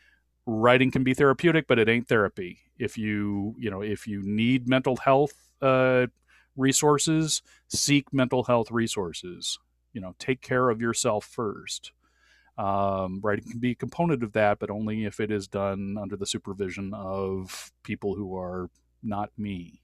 writing 0.45 0.91
can 0.91 1.03
be 1.03 1.13
therapeutic, 1.13 1.67
but 1.67 1.79
it 1.79 1.89
ain't 1.89 2.07
therapy. 2.07 2.59
If 2.77 2.97
you, 2.97 3.55
you 3.57 3.69
know, 3.69 3.81
if 3.81 4.07
you 4.07 4.21
need 4.23 4.67
mental 4.67 4.97
health 4.97 5.33
uh, 5.61 6.07
resources, 6.55 7.41
seek 7.67 8.13
mental 8.13 8.43
health 8.43 8.71
resources. 8.71 9.57
You 9.93 10.01
know, 10.01 10.15
take 10.19 10.41
care 10.41 10.69
of 10.69 10.81
yourself 10.81 11.25
first. 11.25 11.91
Um, 12.57 13.19
writing 13.21 13.49
can 13.49 13.59
be 13.59 13.71
a 13.71 13.75
component 13.75 14.23
of 14.23 14.33
that, 14.33 14.59
but 14.59 14.69
only 14.69 15.05
if 15.05 15.19
it 15.19 15.31
is 15.31 15.47
done 15.47 15.97
under 15.99 16.15
the 16.15 16.25
supervision 16.25 16.93
of 16.93 17.71
people 17.83 18.15
who 18.15 18.37
are 18.37 18.69
not 19.03 19.31
me. 19.37 19.81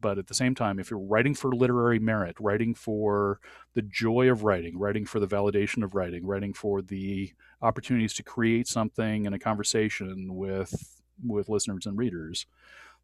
But 0.00 0.18
at 0.18 0.26
the 0.28 0.34
same 0.34 0.54
time, 0.54 0.78
if 0.78 0.90
you're 0.90 1.00
writing 1.00 1.34
for 1.34 1.52
literary 1.52 1.98
merit, 1.98 2.36
writing 2.38 2.74
for 2.74 3.40
the 3.74 3.82
joy 3.82 4.30
of 4.30 4.44
writing, 4.44 4.78
writing 4.78 5.06
for 5.06 5.18
the 5.18 5.26
validation 5.26 5.82
of 5.82 5.94
writing, 5.94 6.26
writing 6.26 6.52
for 6.52 6.82
the 6.82 7.32
opportunities 7.60 8.14
to 8.14 8.22
create 8.22 8.68
something 8.68 9.26
in 9.26 9.32
a 9.32 9.38
conversation 9.38 10.34
with 10.36 11.00
with 11.26 11.48
listeners 11.48 11.84
and 11.84 11.98
readers, 11.98 12.46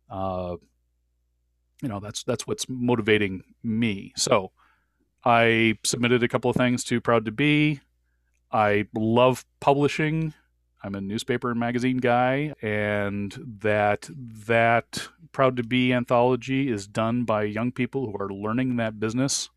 uh, 0.09 0.57
you 1.83 1.89
know, 1.89 2.01
that's 2.01 2.23
that's 2.23 2.47
what's 2.47 2.69
motivating 2.69 3.43
me. 3.63 4.13
So 4.17 4.53
I 5.25 5.79
submitted 5.85 6.23
a 6.23 6.29
couple 6.29 6.51
of 6.51 6.57
things 6.57 6.85
to 6.85 7.01
Proud 7.01 7.25
to 7.25 7.33
Be. 7.33 7.81
I 8.53 8.87
love 8.95 9.45
publishing. 9.61 10.35
I'm 10.85 10.95
a 10.95 11.01
newspaper 11.01 11.51
and 11.51 11.59
magazine 11.59 11.97
guy, 11.97 12.55
and 12.61 13.33
that 13.63 14.11
that 14.47 15.09
Proud 15.33 15.57
to 15.57 15.63
Be 15.63 15.95
anthology 15.95 16.71
is 16.71 16.87
done 16.87 17.25
by 17.25 17.45
young 17.45 17.73
people 17.73 18.07
who 18.07 18.23
are 18.23 18.29
learning 18.29 18.77
that 18.77 19.01
business 19.01 19.49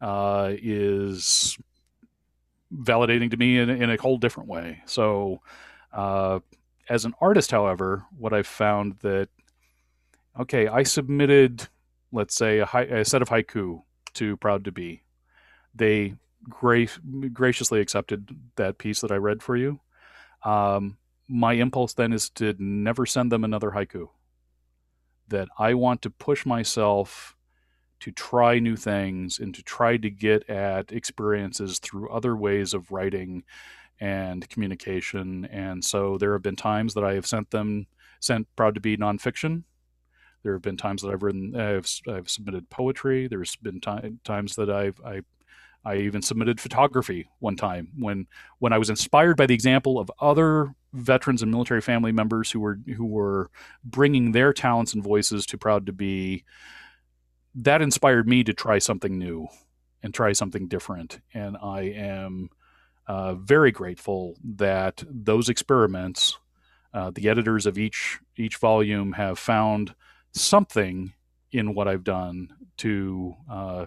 uh, 0.00 0.52
is 0.62 1.58
validating 2.72 3.32
to 3.32 3.36
me 3.36 3.58
in, 3.58 3.68
in, 3.68 3.90
a 3.90 4.00
whole 4.00 4.16
different 4.16 4.48
way. 4.48 4.80
So, 4.86 5.42
uh, 5.92 6.38
as 6.88 7.04
an 7.04 7.14
artist, 7.20 7.50
however, 7.50 8.04
what 8.16 8.32
I've 8.32 8.46
found 8.46 8.98
that 9.00 9.28
okay, 10.38 10.68
I 10.68 10.84
submitted, 10.84 11.66
let's 12.12 12.36
say, 12.36 12.60
a, 12.60 12.66
hi- 12.66 12.82
a 12.82 13.04
set 13.04 13.22
of 13.22 13.28
haiku 13.28 13.82
to 14.14 14.36
Proud 14.36 14.64
to 14.66 14.72
Be. 14.72 15.02
They 15.74 16.14
gra- 16.48 16.86
graciously 17.32 17.80
accepted 17.80 18.36
that 18.54 18.78
piece 18.78 19.00
that 19.00 19.10
I 19.10 19.16
read 19.16 19.42
for 19.42 19.56
you 19.56 19.80
um, 20.44 20.98
my 21.28 21.54
impulse 21.54 21.94
then 21.94 22.12
is 22.12 22.30
to 22.30 22.54
never 22.58 23.06
send 23.06 23.30
them 23.30 23.44
another 23.44 23.70
haiku. 23.70 24.08
That 25.28 25.48
I 25.58 25.74
want 25.74 26.02
to 26.02 26.10
push 26.10 26.44
myself 26.44 27.36
to 28.00 28.10
try 28.10 28.58
new 28.58 28.76
things 28.76 29.38
and 29.38 29.54
to 29.54 29.62
try 29.62 29.96
to 29.96 30.10
get 30.10 30.48
at 30.48 30.90
experiences 30.90 31.78
through 31.78 32.10
other 32.10 32.34
ways 32.34 32.74
of 32.74 32.90
writing 32.90 33.44
and 34.00 34.48
communication. 34.48 35.44
And 35.46 35.84
so 35.84 36.16
there 36.18 36.32
have 36.32 36.42
been 36.42 36.56
times 36.56 36.94
that 36.94 37.04
I 37.04 37.14
have 37.14 37.26
sent 37.26 37.50
them, 37.50 37.86
sent 38.18 38.48
Proud 38.56 38.74
to 38.74 38.80
Be 38.80 38.96
nonfiction. 38.96 39.64
There 40.42 40.54
have 40.54 40.62
been 40.62 40.78
times 40.78 41.02
that 41.02 41.10
I've 41.10 41.22
written, 41.22 41.54
I've, 41.54 41.86
I've 42.08 42.30
submitted 42.30 42.70
poetry. 42.70 43.28
There's 43.28 43.54
been 43.56 43.80
t- 43.80 44.16
times 44.24 44.56
that 44.56 44.70
I've 44.70 44.98
I 45.04 45.20
I 45.84 45.96
even 45.96 46.22
submitted 46.22 46.60
photography 46.60 47.28
one 47.38 47.56
time 47.56 47.88
when 47.98 48.26
when 48.58 48.72
I 48.72 48.78
was 48.78 48.90
inspired 48.90 49.36
by 49.36 49.46
the 49.46 49.54
example 49.54 49.98
of 49.98 50.10
other 50.20 50.74
veterans 50.92 51.42
and 51.42 51.50
military 51.50 51.80
family 51.80 52.12
members 52.12 52.50
who 52.50 52.60
were 52.60 52.78
who 52.96 53.06
were 53.06 53.50
bringing 53.84 54.32
their 54.32 54.52
talents 54.52 54.92
and 54.92 55.02
voices 55.02 55.46
to 55.46 55.58
Proud 55.58 55.86
to 55.86 55.92
Be. 55.92 56.44
That 57.54 57.82
inspired 57.82 58.28
me 58.28 58.44
to 58.44 58.52
try 58.52 58.78
something 58.78 59.18
new 59.18 59.48
and 60.02 60.14
try 60.14 60.32
something 60.32 60.68
different, 60.68 61.20
and 61.34 61.56
I 61.60 61.82
am 61.82 62.50
uh, 63.06 63.34
very 63.34 63.72
grateful 63.72 64.36
that 64.44 65.02
those 65.08 65.48
experiments, 65.48 66.38
uh, 66.94 67.10
the 67.12 67.28
editors 67.28 67.66
of 67.66 67.78
each 67.78 68.18
each 68.36 68.56
volume 68.56 69.12
have 69.12 69.38
found 69.38 69.94
something 70.32 71.12
in 71.52 71.74
what 71.74 71.88
I've 71.88 72.04
done 72.04 72.50
to 72.78 73.34
uh, 73.50 73.86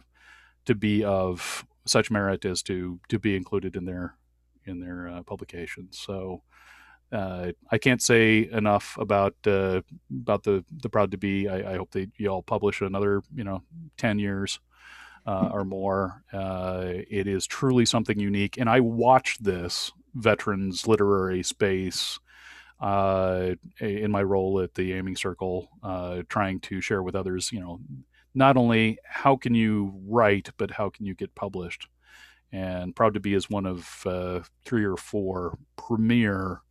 to 0.66 0.76
be 0.76 1.04
of 1.04 1.66
such 1.86 2.12
merit 2.12 2.46
as 2.46 2.62
to 2.64 3.00
to 3.10 3.20
be 3.20 3.36
included 3.36 3.76
in 3.76 3.86
their 3.86 4.16
in 4.66 4.80
their 4.80 5.08
uh, 5.08 5.24
publications. 5.24 6.00
So 6.00 6.42
uh, 7.12 7.52
I 7.72 7.78
can't 7.78 8.02
say 8.02 8.50
enough 8.52 8.98
about 9.00 9.36
uh, 9.46 9.82
about 10.12 10.44
the 10.44 10.66
the 10.82 10.90
proud 10.90 11.12
to 11.12 11.18
be. 11.18 11.48
I, 11.48 11.74
I 11.74 11.78
hope 11.78 11.92
that 11.92 12.10
you 12.18 12.28
all 12.30 12.42
publish 12.42 12.82
another 12.82 13.22
you 13.34 13.44
know 13.44 13.62
ten 13.98 14.20
years 14.20 14.60
uh, 15.28 15.50
or 15.52 15.64
more. 15.64 16.24
Uh, 16.34 16.86
it 17.10 17.28
is 17.28 17.46
truly 17.46 17.86
something 17.86 18.20
unique, 18.20 18.58
and 18.58 18.70
I 18.70 18.80
watched 18.80 19.44
this 19.44 19.92
veterans 20.16 20.88
literary 20.88 21.44
space. 21.44 22.20
Uh, 22.80 23.56
in 23.80 24.12
my 24.12 24.22
role 24.22 24.60
at 24.60 24.74
the 24.74 24.92
Aiming 24.92 25.16
Circle, 25.16 25.70
trying 26.28 26.60
to 26.62 26.82
share 26.82 27.02
with 27.02 27.16
others, 27.16 27.50
you 27.50 27.62
know, 27.62 27.80
not 28.34 28.58
only 28.58 28.98
how 29.04 29.36
can 29.36 29.54
you 29.54 29.94
write, 30.08 30.50
but 30.58 30.72
how 30.72 30.90
can 30.90 31.06
you 31.06 31.14
get 31.14 31.36
published. 31.36 31.88
And 32.52 32.96
Proud 32.96 33.16
to 33.16 33.20
Be 33.20 33.34
is 33.34 33.50
one 33.50 33.66
of 33.66 34.04
uh, 34.06 34.42
three 34.66 34.86
or 34.86 34.96
four 34.96 35.58
premier, 35.76 36.62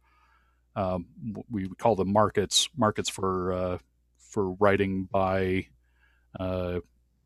um, 0.76 1.06
we 1.50 1.68
call 1.68 1.96
them 1.96 2.12
markets, 2.12 2.68
markets 2.76 3.08
for 3.08 3.52
uh, 3.52 3.78
for 4.18 4.52
writing 4.52 5.04
by 5.10 5.66
uh, 6.38 6.80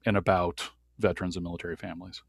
and 0.05 0.16
about 0.16 0.68
veterans 0.99 1.37
and 1.37 1.45
military 1.45 1.76
families. 1.76 2.22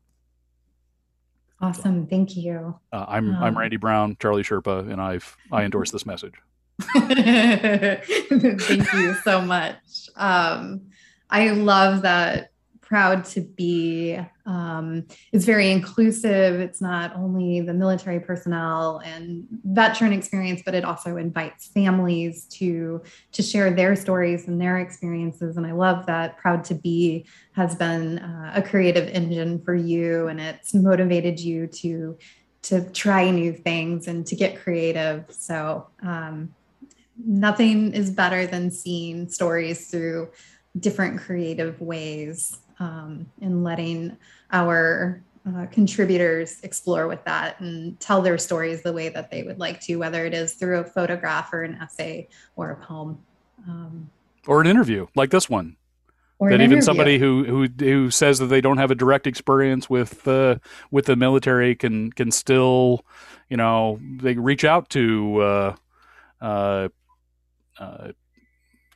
Awesome, 1.59 2.05
thank 2.07 2.35
you. 2.35 2.77
Uh, 2.91 3.05
I'm 3.07 3.33
um, 3.33 3.43
I'm 3.43 3.57
Randy 3.57 3.77
Brown, 3.77 4.17
Charlie 4.19 4.43
Sherpa, 4.43 4.91
and 4.91 5.01
I've 5.01 5.35
I 5.51 5.63
endorse 5.63 5.91
this 5.91 6.05
message. 6.05 6.33
thank 6.93 8.07
you 8.93 9.15
so 9.23 9.41
much. 9.41 10.09
Um, 10.15 10.91
I 11.29 11.49
love 11.49 12.03
that 12.03 12.51
proud 12.87 13.25
to 13.25 13.41
be 13.41 14.17
um, 14.45 15.05
it's 15.33 15.43
very 15.43 15.71
inclusive. 15.71 16.61
It's 16.61 16.79
not 16.79 17.13
only 17.17 17.59
the 17.59 17.73
military 17.73 18.21
personnel 18.21 19.01
and 19.03 19.45
veteran 19.65 20.13
experience 20.13 20.61
but 20.63 20.73
it 20.73 20.85
also 20.85 21.17
invites 21.17 21.67
families 21.67 22.45
to 22.45 23.01
to 23.33 23.43
share 23.43 23.71
their 23.71 23.95
stories 23.95 24.47
and 24.47 24.59
their 24.61 24.77
experiences. 24.79 25.57
And 25.57 25.65
i 25.65 25.73
love 25.73 26.05
that 26.05 26.37
proud 26.37 26.63
to 26.65 26.75
be 26.75 27.25
has 27.53 27.75
been 27.75 28.19
uh, 28.19 28.53
a 28.55 28.61
creative 28.61 29.09
engine 29.09 29.61
for 29.63 29.75
you 29.75 30.27
and 30.27 30.39
it's 30.39 30.73
motivated 30.73 31.41
you 31.41 31.67
to 31.67 32.17
to 32.63 32.89
try 32.91 33.29
new 33.29 33.53
things 33.53 34.07
and 34.07 34.25
to 34.27 34.35
get 34.35 34.61
creative. 34.61 35.25
So 35.29 35.87
um, 36.03 36.53
nothing 37.17 37.93
is 37.93 38.11
better 38.11 38.47
than 38.47 38.71
seeing 38.71 39.29
stories 39.29 39.89
through 39.89 40.29
different 40.79 41.19
creative 41.19 41.79
ways 41.81 42.59
um, 42.79 43.25
and 43.41 43.63
letting 43.63 44.17
our 44.51 45.21
uh, 45.47 45.65
contributors 45.67 46.59
explore 46.63 47.07
with 47.07 47.23
that 47.23 47.59
and 47.59 47.99
tell 47.99 48.21
their 48.21 48.37
stories 48.37 48.81
the 48.83 48.91
way 48.91 49.09
that 49.09 49.31
they 49.31 49.43
would 49.43 49.59
like 49.59 49.79
to, 49.81 49.95
whether 49.95 50.25
it 50.25 50.33
is 50.33 50.53
through 50.53 50.79
a 50.79 50.83
photograph 50.83 51.53
or 51.53 51.63
an 51.63 51.75
essay 51.75 52.27
or 52.55 52.71
a 52.71 52.75
poem. 52.75 53.17
Um, 53.67 54.09
or 54.45 54.61
an 54.61 54.67
interview 54.67 55.07
like 55.15 55.29
this 55.29 55.49
one. 55.49 55.77
Or 56.39 56.51
that 56.51 56.61
even 56.61 56.83
somebody 56.83 57.17
who, 57.17 57.43
who 57.45 57.67
who 57.79 58.11
says 58.11 58.37
that 58.37 58.45
they 58.45 58.61
don't 58.61 58.77
have 58.77 58.91
a 58.91 58.95
direct 58.95 59.25
experience 59.25 59.89
with 59.89 60.27
uh, 60.27 60.57
with 60.91 61.05
the 61.05 61.15
military 61.15 61.73
can 61.75 62.11
can 62.11 62.29
still, 62.29 63.03
you 63.49 63.57
know, 63.57 63.99
they 64.01 64.35
reach 64.35 64.63
out 64.63 64.89
to 64.89 65.41
uh, 65.41 65.75
uh, 66.39 66.89
uh 67.79 68.11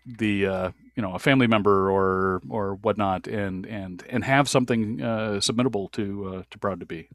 the 0.06 0.46
uh, 0.46 0.72
you 0.96 1.02
know 1.02 1.14
a 1.14 1.20
family 1.20 1.48
member 1.48 1.89
or 1.89 2.42
or 2.50 2.76
whatnot, 2.76 3.28
and 3.28 3.66
and 3.66 4.04
and 4.10 4.24
have 4.24 4.50
something 4.50 5.02
uh, 5.02 5.39
submittable 5.39 5.92
to 5.94 6.28
uh, 6.28 6.44
to 6.50 6.60
Proud 6.60 6.80
to 6.80 6.86
Be. 6.86 7.08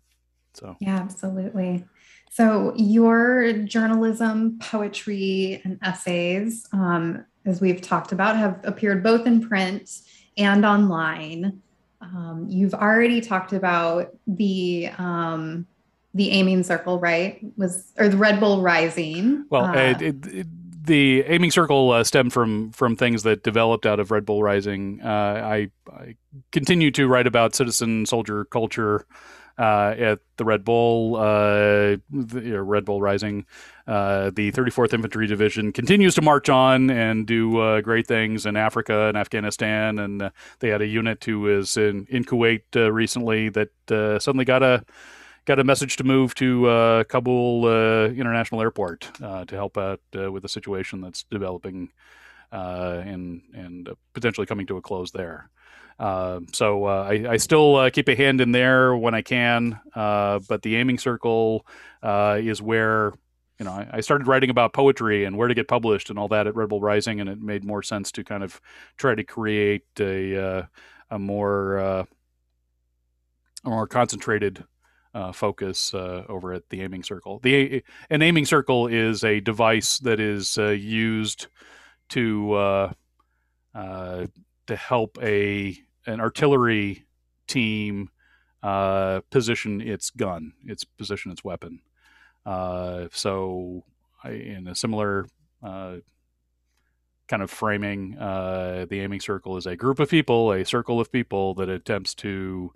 So 0.54 0.76
yeah, 0.80 0.96
absolutely. 0.96 1.84
So 2.30 2.74
your 2.76 3.52
journalism, 3.52 4.58
poetry, 4.60 5.60
and 5.64 5.78
essays, 5.82 6.66
um, 6.72 7.24
as 7.44 7.60
we've 7.60 7.80
talked 7.80 8.12
about, 8.12 8.36
have 8.36 8.60
appeared 8.64 9.02
both 9.02 9.26
in 9.26 9.46
print 9.46 10.00
and 10.36 10.64
online. 10.64 11.62
Um, 12.00 12.46
you've 12.48 12.74
already 12.74 13.20
talked 13.20 13.52
about 13.52 14.14
the 14.26 14.90
um, 14.98 15.66
the 16.14 16.30
aiming 16.30 16.62
circle, 16.62 16.98
right? 16.98 17.40
Was 17.56 17.92
or 17.98 18.08
the 18.08 18.16
Red 18.16 18.40
Bull 18.40 18.62
Rising? 18.62 19.46
Well, 19.50 19.66
uh, 19.66 19.74
it, 19.74 20.02
it, 20.02 20.26
it, 20.26 20.46
the 20.86 21.22
aiming 21.26 21.50
circle 21.50 21.90
uh, 21.90 22.04
stemmed 22.04 22.32
from 22.32 22.70
from 22.72 22.96
things 22.96 23.24
that 23.24 23.42
developed 23.42 23.86
out 23.86 24.00
of 24.00 24.10
Red 24.10 24.24
Bull 24.24 24.42
Rising. 24.42 25.00
Uh, 25.02 25.08
I, 25.08 25.70
I, 25.90 26.16
continue 26.52 26.90
to 26.92 27.08
write 27.08 27.26
about 27.26 27.54
citizen 27.54 28.06
soldier 28.06 28.44
culture 28.44 29.06
uh, 29.58 29.94
at 29.98 30.20
the 30.36 30.44
Red 30.44 30.64
Bull, 30.64 31.16
uh, 31.16 31.96
the, 32.10 32.62
Red 32.62 32.84
Bull 32.84 33.00
Rising. 33.00 33.46
Uh, 33.86 34.30
the 34.34 34.52
34th 34.52 34.92
Infantry 34.92 35.26
Division 35.26 35.72
continues 35.72 36.14
to 36.16 36.22
march 36.22 36.48
on 36.48 36.90
and 36.90 37.26
do 37.26 37.58
uh, 37.58 37.80
great 37.80 38.06
things 38.06 38.44
in 38.44 38.56
Africa 38.56 39.08
and 39.08 39.16
Afghanistan. 39.16 39.98
And 39.98 40.30
they 40.60 40.68
had 40.68 40.82
a 40.82 40.86
unit 40.86 41.24
who 41.24 41.40
was 41.40 41.76
in, 41.76 42.06
in 42.10 42.24
Kuwait 42.24 42.62
recently 42.92 43.48
that 43.50 43.70
suddenly 43.88 44.44
got 44.44 44.62
a 44.62 44.84
got 45.46 45.58
a 45.58 45.64
message 45.64 45.96
to 45.96 46.04
move 46.04 46.34
to 46.36 47.04
Kabul 47.08 47.68
International 48.10 48.60
Airport 48.60 49.10
to 49.18 49.46
help 49.50 49.78
out 49.78 50.00
with 50.12 50.42
the 50.42 50.48
situation 50.48 51.00
that's 51.00 51.24
developing 51.24 51.90
and 52.52 53.42
and 53.54 53.88
potentially 54.12 54.46
coming 54.46 54.66
to 54.66 54.76
a 54.76 54.82
close 54.82 55.10
there. 55.12 55.50
Uh, 55.98 56.40
so 56.52 56.84
uh, 56.84 57.08
I, 57.08 57.32
I, 57.32 57.36
still 57.38 57.76
uh, 57.76 57.90
keep 57.90 58.08
a 58.08 58.14
hand 58.14 58.42
in 58.42 58.52
there 58.52 58.94
when 58.94 59.14
I 59.14 59.22
can, 59.22 59.80
uh, 59.94 60.40
but 60.46 60.60
the 60.60 60.76
aiming 60.76 60.98
circle 60.98 61.66
uh, 62.02 62.38
is 62.38 62.60
where 62.60 63.14
you 63.58 63.64
know 63.64 63.72
I, 63.72 63.88
I, 63.94 64.00
started 64.00 64.26
writing 64.26 64.50
about 64.50 64.74
poetry 64.74 65.24
and 65.24 65.38
where 65.38 65.48
to 65.48 65.54
get 65.54 65.68
published 65.68 66.10
and 66.10 66.18
all 66.18 66.28
that 66.28 66.46
at 66.46 66.54
Red 66.54 66.68
Bull 66.68 66.82
Rising, 66.82 67.20
and 67.20 67.30
it 67.30 67.40
made 67.40 67.64
more 67.64 67.82
sense 67.82 68.12
to 68.12 68.24
kind 68.24 68.42
of 68.42 68.60
try 68.98 69.14
to 69.14 69.24
create 69.24 69.84
a 69.98 70.36
uh, 70.36 70.62
a 71.10 71.18
more 71.18 71.78
a 71.78 72.06
more 73.64 73.86
concentrated. 73.86 74.64
Focus 75.32 75.94
over 75.94 76.52
at 76.52 76.68
the 76.70 76.82
aiming 76.82 77.02
circle. 77.02 77.40
The 77.42 77.82
an 78.10 78.22
aiming 78.22 78.46
circle 78.46 78.86
is 78.86 79.24
a 79.24 79.40
device 79.40 79.98
that 80.00 80.20
is 80.20 80.56
used 80.56 81.48
to 82.10 82.90
to 83.74 84.76
help 84.76 85.18
a 85.22 85.78
an 86.06 86.20
artillery 86.20 87.06
team 87.46 88.10
uh, 88.62 89.20
position 89.30 89.80
its 89.80 90.10
gun, 90.10 90.52
its 90.64 90.84
position 90.84 91.30
its 91.30 91.44
weapon. 91.44 91.80
Uh, 92.44 93.08
so, 93.12 93.84
in 94.24 94.66
a 94.68 94.74
similar 94.74 95.26
uh, 95.62 95.96
kind 97.28 97.42
of 97.42 97.50
framing, 97.50 98.16
uh, 98.18 98.86
the 98.88 99.00
aiming 99.00 99.20
circle 99.20 99.56
is 99.56 99.66
a 99.66 99.76
group 99.76 99.98
of 99.98 100.08
people, 100.08 100.52
a 100.52 100.64
circle 100.64 101.00
of 101.00 101.10
people 101.10 101.54
that 101.54 101.68
attempts 101.68 102.14
to 102.14 102.72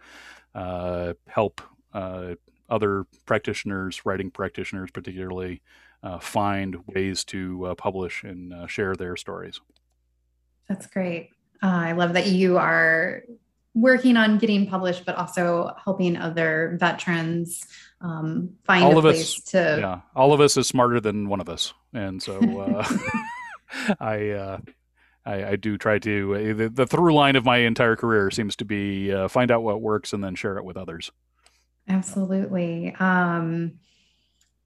uh, 0.54 1.14
help 1.28 1.60
uh, 1.92 2.34
other 2.68 3.04
practitioners, 3.26 4.04
writing 4.04 4.30
practitioners 4.30 4.90
particularly, 4.90 5.60
find 6.20 6.76
ways 6.86 7.24
to 7.24 7.74
publish 7.76 8.22
and 8.24 8.70
share 8.70 8.94
their 8.94 9.16
stories. 9.16 9.60
That's 10.68 10.86
great. 10.86 11.30
Uh, 11.62 11.66
I 11.66 11.92
love 11.92 12.14
that 12.14 12.26
you 12.26 12.56
are 12.56 13.24
working 13.74 14.16
on 14.16 14.38
getting 14.38 14.66
published, 14.66 15.04
but 15.04 15.16
also 15.16 15.74
helping 15.82 16.16
other 16.16 16.76
veterans 16.80 17.66
um, 18.00 18.50
find 18.64 18.84
all 18.84 18.94
a 18.94 18.98
of 18.98 19.02
place 19.02 19.38
us, 19.38 19.44
to. 19.46 19.78
Yeah, 19.80 20.00
all 20.14 20.32
of 20.32 20.40
us 20.40 20.56
is 20.56 20.66
smarter 20.66 21.00
than 21.00 21.28
one 21.28 21.40
of 21.40 21.48
us, 21.48 21.74
and 21.92 22.22
so 22.22 22.38
uh, 22.60 22.96
I, 24.00 24.30
uh, 24.30 24.58
I, 25.26 25.44
I 25.44 25.56
do 25.56 25.76
try 25.76 25.98
to. 25.98 26.34
Uh, 26.34 26.54
the, 26.54 26.68
the, 26.68 26.86
through 26.86 27.14
line 27.14 27.36
of 27.36 27.44
my 27.44 27.58
entire 27.58 27.96
career 27.96 28.30
seems 28.30 28.56
to 28.56 28.64
be 28.64 29.12
uh, 29.12 29.28
find 29.28 29.50
out 29.50 29.62
what 29.62 29.80
works 29.80 30.12
and 30.12 30.22
then 30.22 30.34
share 30.34 30.56
it 30.56 30.64
with 30.64 30.76
others. 30.76 31.10
Absolutely. 31.88 32.94
Um, 32.98 33.78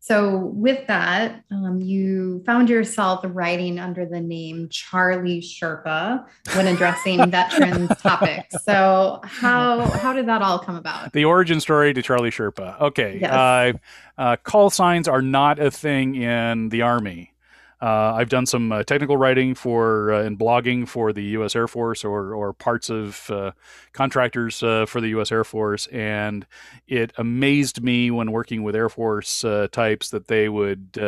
so, 0.01 0.37
with 0.37 0.87
that, 0.89 1.45
um, 1.51 1.81
you 1.81 2.43
found 2.45 2.69
yourself 2.69 3.21
writing 3.25 3.79
under 3.79 4.05
the 4.05 4.21
name 4.21 4.69
Charlie 4.69 5.41
Sherpa 5.41 6.27
when 6.55 6.67
addressing 6.67 7.31
veterans 7.31 7.89
topics. 8.03 8.63
So, 8.65 9.21
how 9.25 9.81
how 9.81 10.13
did 10.13 10.29
that 10.29 10.43
all 10.43 10.59
come 10.59 10.77
about? 10.77 11.15
The 11.15 11.25
origin 11.25 11.59
story 11.59 11.95
to 11.95 12.03
Charlie 12.03 12.29
Sherpa. 12.29 12.79
Okay, 12.83 13.19
yes. 13.19 13.33
uh, 13.33 13.73
uh, 14.19 14.37
call 14.43 14.69
signs 14.69 15.09
are 15.09 15.23
not 15.23 15.59
a 15.59 15.71
thing 15.71 16.17
in 16.17 16.69
the 16.69 16.83
army. 16.83 17.34
Uh, 17.85 18.15
I've 18.17 18.31
done 18.31 18.47
some 18.47 18.73
uh, 18.73 18.83
technical 18.83 19.19
writing 19.19 19.55
for 19.55 20.11
uh, 20.11 20.23
and 20.23 20.39
blogging 20.39 20.89
for 20.89 21.13
the 21.13 21.23
U.S. 21.37 21.55
Air 21.55 21.69
Force 21.69 22.03
or 22.03 22.33
or 22.33 22.55
parts 22.55 22.89
of 22.89 23.29
uh, 23.31 23.51
contractors 23.93 24.63
uh, 24.63 24.87
for 24.87 25.03
the 25.03 25.09
U.S. 25.09 25.31
Air 25.31 25.45
Force, 25.45 25.87
and 25.89 26.47
it 26.89 27.13
amazed 27.19 27.83
me 27.83 28.11
when 28.11 28.33
working 28.33 28.63
with 28.63 28.75
Air 28.75 28.89
Force 28.89 29.45
uh, 29.45 29.69
types 29.71 30.09
that 30.11 30.29
they 30.29 30.49
would. 30.49 30.99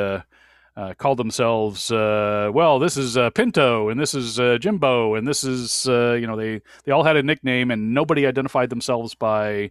call 0.99 1.15
themselves 1.15 1.91
well. 1.91 2.79
This 2.79 2.99
is 2.99 3.17
Pinto, 3.35 3.89
and 3.89 3.99
this 3.99 4.13
is 4.13 4.37
Jimbo, 4.61 5.15
and 5.15 5.27
this 5.27 5.45
is 5.45 5.87
you 5.87 6.27
know 6.27 6.37
they 6.37 6.61
they 6.85 6.93
all 6.93 7.05
had 7.05 7.17
a 7.17 7.23
nickname, 7.23 7.71
and 7.71 7.95
nobody 7.95 8.27
identified 8.27 8.69
themselves 8.69 9.15
by 9.15 9.71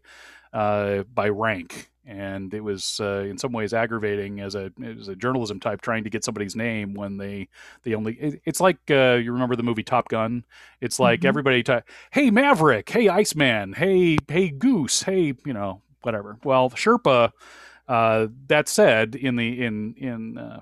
by 1.14 1.30
rank. 1.30 1.91
And 2.08 2.53
it 2.53 2.64
was 2.64 2.99
uh, 3.01 3.26
in 3.28 3.38
some 3.38 3.51
ways 3.51 3.74
aggravating 3.74 4.39
as 4.39 4.53
a 4.53 4.72
as 4.84 5.08
a 5.08 5.16
journalism 5.16 5.60
type 5.60 5.82
trying 5.82 6.03
to 6.03 6.10
get 6.12 6.24
somebody's 6.24 6.56
name 6.56 6.93
when 6.93 7.18
they 7.18 7.49
they 7.82 7.95
only 7.95 8.14
it, 8.14 8.41
it's 8.45 8.62
like 8.62 8.78
uh, 8.91 9.20
you 9.22 9.32
remember 9.32 9.56
the 9.56 9.64
movie 9.64 9.82
Top 9.82 10.08
Gun? 10.08 10.45
It's 10.82 10.99
like 10.99 11.22
mm-hmm. 11.22 11.28
everybody 11.28 11.64
hey 12.12 12.30
Maverick! 12.30 12.88
Hey 12.89 13.10
Iceman! 13.10 13.74
Hey 13.74 14.18
hey 14.28 14.49
Goose! 14.49 15.01
Hey 15.01 15.34
you 15.45 15.53
know 15.53 15.82
whatever. 16.03 16.38
Well 16.43 16.70
Sherpa 16.70 17.32
uh, 17.88 18.28
that 18.47 18.68
said 18.68 19.16
in 19.16 19.36
the 19.36 19.64
in 19.64 19.95
in 19.97 20.38
uh, 20.38 20.62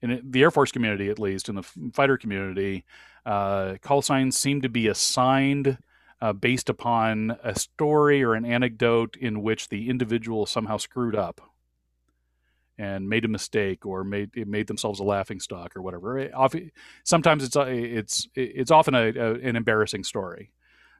in 0.00 0.22
the 0.24 0.42
Air 0.42 0.50
Force 0.50 0.72
community 0.72 1.10
at 1.10 1.18
least 1.18 1.50
in 1.50 1.54
the 1.54 1.64
fighter 1.92 2.16
community 2.16 2.86
uh, 3.26 3.76
call 3.82 4.00
signs 4.00 4.38
seem 4.38 4.62
to 4.62 4.70
be 4.70 4.88
assigned 4.88 5.76
uh, 6.20 6.32
based 6.32 6.68
upon 6.68 7.36
a 7.44 7.58
story 7.58 8.22
or 8.22 8.34
an 8.34 8.44
anecdote 8.44 9.16
in 9.16 9.42
which 9.42 9.68
the 9.68 9.88
individual 9.88 10.46
somehow 10.46 10.76
screwed 10.76 11.14
up 11.14 11.40
and 12.76 13.08
made 13.08 13.24
a 13.24 13.28
mistake 13.28 13.84
or 13.84 14.04
made 14.04 14.30
made 14.46 14.68
themselves 14.68 15.00
a 15.00 15.04
laughing 15.04 15.40
stock 15.40 15.76
or 15.76 15.82
whatever. 15.82 16.18
It, 16.18 16.32
sometimes 17.04 17.44
it's 17.44 17.56
uh, 17.56 17.66
it's 17.68 18.28
it's 18.34 18.70
often 18.70 18.94
a, 18.94 19.08
a, 19.08 19.34
an 19.34 19.56
embarrassing 19.56 20.04
story. 20.04 20.52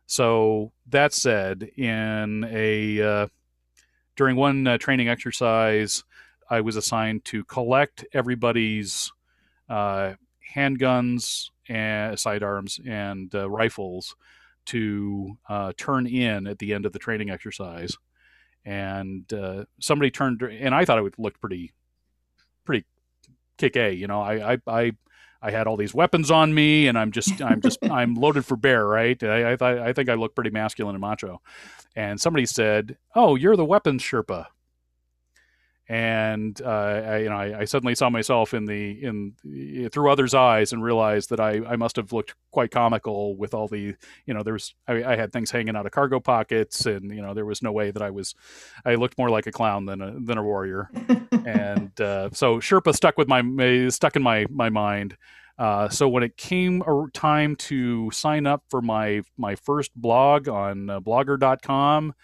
So 0.06 0.72
that 0.88 1.12
said, 1.12 1.70
in 1.76 2.44
a 2.50 3.02
uh, 3.02 3.26
during 4.16 4.36
one 4.36 4.66
uh, 4.66 4.78
training 4.78 5.08
exercise, 5.08 6.02
I 6.50 6.60
was 6.62 6.76
assigned 6.76 7.24
to 7.26 7.44
collect 7.44 8.04
everybody's 8.12 9.12
uh, 9.68 10.14
handguns 10.54 11.50
and 11.68 12.18
sidearms 12.18 12.80
and 12.86 13.32
uh, 13.34 13.48
rifles 13.50 14.16
to 14.68 15.38
uh, 15.48 15.72
turn 15.76 16.06
in 16.06 16.46
at 16.46 16.58
the 16.58 16.74
end 16.74 16.86
of 16.86 16.92
the 16.92 16.98
training 16.98 17.30
exercise, 17.30 17.96
and 18.64 19.30
uh, 19.32 19.64
somebody 19.80 20.10
turned, 20.10 20.42
and 20.42 20.74
I 20.74 20.84
thought 20.84 20.98
it 20.98 21.18
looked 21.18 21.40
pretty, 21.40 21.72
pretty 22.64 22.84
kick 23.56 23.76
a. 23.76 23.92
You 23.92 24.06
know, 24.06 24.20
I, 24.20 24.52
I, 24.52 24.58
I, 24.66 24.92
I 25.40 25.50
had 25.50 25.66
all 25.66 25.76
these 25.76 25.94
weapons 25.94 26.30
on 26.30 26.52
me, 26.54 26.86
and 26.86 26.98
I'm 26.98 27.12
just, 27.12 27.40
I'm 27.40 27.60
just, 27.60 27.78
I'm 27.90 28.14
loaded 28.14 28.44
for 28.44 28.56
bear, 28.56 28.86
right? 28.86 29.22
I, 29.22 29.52
I 29.52 29.88
I 29.88 29.92
think 29.92 30.08
I 30.08 30.14
look 30.14 30.34
pretty 30.34 30.50
masculine 30.50 30.94
and 30.94 31.00
macho. 31.00 31.40
And 31.96 32.20
somebody 32.20 32.46
said, 32.46 32.96
"Oh, 33.14 33.36
you're 33.36 33.56
the 33.56 33.64
weapons 33.64 34.02
Sherpa." 34.02 34.46
And 35.88 36.60
uh, 36.62 36.68
I, 36.68 37.16
you 37.18 37.30
know, 37.30 37.36
I, 37.36 37.60
I, 37.60 37.64
suddenly 37.64 37.94
saw 37.94 38.10
myself 38.10 38.52
in 38.52 38.66
the 38.66 39.02
in 39.02 39.88
through 39.90 40.10
others' 40.10 40.34
eyes 40.34 40.74
and 40.74 40.82
realized 40.82 41.30
that 41.30 41.40
I, 41.40 41.62
I 41.66 41.76
must 41.76 41.96
have 41.96 42.12
looked 42.12 42.34
quite 42.50 42.70
comical 42.70 43.36
with 43.36 43.54
all 43.54 43.68
the 43.68 43.94
you 44.26 44.34
know 44.34 44.42
there 44.42 44.52
was 44.52 44.74
I, 44.86 45.02
I, 45.02 45.16
had 45.16 45.32
things 45.32 45.50
hanging 45.50 45.76
out 45.76 45.86
of 45.86 45.92
cargo 45.92 46.20
pockets 46.20 46.84
and 46.84 47.10
you 47.10 47.22
know 47.22 47.32
there 47.32 47.46
was 47.46 47.62
no 47.62 47.72
way 47.72 47.90
that 47.90 48.02
I 48.02 48.10
was 48.10 48.34
I 48.84 48.96
looked 48.96 49.16
more 49.16 49.30
like 49.30 49.46
a 49.46 49.52
clown 49.52 49.86
than 49.86 50.02
a 50.02 50.14
than 50.20 50.36
a 50.36 50.42
warrior 50.42 50.90
and 51.46 51.98
uh, 52.00 52.28
so 52.32 52.58
Sherpa 52.58 52.94
stuck 52.94 53.16
with 53.16 53.28
my 53.28 53.88
stuck 53.88 54.14
in 54.16 54.22
my 54.22 54.46
my 54.50 54.68
mind. 54.68 55.16
Uh, 55.58 55.88
so 55.88 56.08
when 56.08 56.22
it 56.22 56.36
came 56.36 56.82
a 56.82 57.06
time 57.12 57.56
to 57.56 58.10
sign 58.12 58.46
up 58.46 58.62
for 58.68 58.80
my 58.80 59.22
my 59.36 59.56
first 59.56 59.90
blog 59.96 60.48
on 60.48 60.88
uh, 60.90 61.00
blogger.com 61.00 62.14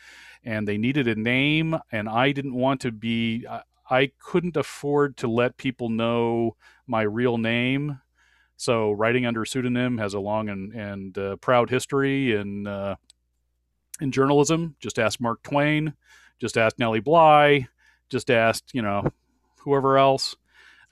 and 0.44 0.68
they 0.68 0.78
needed 0.78 1.08
a 1.08 1.14
name 1.14 1.78
and 1.92 2.08
i 2.08 2.32
didn't 2.32 2.54
want 2.54 2.80
to 2.80 2.92
be 2.92 3.46
i 3.90 4.10
couldn't 4.20 4.56
afford 4.56 5.16
to 5.16 5.28
let 5.28 5.56
people 5.56 5.88
know 5.88 6.56
my 6.86 7.02
real 7.02 7.38
name 7.38 7.98
So 8.56 8.92
writing 8.92 9.26
under 9.26 9.44
pseudonym 9.44 9.98
has 9.98 10.14
a 10.14 10.20
long 10.20 10.48
and, 10.48 10.72
and 10.72 11.18
uh, 11.18 11.36
proud 11.36 11.70
history 11.70 12.36
in 12.36 12.66
uh, 12.66 12.96
in 14.00 14.12
journalism. 14.12 14.76
Just 14.80 14.98
ask 14.98 15.20
Mark 15.20 15.42
Twain. 15.42 15.94
Just 16.40 16.56
ask 16.56 16.78
Nellie 16.78 17.00
Bly. 17.00 17.68
Just 18.08 18.30
ask 18.30 18.64
you 18.72 18.82
know 18.82 19.04
whoever 19.60 19.98
else. 19.98 20.36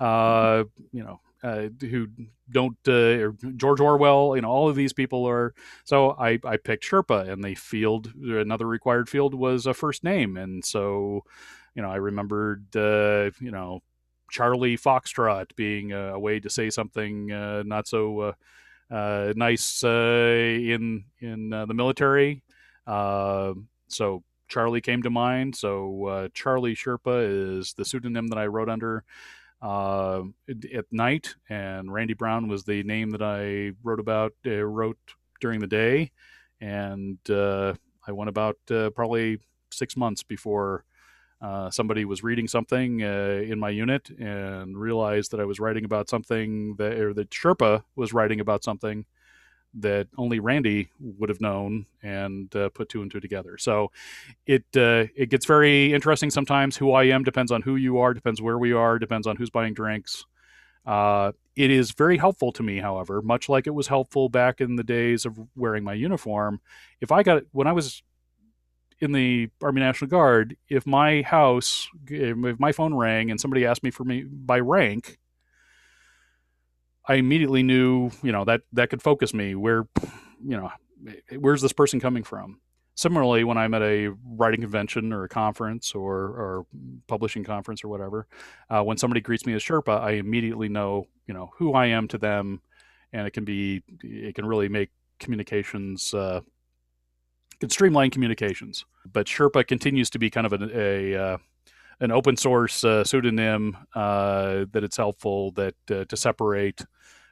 Uh, 0.00 0.64
you 0.92 1.04
know 1.04 1.20
uh, 1.42 1.68
who 1.80 2.08
don't 2.50 2.76
uh, 2.86 3.32
George 3.56 3.80
Orwell. 3.80 4.36
You 4.36 4.42
know, 4.42 4.48
all 4.48 4.68
of 4.68 4.76
these 4.76 4.92
people 4.92 5.26
are. 5.26 5.54
So 5.84 6.12
I 6.12 6.38
I 6.44 6.56
picked 6.56 6.84
Sherpa, 6.84 7.28
and 7.28 7.42
the 7.42 7.54
field 7.54 8.12
another 8.14 8.66
required 8.66 9.08
field 9.08 9.34
was 9.34 9.66
a 9.66 9.74
first 9.74 10.04
name, 10.04 10.36
and 10.36 10.64
so 10.64 11.24
you 11.74 11.82
know 11.82 11.90
I 11.90 11.96
remembered 11.96 12.76
uh, 12.76 13.30
you 13.40 13.50
know 13.50 13.80
Charlie 14.30 14.76
Foxtrot 14.76 15.54
being 15.56 15.92
a, 15.92 16.18
way 16.18 16.40
to 16.40 16.48
say 16.48 16.70
something 16.70 17.32
uh, 17.32 17.62
not 17.66 17.88
so 17.88 18.20
uh, 18.20 18.32
uh, 18.94 19.32
nice 19.36 19.82
in 19.82 21.04
in 21.20 21.50
the 21.50 21.74
military. 21.74 22.42
so 22.86 24.22
Charlie 24.48 24.82
came 24.82 25.02
to 25.02 25.10
mind. 25.10 25.56
So 25.56 26.28
Charlie 26.34 26.76
Sherpa 26.76 27.58
is 27.58 27.72
the 27.72 27.84
pseudonym 27.84 28.28
that 28.28 28.38
I 28.38 28.46
wrote 28.46 28.68
under 28.68 29.04
uh, 29.62 30.22
at 30.74 30.86
night, 30.90 31.34
and 31.48 31.92
Randy 31.92 32.14
Brown 32.14 32.48
was 32.48 32.64
the 32.64 32.82
name 32.82 33.10
that 33.10 33.22
I 33.22 33.72
wrote 33.82 34.00
about, 34.00 34.32
uh, 34.44 34.62
wrote 34.64 34.98
during 35.40 35.60
the 35.60 35.66
day, 35.66 36.10
and 36.60 37.18
uh, 37.30 37.74
I 38.06 38.12
went 38.12 38.28
about 38.28 38.58
uh, 38.70 38.90
probably 38.90 39.38
six 39.70 39.96
months 39.96 40.22
before 40.22 40.84
uh, 41.40 41.70
somebody 41.70 42.04
was 42.04 42.22
reading 42.22 42.46
something 42.46 43.02
uh, 43.02 43.42
in 43.44 43.58
my 43.58 43.70
unit 43.70 44.10
and 44.10 44.76
realized 44.76 45.32
that 45.32 45.40
I 45.40 45.44
was 45.44 45.58
writing 45.58 45.84
about 45.84 46.08
something 46.08 46.76
that, 46.76 46.92
or 46.92 47.14
that 47.14 47.30
Sherpa 47.30 47.82
was 47.96 48.12
writing 48.12 48.40
about 48.40 48.62
something 48.62 49.04
that 49.74 50.08
only 50.18 50.38
Randy 50.38 50.88
would 51.00 51.28
have 51.28 51.40
known 51.40 51.86
and 52.02 52.54
uh, 52.54 52.68
put 52.70 52.88
two 52.88 53.02
and 53.02 53.10
two 53.10 53.20
together. 53.20 53.56
So 53.58 53.90
it 54.46 54.64
uh, 54.76 55.06
it 55.16 55.30
gets 55.30 55.46
very 55.46 55.92
interesting 55.92 56.30
sometimes. 56.30 56.76
Who 56.76 56.92
I 56.92 57.04
am 57.04 57.24
depends 57.24 57.50
on 57.50 57.62
who 57.62 57.76
you 57.76 57.98
are, 57.98 58.14
depends 58.14 58.42
where 58.42 58.58
we 58.58 58.72
are, 58.72 58.98
depends 58.98 59.26
on 59.26 59.36
who's 59.36 59.50
buying 59.50 59.74
drinks. 59.74 60.24
Uh, 60.84 61.32
it 61.54 61.70
is 61.70 61.92
very 61.92 62.18
helpful 62.18 62.50
to 62.52 62.62
me, 62.62 62.78
however, 62.78 63.22
much 63.22 63.48
like 63.48 63.66
it 63.66 63.74
was 63.74 63.86
helpful 63.86 64.28
back 64.28 64.60
in 64.60 64.76
the 64.76 64.82
days 64.82 65.24
of 65.24 65.38
wearing 65.54 65.84
my 65.84 65.94
uniform. 65.94 66.60
If 67.00 67.12
I 67.12 67.22
got 67.22 67.44
when 67.52 67.66
I 67.66 67.72
was 67.72 68.02
in 69.00 69.12
the 69.12 69.50
Army 69.60 69.80
National 69.80 70.08
Guard, 70.08 70.56
if 70.68 70.86
my 70.86 71.22
house, 71.22 71.88
if 72.08 72.58
my 72.60 72.72
phone 72.72 72.94
rang 72.94 73.30
and 73.30 73.40
somebody 73.40 73.66
asked 73.66 73.82
me 73.82 73.90
for 73.90 74.04
me 74.04 74.22
by 74.22 74.60
rank, 74.60 75.18
I 77.06 77.14
immediately 77.14 77.62
knew, 77.62 78.10
you 78.22 78.32
know, 78.32 78.44
that 78.44 78.62
that 78.72 78.90
could 78.90 79.02
focus 79.02 79.34
me. 79.34 79.54
Where, 79.54 79.86
you 80.44 80.56
know, 80.56 80.70
where's 81.38 81.62
this 81.62 81.72
person 81.72 82.00
coming 82.00 82.22
from? 82.22 82.60
Similarly, 82.94 83.42
when 83.44 83.56
I'm 83.56 83.72
at 83.74 83.82
a 83.82 84.08
writing 84.24 84.60
convention 84.60 85.12
or 85.12 85.24
a 85.24 85.28
conference 85.28 85.94
or, 85.94 86.14
or 86.14 86.66
publishing 87.06 87.42
conference 87.42 87.82
or 87.82 87.88
whatever, 87.88 88.26
uh, 88.68 88.82
when 88.82 88.98
somebody 88.98 89.20
greets 89.22 89.46
me 89.46 89.54
as 89.54 89.62
Sherpa, 89.62 89.98
I 89.98 90.12
immediately 90.12 90.68
know, 90.68 91.06
you 91.26 91.32
know, 91.32 91.50
who 91.56 91.72
I 91.72 91.86
am 91.86 92.06
to 92.08 92.18
them, 92.18 92.60
and 93.12 93.26
it 93.26 93.30
can 93.30 93.44
be, 93.44 93.82
it 94.02 94.34
can 94.34 94.44
really 94.44 94.68
make 94.68 94.90
communications, 95.18 96.12
uh, 96.12 96.42
can 97.60 97.70
streamline 97.70 98.10
communications. 98.10 98.84
But 99.10 99.26
Sherpa 99.26 99.66
continues 99.66 100.10
to 100.10 100.18
be 100.18 100.28
kind 100.28 100.46
of 100.46 100.52
a, 100.52 100.78
a 100.78 101.16
uh, 101.16 101.38
an 102.02 102.10
open 102.10 102.36
source 102.36 102.82
uh, 102.82 103.04
pseudonym 103.04 103.76
uh, 103.94 104.64
that 104.72 104.82
it's 104.82 104.96
helpful 104.96 105.52
that 105.52 105.76
uh, 105.88 106.04
to 106.04 106.16
separate 106.16 106.84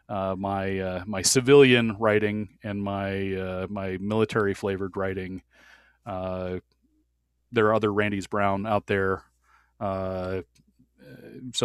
uh, 0.08 0.36
my 0.38 0.78
uh, 0.78 1.02
my 1.06 1.22
civilian 1.22 1.96
writing 1.98 2.56
and 2.62 2.82
my 2.82 3.66
my 3.68 3.98
military 4.00 4.54
flavored 4.54 4.96
writing. 4.96 5.42
there 6.06 7.66
are 7.66 7.74
other 7.74 7.92
Randy's 7.92 8.28
Brown 8.28 8.64
out 8.64 8.86
there, 8.86 9.24
so 9.80 10.44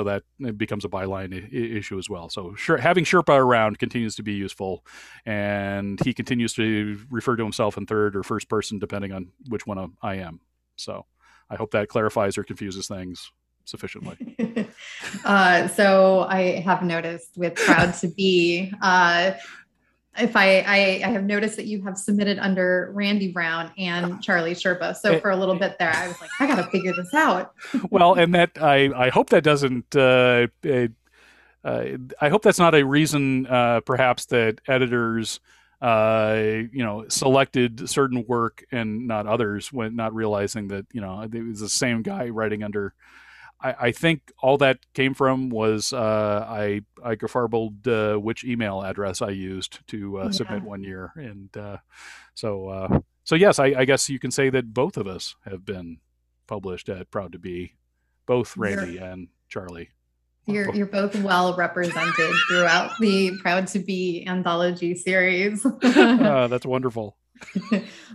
that 0.04 0.24
it 0.40 0.58
becomes 0.58 0.84
a 0.84 0.90
byline 0.90 1.32
I- 1.32 1.78
issue 1.78 2.00
as 2.00 2.10
well. 2.10 2.30
So 2.30 2.56
sure, 2.56 2.78
having 2.78 3.06
Sherpa 3.06 3.38
around 3.38 3.78
continues 3.78 4.16
to 4.16 4.24
be 4.24 4.34
useful, 4.34 4.84
and 5.28 6.00
he 6.04 6.12
continues 6.12 6.54
to 6.56 7.00
refer 7.12 7.36
to 7.36 7.44
himself 7.44 7.78
in 7.78 7.86
third 7.86 8.16
or 8.16 8.24
first 8.24 8.50
person 8.50 8.80
depending 8.80 9.12
on 9.12 9.32
which 9.48 9.68
one 9.68 9.94
I 10.02 10.16
am. 10.16 10.40
So. 10.76 11.06
I 11.50 11.56
hope 11.56 11.72
that 11.72 11.88
clarifies 11.90 12.38
or 12.38 12.44
confuses 12.44 12.88
things 12.88 13.32
sufficiently. 13.66 14.68
uh, 15.26 15.68
so 15.70 16.26
I 16.30 16.60
have 16.62 16.84
noticed 16.84 17.38
with 17.38 17.56
Proud 17.56 17.94
to 17.96 18.08
Be, 18.08 18.72
uh, 18.82 19.34
if 20.18 20.36
I, 20.36 20.60
I, 20.60 21.02
I 21.04 21.10
have 21.10 21.24
noticed 21.24 21.58
that 21.58 21.66
you 21.66 21.84
have 21.84 21.98
submitted 21.98 22.40
under 22.40 22.92
Randy 22.94 23.32
Brown 23.32 23.72
and 23.78 24.22
Charlie 24.22 24.54
Sherpa. 24.54 24.96
So 24.96 25.20
for 25.20 25.32
a 25.32 25.36
little 25.36 25.56
bit 25.56 25.78
there, 25.78 25.92
I 25.94 26.08
was 26.08 26.22
like, 26.22 26.30
I 26.40 26.48
got 26.48 26.56
to 26.56 26.72
figure 26.72 26.94
this 26.96 27.14
out. 27.14 27.54
well, 27.90 28.14
and 28.14 28.34
that 28.34 28.52
I 28.62 28.92
I 28.96 29.10
hope 29.10 29.30
that 29.32 29.44
doesn't. 29.44 29.94
Uh, 29.96 30.48
uh, 30.64 30.88
I 32.22 32.30
hope 32.30 32.44
that's 32.44 32.60
not 32.60 32.76
a 32.76 32.86
reason, 32.86 33.48
uh, 33.48 33.82
perhaps, 33.82 34.26
that 34.28 34.62
editors 34.68 35.40
uh, 35.86 36.64
you 36.72 36.84
know, 36.84 37.06
selected 37.10 37.88
certain 37.88 38.26
work 38.28 38.66
and 38.72 39.08
not 39.08 39.28
others 39.28 39.72
when 39.72 39.96
not 39.96 40.16
realizing 40.16 40.70
that, 40.70 40.88
you 40.92 41.00
know, 41.00 41.22
it 41.22 41.46
was 41.48 41.60
the 41.60 41.70
same 41.70 42.02
guy 42.02 42.30
writing 42.30 42.64
under. 42.64 42.96
I, 43.62 43.76
I 43.80 43.92
think 43.92 44.32
all 44.42 44.58
that 44.58 44.80
came 44.96 45.14
from 45.14 45.50
was 45.50 45.94
uh, 45.94 46.44
I 46.50 46.82
I 47.04 47.14
garbled 47.14 47.88
uh, 47.88 48.16
which 48.16 48.44
email 48.44 48.82
address 48.82 49.22
I 49.22 49.30
used 49.30 49.88
to 49.90 50.22
uh, 50.22 50.24
yeah. 50.26 50.32
submit 50.32 50.64
one 50.64 50.82
year, 50.82 51.12
and 51.16 51.56
uh, 51.56 51.78
so 52.34 52.68
uh, 52.70 53.00
so 53.24 53.36
yes, 53.36 53.60
I, 53.60 53.66
I, 53.78 53.86
guess 53.86 54.10
you 54.10 54.18
can 54.18 54.32
say 54.32 54.50
that 54.50 54.74
both 54.74 54.98
of 54.98 55.06
us 55.06 55.36
have 55.46 55.66
been 55.66 56.00
published 56.48 56.90
at 56.90 57.12
Proud 57.12 57.32
to 57.34 57.40
Be, 57.40 57.76
both 58.26 58.58
Randy 58.58 58.98
and 58.98 59.28
Charlie. 59.50 59.92
You're 60.48 60.74
you're 60.76 60.86
both 60.86 61.16
well 61.22 61.56
represented 61.56 62.34
throughout 62.50 62.92
the 63.00 63.38
Proud 63.42 63.68
to 63.68 63.80
Be 63.80 64.26
anthology 64.28 64.96
series. 64.96 65.66
uh, 65.66 66.48
that's 66.50 66.66
wonderful. 66.66 67.18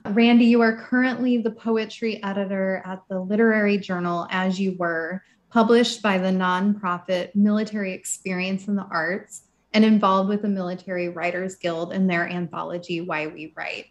Randy, 0.05 0.47
you 0.47 0.61
are 0.61 0.77
currently 0.77 1.39
the 1.39 1.51
poetry 1.51 2.23
editor 2.23 2.83
at 2.87 3.03
the 3.09 3.21
literary 3.21 3.79
journal 3.79 4.27
As 4.31 4.59
You 4.59 4.77
Were, 4.79 5.23
published 5.51 6.03
by 6.03 6.19
the 6.19 6.29
nonprofit 6.29 7.35
Military 7.35 7.93
Experience 7.93 8.67
in 8.69 8.77
the 8.77 8.87
Arts, 8.91 9.43
and 9.73 9.85
involved 9.85 10.29
with 10.29 10.43
the 10.43 10.49
Military 10.49 11.09
Writers 11.09 11.57
Guild 11.57 11.93
and 11.93 12.09
their 12.09 12.29
anthology 12.29 13.01
Why 13.01 13.27
We 13.27 13.53
Write. 13.57 13.87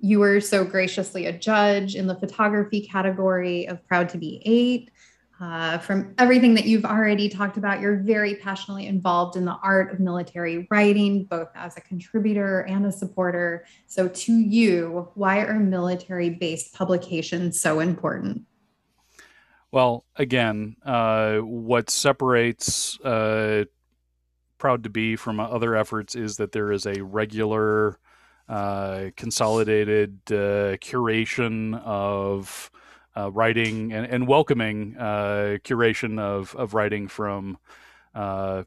You 0.00 0.18
were 0.20 0.40
so 0.40 0.64
graciously 0.64 1.26
a 1.26 1.32
judge 1.32 1.96
in 1.96 2.06
the 2.06 2.14
photography 2.14 2.86
category 2.86 3.66
of 3.66 3.84
Proud 3.86 4.08
to 4.10 4.18
Be 4.18 4.42
Eight 4.44 4.90
uh, 5.40 5.78
from 5.78 6.14
everything 6.18 6.54
that 6.54 6.64
you've 6.64 6.84
already 6.84 7.28
talked 7.28 7.56
about, 7.56 7.80
you're 7.80 7.98
very 7.98 8.34
passionately 8.34 8.88
involved 8.88 9.36
in 9.36 9.44
the 9.44 9.56
art 9.62 9.92
of 9.92 10.00
military 10.00 10.66
writing, 10.70 11.24
both 11.24 11.48
as 11.54 11.76
a 11.76 11.80
contributor 11.80 12.62
and 12.62 12.84
a 12.84 12.90
supporter. 12.90 13.64
So, 13.86 14.08
to 14.08 14.32
you, 14.32 15.08
why 15.14 15.40
are 15.40 15.60
military 15.60 16.30
based 16.30 16.74
publications 16.74 17.60
so 17.60 17.78
important? 17.78 18.42
Well, 19.70 20.04
again, 20.16 20.76
uh, 20.84 21.38
what 21.38 21.88
separates 21.88 22.98
uh, 23.00 23.64
Proud 24.56 24.82
to 24.84 24.90
Be 24.90 25.14
from 25.14 25.38
other 25.38 25.76
efforts 25.76 26.16
is 26.16 26.38
that 26.38 26.50
there 26.50 26.72
is 26.72 26.84
a 26.84 27.00
regular, 27.02 28.00
uh, 28.48 29.10
consolidated 29.16 30.18
uh, 30.28 30.78
curation 30.78 31.80
of 31.84 32.72
uh, 33.18 33.30
writing 33.30 33.92
and, 33.92 34.06
and 34.06 34.28
welcoming 34.28 34.96
uh, 34.96 35.58
curation 35.64 36.18
of, 36.20 36.54
of 36.54 36.74
writing 36.74 37.08
from 37.08 37.58
uh, 38.14 38.62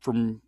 from 0.00 0.40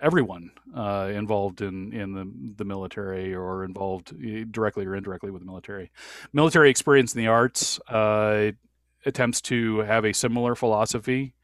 everyone 0.00 0.50
uh, 0.74 1.10
involved 1.12 1.60
in 1.60 1.92
in 1.92 2.12
the, 2.12 2.30
the 2.56 2.64
military 2.64 3.34
or 3.34 3.64
involved 3.64 4.14
eh, 4.24 4.44
directly 4.50 4.84
or 4.84 4.94
indirectly 4.94 5.30
with 5.30 5.42
the 5.42 5.46
military. 5.46 5.90
Military 6.32 6.70
experience 6.70 7.14
in 7.14 7.20
the 7.20 7.28
arts 7.28 7.80
uh, 7.88 8.52
attempts 9.06 9.40
to 9.40 9.78
have 9.78 10.04
a 10.04 10.12
similar 10.12 10.54
philosophy. 10.54 11.34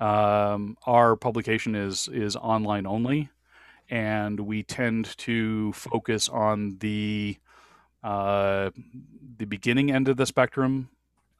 Um, 0.00 0.76
our 0.86 1.16
publication 1.16 1.74
is 1.74 2.08
is 2.08 2.36
online 2.36 2.86
only, 2.86 3.30
and 3.88 4.40
we 4.40 4.62
tend 4.62 5.16
to 5.18 5.72
focus 5.72 6.28
on 6.28 6.78
the 6.78 7.38
the 8.06 9.46
beginning 9.46 9.90
end 9.90 10.08
of 10.08 10.16
the 10.16 10.26
spectrum, 10.26 10.88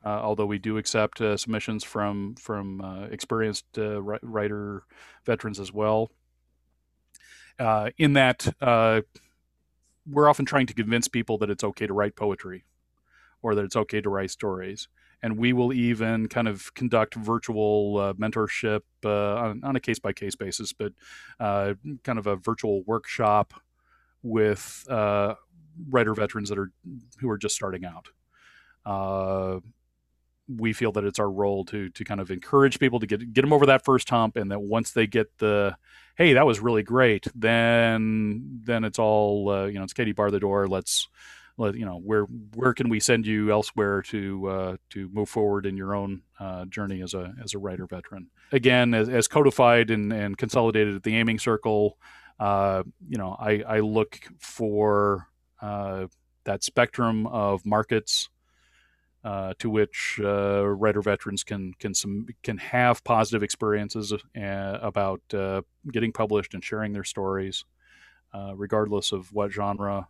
uh, 0.05 0.21
although 0.23 0.47
we 0.47 0.59
do 0.59 0.79
accept 0.79 1.21
uh, 1.21 1.37
submissions 1.37 1.85
from 1.85 2.35
from 2.37 2.81
uh, 2.81 3.07
experienced 3.07 3.67
uh, 3.77 4.01
writer 4.01 4.85
veterans 5.25 5.59
as 5.59 5.73
well. 5.73 6.11
Uh, 7.59 7.91
in 7.99 8.13
that, 8.13 8.47
we're 10.09 10.29
often 10.29 10.45
trying 10.45 10.67
to 10.67 10.75
convince 10.75 11.09
people 11.09 11.39
that 11.39 11.51
it's 11.51 11.65
okay 11.65 11.87
to 11.87 11.93
write 11.93 12.15
poetry, 12.15 12.65
or 13.43 13.55
that 13.55 13.65
it's 13.65 13.77
okay 13.77 14.01
to 14.01 14.09
write 14.09 14.31
stories. 14.31 14.89
and 15.23 15.39
we 15.39 15.53
will 15.53 15.73
even 15.73 16.29
kind 16.29 16.47
of 16.47 16.73
conduct 16.75 17.15
virtual 17.15 17.97
uh, 17.99 18.13
mentorship 18.13 18.83
uh, 19.05 19.35
on, 19.37 19.65
on, 19.65 19.75
a 19.75 19.81
case 19.81 19.99
by 19.99 20.13
case 20.13 20.37
basis, 20.37 20.75
but 20.75 20.93
uh, 21.41 21.73
kind 22.05 22.19
of 22.19 22.27
a 22.27 22.37
virtual 22.37 22.83
workshop 22.85 23.55
with 24.23 24.85
writer 25.91 26.15
veterans 26.15 26.49
that 26.49 26.59
are 26.59 26.71
who 27.21 27.29
are 27.31 27.39
just 27.39 27.55
starting 27.55 27.85
out. 27.85 28.09
Uh, 28.85 29.61
we 30.49 30.73
feel 30.73 30.93
that 30.93 31.05
it's 31.05 31.19
our 31.19 31.31
role 31.31 31.65
to 31.67 31.89
to 31.91 32.05
kind 32.05 32.21
of 32.21 32.31
encourage 32.31 32.79
people 32.79 33.01
to 33.01 33.07
get 33.07 33.33
get 33.33 33.43
them 33.43 33.53
over 33.53 33.67
that 33.67 33.85
first 33.85 34.09
hump, 34.11 34.37
and 34.37 34.51
that 34.51 34.61
once 34.61 34.93
they 34.93 35.07
get 35.07 35.39
the 35.39 35.77
hey, 36.17 36.33
that 36.35 36.47
was 36.47 36.61
really 36.61 36.83
great, 36.83 37.27
then 37.35 38.61
then 38.65 38.85
it's 38.85 38.99
all 38.99 39.51
uh, 39.51 39.67
you 39.67 39.79
know, 39.79 39.85
it's 39.85 39.93
Katie 39.93 40.13
bar 40.13 40.31
the 40.31 40.41
door. 40.41 40.69
Let's 40.69 41.09
let 41.59 41.75
you 41.75 41.87
know 41.87 41.99
where 41.99 42.25
where 42.55 42.75
can 42.75 42.89
we 42.89 43.01
send 43.01 43.27
you 43.27 43.51
elsewhere 43.51 44.03
to 44.03 44.47
uh, 44.49 44.77
to 44.91 45.09
move 45.13 45.29
forward 45.29 45.67
in 45.67 45.77
your 45.77 45.95
own 45.95 46.23
uh, 46.39 46.65
journey 46.67 47.03
as 47.03 47.15
a 47.15 47.35
as 47.43 47.55
a 47.55 47.59
writer 47.59 47.87
veteran. 47.87 48.29
Again, 48.53 48.95
as, 48.95 49.09
as 49.09 49.27
codified 49.27 49.91
and, 49.91 50.13
and 50.13 50.39
consolidated 50.39 50.95
at 50.95 51.03
the 51.03 51.17
aiming 51.17 51.39
circle, 51.39 51.99
uh, 52.39 52.83
you 53.09 53.19
know, 53.19 53.37
I, 53.39 53.63
I 53.67 53.81
look 53.81 54.21
for 54.39 55.27
uh, 55.67 56.07
that 56.45 56.63
spectrum 56.63 57.27
of 57.27 57.67
markets 57.67 58.29
uh, 59.25 59.53
to 59.59 59.69
which 59.69 60.21
uh, 60.23 60.65
writer 60.65 61.03
veterans 61.03 61.43
can 61.43 61.75
can 61.81 61.93
some 61.93 62.29
can 62.45 62.59
have 62.59 63.03
positive 63.03 63.43
experiences 63.43 64.13
uh, 64.13 64.79
about 64.81 65.21
uh, 65.35 65.63
getting 65.93 66.13
published 66.13 66.55
and 66.55 66.63
sharing 66.63 66.93
their 66.93 67.03
stories, 67.03 67.65
regardless 68.55 69.11
of 69.11 69.33
what 69.33 69.51
genre, 69.51 70.07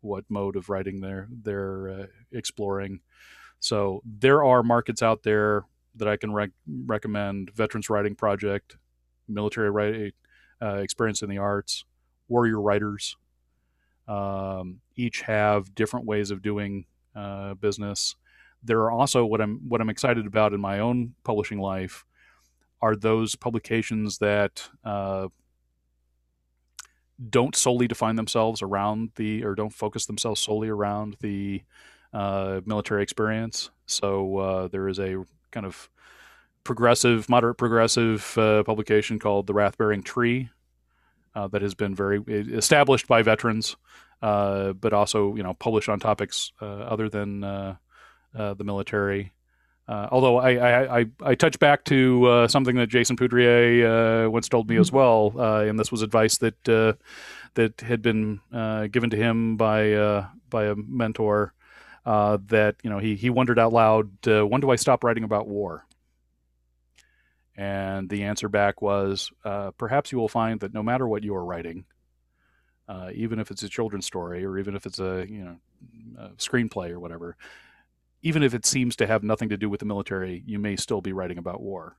what 0.00 0.24
mode 0.28 0.56
of 0.56 0.68
writing 0.68 1.00
they're 1.00 1.28
they're 1.30 2.08
exploring. 2.32 3.00
So 3.60 4.02
there 4.04 4.42
are 4.42 4.64
markets 4.64 5.02
out 5.02 5.22
there 5.22 5.64
that 5.94 6.08
I 6.08 6.16
can 6.16 6.32
rec- 6.32 6.58
recommend: 6.66 7.52
Veterans 7.54 7.88
Writing 7.88 8.16
Project, 8.16 8.76
Military 9.28 9.70
Writing 9.70 10.10
Experience 10.60 11.22
in 11.22 11.30
the 11.30 11.38
Arts, 11.38 11.84
Warrior 12.26 12.60
Writers. 12.60 13.16
Um, 14.08 14.80
each 14.96 15.22
have 15.22 15.74
different 15.74 16.06
ways 16.06 16.30
of 16.30 16.42
doing 16.42 16.86
uh, 17.14 17.54
business 17.54 18.16
there 18.62 18.80
are 18.80 18.90
also 18.90 19.24
what 19.24 19.40
I'm 19.40 19.60
what 19.68 19.80
I'm 19.80 19.90
excited 19.90 20.26
about 20.26 20.52
in 20.52 20.60
my 20.60 20.78
own 20.78 21.14
publishing 21.24 21.58
life 21.58 22.04
are 22.80 22.96
those 22.96 23.34
publications 23.34 24.18
that 24.18 24.68
uh, 24.84 25.28
don't 27.30 27.54
solely 27.54 27.86
define 27.86 28.16
themselves 28.16 28.62
around 28.62 29.10
the 29.16 29.44
or 29.44 29.54
don't 29.54 29.72
focus 29.72 30.06
themselves 30.06 30.40
solely 30.40 30.68
around 30.68 31.16
the 31.20 31.62
uh, 32.12 32.60
military 32.64 33.02
experience. 33.02 33.70
So 33.86 34.38
uh, 34.38 34.68
there 34.68 34.88
is 34.88 34.98
a 34.98 35.24
kind 35.50 35.66
of 35.66 35.88
progressive, 36.64 37.28
moderate 37.28 37.58
progressive 37.58 38.36
uh, 38.36 38.62
publication 38.64 39.18
called 39.18 39.46
The 39.46 39.54
Wrath 39.54 39.78
Bearing 39.78 40.02
Tree 40.02 40.50
uh, 41.34 41.48
that 41.48 41.62
has 41.62 41.74
been 41.74 41.94
very 41.94 42.22
established 42.28 43.08
by 43.08 43.22
veterans, 43.22 43.76
uh, 44.20 44.72
but 44.72 44.92
also 44.92 45.34
you 45.34 45.42
know 45.42 45.54
published 45.54 45.88
on 45.88 46.00
topics 46.00 46.52
other 46.60 47.08
than 47.08 47.44
uh, 47.44 47.76
the 48.34 48.64
military. 48.64 49.32
Uh, 49.88 50.08
although 50.12 50.38
I, 50.38 50.52
I, 50.54 51.00
I, 51.00 51.06
I, 51.22 51.34
touch 51.34 51.58
back 51.58 51.84
to 51.86 52.24
uh, 52.26 52.48
something 52.48 52.76
that 52.76 52.86
Jason 52.86 53.16
Poudrier 53.16 54.26
uh, 54.26 54.30
once 54.30 54.48
told 54.48 54.68
me 54.68 54.76
mm-hmm. 54.76 54.80
as 54.80 54.92
well, 54.92 55.34
uh, 55.36 55.64
and 55.64 55.78
this 55.78 55.90
was 55.90 56.02
advice 56.02 56.38
that 56.38 56.68
uh, 56.68 56.92
that 57.54 57.80
had 57.80 58.00
been 58.00 58.40
given 58.92 59.10
to 59.10 59.16
him 59.16 59.56
by 59.56 60.24
by 60.48 60.66
a 60.66 60.76
mentor. 60.76 61.52
that 62.04 62.76
you 62.84 62.90
know 62.90 62.98
he 62.98 63.16
he 63.16 63.28
wondered 63.28 63.58
out 63.58 63.72
loud, 63.72 64.08
when 64.24 64.60
do 64.60 64.70
I 64.70 64.76
stop 64.76 65.02
writing 65.02 65.24
about 65.24 65.48
war? 65.48 65.84
And 67.56 68.08
the 68.08 68.24
answer 68.24 68.48
back 68.48 68.80
was, 68.80 69.30
perhaps 69.78 70.12
you 70.12 70.18
will 70.18 70.28
find 70.28 70.60
that 70.60 70.74
no 70.74 70.82
matter 70.82 71.06
what 71.06 71.22
you 71.22 71.34
are 71.34 71.44
writing, 71.44 71.84
even 73.14 73.38
if 73.38 73.50
it's 73.50 73.62
a 73.62 73.68
children's 73.68 74.06
story 74.06 74.44
or 74.44 74.58
even 74.58 74.74
if 74.74 74.86
it's 74.86 74.98
a 74.98 75.26
you 75.28 75.44
know 75.44 75.56
a 76.18 76.28
screenplay 76.30 76.90
or 76.90 77.00
whatever, 77.00 77.36
even 78.22 78.42
if 78.42 78.54
it 78.54 78.64
seems 78.64 78.96
to 78.96 79.06
have 79.06 79.22
nothing 79.22 79.48
to 79.50 79.56
do 79.56 79.68
with 79.68 79.80
the 79.80 79.86
military, 79.86 80.42
you 80.46 80.58
may 80.58 80.76
still 80.76 81.00
be 81.00 81.12
writing 81.12 81.38
about 81.38 81.60
war. 81.60 81.96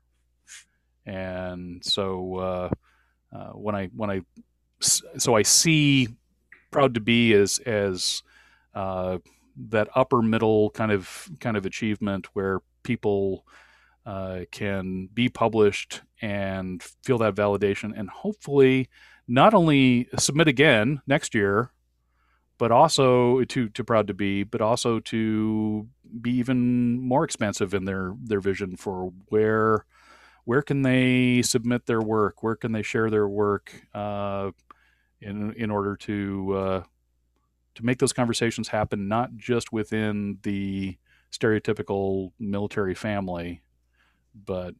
And 1.05 1.83
so 1.83 2.35
uh, 2.37 2.69
uh, 3.35 3.51
when 3.51 3.75
I 3.75 3.87
when 3.87 4.09
I 4.09 4.21
so 4.79 5.35
I 5.35 5.41
see 5.41 6.07
proud 6.71 6.93
to 6.93 7.01
be 7.01 7.33
as 7.33 7.59
as 7.59 8.23
uh, 8.73 9.17
that 9.69 9.89
upper 9.95 10.21
middle 10.21 10.69
kind 10.71 10.91
of 10.91 11.29
kind 11.39 11.57
of 11.57 11.65
achievement 11.65 12.27
where 12.33 12.61
people 12.83 13.45
uh, 14.05 14.41
can 14.51 15.07
be 15.13 15.29
published 15.29 16.01
and 16.21 16.83
feel 17.03 17.17
that 17.17 17.35
validation 17.35 17.93
and 17.97 18.09
hopefully 18.09 18.89
not 19.27 19.53
only 19.53 20.07
submit 20.17 20.47
again 20.47 21.01
next 21.07 21.33
year 21.33 21.71
but 22.57 22.71
also 22.71 23.43
to 23.45 23.69
to 23.69 23.83
proud 23.83 24.07
to 24.07 24.13
be, 24.13 24.43
but 24.43 24.61
also 24.61 24.99
to 24.99 25.87
be 26.21 26.31
even 26.31 26.99
more 26.99 27.23
expansive 27.23 27.73
in 27.73 27.85
their 27.85 28.13
their 28.21 28.39
vision 28.39 28.77
for 28.77 29.11
where 29.29 29.85
where 30.45 30.61
can 30.61 30.81
they 30.81 31.41
submit 31.41 31.85
their 31.85 32.01
work, 32.01 32.43
where 32.43 32.55
can 32.55 32.71
they 32.71 32.81
share 32.81 33.09
their 33.09 33.27
work, 33.27 33.73
uh, 33.93 34.51
in 35.21 35.53
in 35.53 35.71
order 35.71 35.95
to 35.97 36.53
uh, 36.53 36.83
to 37.75 37.85
make 37.85 37.99
those 37.99 38.13
conversations 38.13 38.67
happen, 38.67 39.07
not 39.07 39.35
just 39.35 39.73
within 39.73 40.37
the 40.43 40.97
stereotypical 41.31 42.31
military 42.39 42.93
family, 42.93 43.62
but 44.33 44.75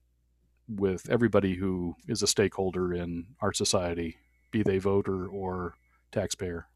with 0.67 1.09
everybody 1.09 1.55
who 1.55 1.95
is 2.07 2.23
a 2.23 2.27
stakeholder 2.27 2.93
in 2.93 3.27
our 3.41 3.53
society, 3.53 4.17
be 4.51 4.63
they 4.63 4.77
voter 4.77 5.27
or 5.27 5.75
taxpayer. 6.11 6.67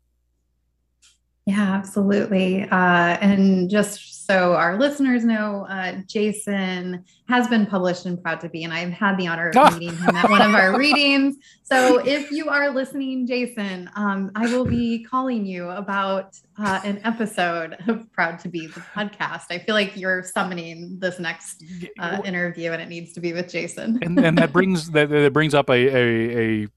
Yeah, 1.47 1.61
absolutely. 1.61 2.63
Uh, 2.63 3.17
and 3.21 3.69
just 3.69 4.25
so 4.25 4.53
our 4.55 4.77
listeners 4.77 5.23
know, 5.23 5.65
uh, 5.69 5.99
Jason 6.05 7.05
has 7.29 7.47
been 7.47 7.65
published 7.65 8.05
in 8.05 8.17
Proud 8.17 8.41
to 8.41 8.49
Be, 8.49 8.65
and 8.65 8.73
I've 8.73 8.91
had 8.91 9.17
the 9.17 9.27
honor 9.27 9.51
of 9.55 9.79
meeting 9.79 9.97
him 9.97 10.13
at 10.13 10.29
one 10.29 10.41
of 10.41 10.53
our 10.53 10.77
readings. 10.77 11.37
So 11.63 12.05
if 12.05 12.31
you 12.31 12.49
are 12.49 12.69
listening, 12.71 13.25
Jason, 13.25 13.89
um, 13.95 14.29
I 14.35 14.53
will 14.53 14.65
be 14.65 15.05
calling 15.05 15.45
you 15.45 15.69
about 15.69 16.37
uh, 16.59 16.81
an 16.83 16.99
episode 17.05 17.77
of 17.87 18.11
Proud 18.11 18.39
to 18.39 18.49
Be, 18.49 18.67
the 18.67 18.81
podcast. 18.81 19.45
I 19.49 19.59
feel 19.59 19.73
like 19.73 19.95
you're 19.95 20.23
summoning 20.23 20.99
this 20.99 21.17
next 21.17 21.63
uh, 21.97 22.21
interview, 22.25 22.73
and 22.73 22.81
it 22.81 22.89
needs 22.89 23.13
to 23.13 23.21
be 23.21 23.31
with 23.31 23.47
Jason. 23.47 23.99
and, 24.01 24.19
and 24.19 24.37
that 24.37 24.51
brings 24.51 24.91
that, 24.91 25.07
that 25.07 25.31
brings 25.31 25.53
up 25.53 25.69
a, 25.69 25.73
a, 25.73 26.63
a 26.63 26.67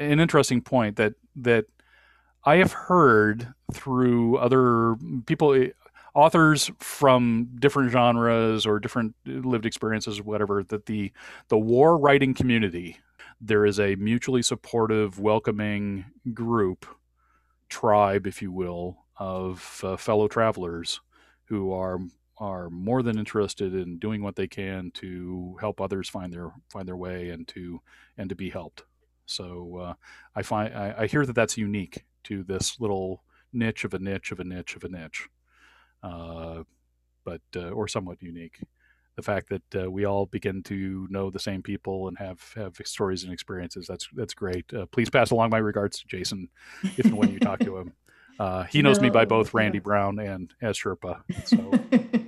an 0.00 0.18
interesting 0.18 0.60
point 0.60 0.96
that 0.96 1.14
that 1.36 1.66
I 2.44 2.56
have 2.56 2.72
heard 2.72 3.54
through 3.72 4.36
other 4.36 4.96
people, 5.26 5.54
eh, 5.54 5.70
authors 6.14 6.70
from 6.78 7.50
different 7.58 7.90
genres 7.90 8.66
or 8.66 8.78
different 8.78 9.14
lived 9.26 9.66
experiences, 9.66 10.22
whatever, 10.22 10.62
that 10.64 10.86
the 10.86 11.12
the 11.48 11.58
war 11.58 11.98
writing 11.98 12.34
community 12.34 12.98
there 13.40 13.66
is 13.66 13.80
a 13.80 13.96
mutually 13.96 14.42
supportive, 14.42 15.18
welcoming 15.18 16.06
group, 16.32 16.86
tribe, 17.68 18.26
if 18.26 18.40
you 18.40 18.50
will, 18.52 18.98
of 19.16 19.80
uh, 19.84 19.96
fellow 19.96 20.28
travelers 20.28 21.00
who 21.46 21.72
are 21.72 21.98
are 22.38 22.68
more 22.68 23.02
than 23.02 23.18
interested 23.18 23.74
in 23.74 23.98
doing 23.98 24.20
what 24.22 24.34
they 24.34 24.48
can 24.48 24.90
to 24.90 25.56
help 25.60 25.80
others 25.80 26.08
find 26.08 26.32
their 26.32 26.52
find 26.68 26.88
their 26.88 26.96
way 26.96 27.30
and 27.30 27.46
to 27.48 27.80
and 28.18 28.28
to 28.28 28.34
be 28.34 28.50
helped. 28.50 28.84
So 29.26 29.76
uh, 29.78 29.94
I 30.34 30.42
find 30.42 30.74
I, 30.74 30.94
I, 30.98 31.06
hear 31.06 31.24
that 31.24 31.34
that's 31.34 31.56
unique 31.56 32.04
to 32.24 32.42
this 32.42 32.80
little 32.80 33.22
niche 33.52 33.84
of 33.84 33.94
a 33.94 33.98
niche 33.98 34.32
of 34.32 34.40
a 34.40 34.44
niche 34.44 34.76
of 34.76 34.84
a 34.84 34.88
niche, 34.88 35.28
uh, 36.02 36.62
but 37.24 37.40
uh, 37.56 37.70
or 37.70 37.88
somewhat 37.88 38.22
unique. 38.22 38.60
The 39.16 39.22
fact 39.22 39.48
that 39.50 39.84
uh, 39.84 39.90
we 39.90 40.04
all 40.04 40.26
begin 40.26 40.62
to 40.64 41.06
know 41.08 41.30
the 41.30 41.38
same 41.38 41.62
people 41.62 42.08
and 42.08 42.18
have 42.18 42.42
have 42.56 42.76
stories 42.84 43.22
and 43.22 43.32
experiences 43.32 43.86
that's 43.86 44.08
that's 44.14 44.34
great. 44.34 44.72
Uh, 44.74 44.86
please 44.86 45.08
pass 45.08 45.30
along 45.30 45.50
my 45.50 45.58
regards 45.58 46.00
to 46.00 46.06
Jason 46.06 46.48
if 46.82 47.04
and 47.04 47.16
when 47.16 47.32
you 47.32 47.38
talk 47.38 47.60
to 47.60 47.76
him. 47.78 47.92
Uh, 48.36 48.64
he 48.64 48.82
knows 48.82 48.98
no, 48.98 49.04
me 49.04 49.10
by 49.10 49.24
both 49.24 49.54
Randy 49.54 49.78
Brown 49.78 50.18
and 50.18 50.52
as 50.60 50.76
Sherpa. 50.76 51.22
So. 51.44 51.70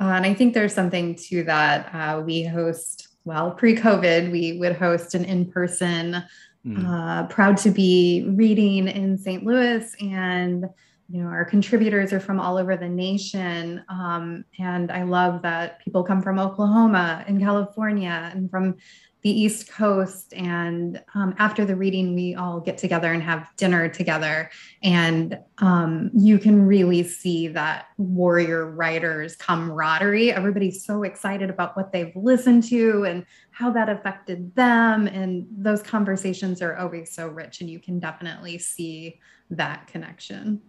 Uh, 0.00 0.14
and 0.16 0.26
I 0.26 0.34
think 0.34 0.52
there's 0.52 0.74
something 0.74 1.14
to 1.14 1.44
that. 1.44 2.26
we 2.26 2.42
host 2.42 3.06
well 3.24 3.52
pre-COVID, 3.52 4.32
we 4.32 4.58
would 4.58 4.74
host 4.74 5.14
an 5.14 5.24
in-person 5.24 6.24
Mm. 6.66 6.86
Uh, 6.86 7.26
proud 7.26 7.56
to 7.58 7.70
be 7.70 8.24
reading 8.28 8.86
in 8.88 9.18
St. 9.18 9.44
Louis, 9.44 9.94
and 10.00 10.66
you 11.12 11.22
know, 11.22 11.28
our 11.28 11.44
contributors 11.44 12.10
are 12.14 12.20
from 12.20 12.40
all 12.40 12.56
over 12.56 12.74
the 12.74 12.88
nation. 12.88 13.84
Um, 13.90 14.46
and 14.58 14.90
I 14.90 15.02
love 15.02 15.42
that 15.42 15.84
people 15.84 16.02
come 16.02 16.22
from 16.22 16.38
Oklahoma 16.38 17.22
and 17.28 17.38
California 17.38 18.30
and 18.34 18.50
from 18.50 18.76
the 19.20 19.30
East 19.30 19.70
Coast. 19.70 20.32
And 20.32 21.02
um, 21.14 21.34
after 21.38 21.66
the 21.66 21.76
reading, 21.76 22.14
we 22.14 22.34
all 22.34 22.60
get 22.60 22.78
together 22.78 23.12
and 23.12 23.22
have 23.22 23.46
dinner 23.58 23.90
together. 23.90 24.50
And 24.82 25.38
um, 25.58 26.10
you 26.14 26.38
can 26.38 26.66
really 26.66 27.02
see 27.02 27.46
that 27.48 27.88
warrior 27.98 28.70
writers' 28.70 29.36
camaraderie. 29.36 30.32
Everybody's 30.32 30.82
so 30.82 31.02
excited 31.02 31.50
about 31.50 31.76
what 31.76 31.92
they've 31.92 32.16
listened 32.16 32.64
to 32.70 33.04
and 33.04 33.26
how 33.50 33.70
that 33.72 33.90
affected 33.90 34.54
them. 34.54 35.06
And 35.06 35.46
those 35.58 35.82
conversations 35.82 36.62
are 36.62 36.74
always 36.78 37.12
so 37.14 37.28
rich, 37.28 37.60
and 37.60 37.68
you 37.68 37.80
can 37.80 38.00
definitely 38.00 38.56
see 38.56 39.20
that 39.50 39.88
connection. 39.88 40.62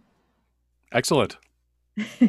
Excellent. 0.93 1.37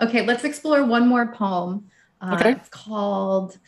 okay, 0.00 0.24
let's 0.24 0.44
explore 0.44 0.84
one 0.84 1.06
more 1.06 1.32
poem. 1.32 1.90
Uh, 2.20 2.36
okay. 2.38 2.52
It's 2.52 2.68
called 2.68 3.58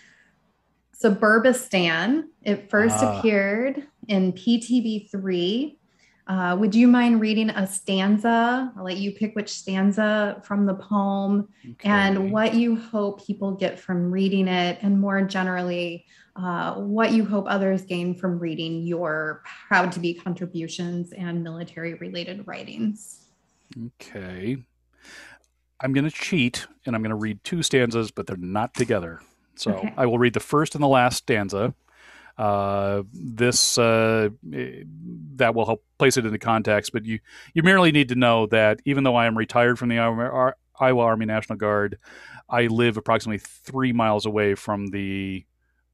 Suburbistan. 1.03 2.25
It 2.43 2.71
first 2.71 2.97
ah. 3.01 3.19
appeared 3.19 3.87
in 4.09 4.33
PTB 4.33 5.11
3. 5.11 5.77
Uh, 6.27 6.57
would 6.57 6.75
you 6.75 6.87
mind 6.87 7.21
reading 7.21 7.51
a 7.51 7.67
stanza? 7.67 8.73
I'll 8.77 8.85
let 8.85 8.99
you 8.99 9.11
pick 9.11 9.35
which 9.35 9.49
stanza 9.49 10.41
from 10.45 10.65
the 10.65 10.75
poem 10.75 11.49
okay. 11.73 11.89
and 11.89 12.31
what 12.31 12.55
you 12.55 12.77
hope 12.77 13.27
people 13.27 13.53
get 13.53 13.81
from 13.81 14.13
reading 14.13 14.47
it, 14.47 14.79
and 14.81 15.01
more 15.01 15.23
generally, 15.23 16.07
uh, 16.37 16.75
what 16.75 17.11
you 17.13 17.25
hope 17.25 17.47
others 17.49 17.83
gain 17.83 18.15
from 18.15 18.39
reading 18.39 18.83
your 18.83 19.43
proud 19.67 19.91
to 19.93 19.99
be 19.99 20.15
contributions 20.15 21.13
and 21.13 21.43
military 21.43 21.95
related 21.95 22.47
writings. 22.47 23.20
Okay. 23.77 24.57
I'm 25.81 25.93
going 25.93 26.05
to 26.05 26.11
cheat 26.11 26.67
and 26.85 26.95
I'm 26.95 27.03
going 27.03 27.11
to 27.11 27.17
read 27.17 27.43
two 27.45 27.63
stanzas, 27.63 28.11
but 28.11 28.27
they're 28.27 28.37
not 28.37 28.75
together. 28.75 29.21
So 29.55 29.73
okay. 29.73 29.95
I 29.97 30.07
will 30.07 30.19
read 30.19 30.35
the 30.35 30.41
first 30.41 30.75
and 30.75 30.83
the 30.83 30.89
last 30.89 31.19
stanza. 31.19 31.75
Uh, 32.39 33.03
this 33.13 33.77
uh, 33.77 34.31
that 34.43 35.55
will 35.55 35.67
help 35.67 35.85
place 35.99 36.17
it 36.17 36.25
into 36.25 36.39
context, 36.39 36.91
but 36.93 37.05
you 37.05 37.19
you 37.53 37.63
merely 37.63 37.93
need 37.93 38.09
to 38.09 38.15
know 38.15 38.47
that 38.47 38.81
even 38.87 39.05
though 39.05 39.17
I 39.17 39.27
am 39.27 39.37
retired 39.37 39.79
from 39.79 39.91
the 39.91 39.99
Iowa 39.99 41.03
Army 41.03 41.27
National 41.27 41.59
Guard, 41.59 41.99
I 42.49 42.69
live 42.69 42.97
approximately 42.97 43.39
three 43.39 43.93
miles 43.93 44.25
away 44.25 44.55
from 44.55 44.87
the 44.87 45.45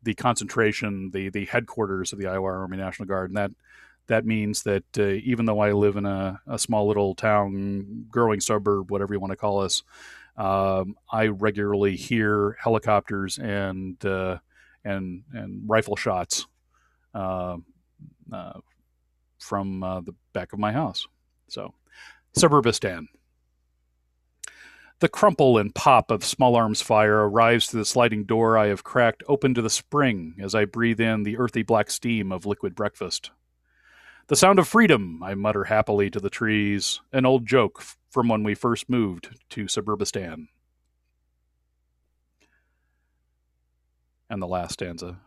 the 0.05 0.15
concentration, 0.15 1.11
the 1.11 1.31
the 1.31 1.47
headquarters 1.47 2.13
of 2.13 2.21
the 2.21 2.29
Iowa 2.29 2.47
Army 2.47 2.77
National 2.77 3.09
Guard, 3.09 3.31
and 3.31 3.37
that 3.37 3.51
that 4.09 4.25
means 4.25 4.63
that 4.63 4.85
uh, 4.99 5.05
even 5.25 5.47
though 5.47 5.61
I 5.61 5.73
live 5.73 5.97
in 5.97 6.07
a, 6.07 6.41
a, 6.47 6.59
small 6.59 6.87
little 6.87 7.15
town, 7.15 8.07
growing 8.11 8.41
suburb, 8.41 8.91
whatever 8.91 9.15
you 9.15 9.21
want 9.21 9.33
to 9.33 9.37
call 9.37 9.61
us, 9.61 9.83
um, 10.37 10.97
I 11.11 11.29
regularly 11.29 11.97
hear 11.97 12.57
helicopters 12.61 13.39
and 13.39 14.03
uh, 14.05 14.39
and 14.85 15.23
and 15.33 15.63
rifle 15.69 15.97
shots 15.97 16.47
uh, 17.15 17.57
uh, 18.33 18.61
from 19.39 19.83
uh, 19.83 20.01
the 20.01 20.15
back 20.33 20.53
of 20.53 20.59
my 20.59 20.73
house. 20.73 21.07
So, 21.49 21.75
Suburbistan. 22.37 23.07
The 25.01 25.09
crumple 25.11 25.59
and 25.59 25.75
pop 25.75 26.11
of 26.11 26.25
small 26.25 26.57
arms 26.57 26.81
fire 26.81 27.29
arrives 27.29 27.67
through 27.67 27.81
the 27.81 27.85
sliding 27.85 28.25
door 28.25 28.57
I 28.57 28.69
have 28.69 28.83
cracked 28.83 29.23
open 29.29 29.53
to 29.53 29.61
the 29.61 29.69
spring 29.69 30.37
as 30.41 30.55
I 30.55 30.65
breathe 30.65 31.01
in 31.01 31.23
the 31.23 31.37
earthy 31.37 31.63
black 31.63 31.91
steam 31.91 32.33
of 32.33 32.47
liquid 32.47 32.75
breakfast. 32.75 33.31
The 34.29 34.35
sound 34.35 34.59
of 34.59 34.67
freedom, 34.67 35.23
I 35.23 35.35
mutter 35.35 35.65
happily 35.65 36.11
to 36.11 36.19
the 36.19 36.31
trees, 36.31 37.01
an 37.13 37.25
old 37.25 37.47
joke 37.47 37.81
from 38.11 38.27
when 38.27 38.43
we 38.43 38.57
first 38.57 38.91
moved 38.91 39.39
to 39.51 39.69
Suburbistan. 39.69 40.49
And 44.29 44.43
the 44.43 44.49
last 44.49 44.73
stanza. 44.73 45.21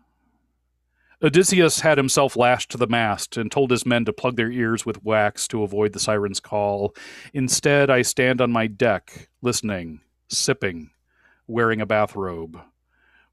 Odysseus 1.23 1.79
had 1.79 1.97
himself 1.97 2.35
lashed 2.35 2.71
to 2.71 2.77
the 2.77 2.87
mast 2.87 3.37
and 3.37 3.49
told 3.49 3.71
his 3.71 3.85
men 3.85 4.03
to 4.03 4.11
plug 4.11 4.35
their 4.35 4.51
ears 4.51 4.85
with 4.85 5.01
wax 5.01 5.47
to 5.47 5.63
avoid 5.63 5.93
the 5.93 5.99
siren's 5.99 6.41
call. 6.41 6.93
Instead, 7.33 7.89
I 7.89 8.01
stand 8.01 8.41
on 8.41 8.51
my 8.51 8.67
deck, 8.67 9.29
listening, 9.41 10.01
sipping, 10.27 10.91
wearing 11.47 11.79
a 11.79 11.85
bathrobe, 11.85 12.59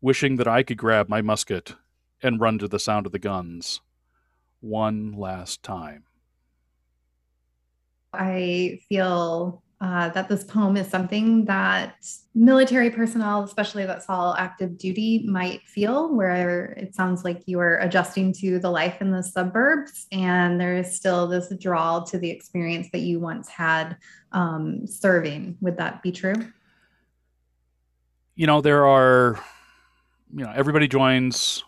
wishing 0.01 0.37
that 0.37 0.49
I 0.49 0.63
could 0.63 0.79
grab 0.79 1.09
my 1.09 1.23
musket 1.23 1.75
and 2.23 2.41
run 2.41 2.59
to 2.59 2.69
the 2.69 2.79
sound 2.79 3.07
of 3.07 3.11
the 3.11 3.19
guns 3.19 3.81
one 4.61 5.13
last 5.13 5.63
time. 5.63 6.05
I 8.13 8.81
feel 8.89 9.63
uh, 9.79 10.09
that 10.09 10.29
this 10.29 10.43
poem 10.43 10.77
is 10.77 10.89
something 10.89 11.45
that 11.45 11.97
military 12.35 12.89
personnel, 12.91 13.43
especially 13.43 13.85
that 13.85 14.03
saw 14.03 14.35
active 14.39 14.79
duty, 14.79 15.27
might 15.29 15.61
feel, 15.67 16.15
where 16.15 16.73
it 16.79 16.95
sounds 16.95 17.25
like 17.25 17.43
you 17.45 17.61
are 17.61 17.79
adjusting 17.81 18.33
to 18.33 18.59
the 18.59 18.71
life 18.71 19.03
in 19.03 19.11
the 19.11 19.23
suburbs, 19.23 20.07
and 20.13 20.59
there 20.59 20.77
is 20.77 20.97
still 20.97 21.27
this 21.27 21.53
draw 21.61 22.01
to 22.05 22.19
the 22.19 22.31
experience 22.31 22.89
that 22.93 23.01
you 23.01 23.21
once 23.21 23.49
had 23.49 23.99
um, 24.33 24.87
serving. 24.87 25.59
Would 25.61 25.77
that 25.77 26.03
be 26.03 26.11
true? 26.11 26.35
You 28.35 28.47
know, 28.47 28.63
there 28.63 28.87
are, 28.87 29.39
you 30.35 30.45
know, 30.45 30.53
everybody 30.55 30.89
joins 30.89 31.65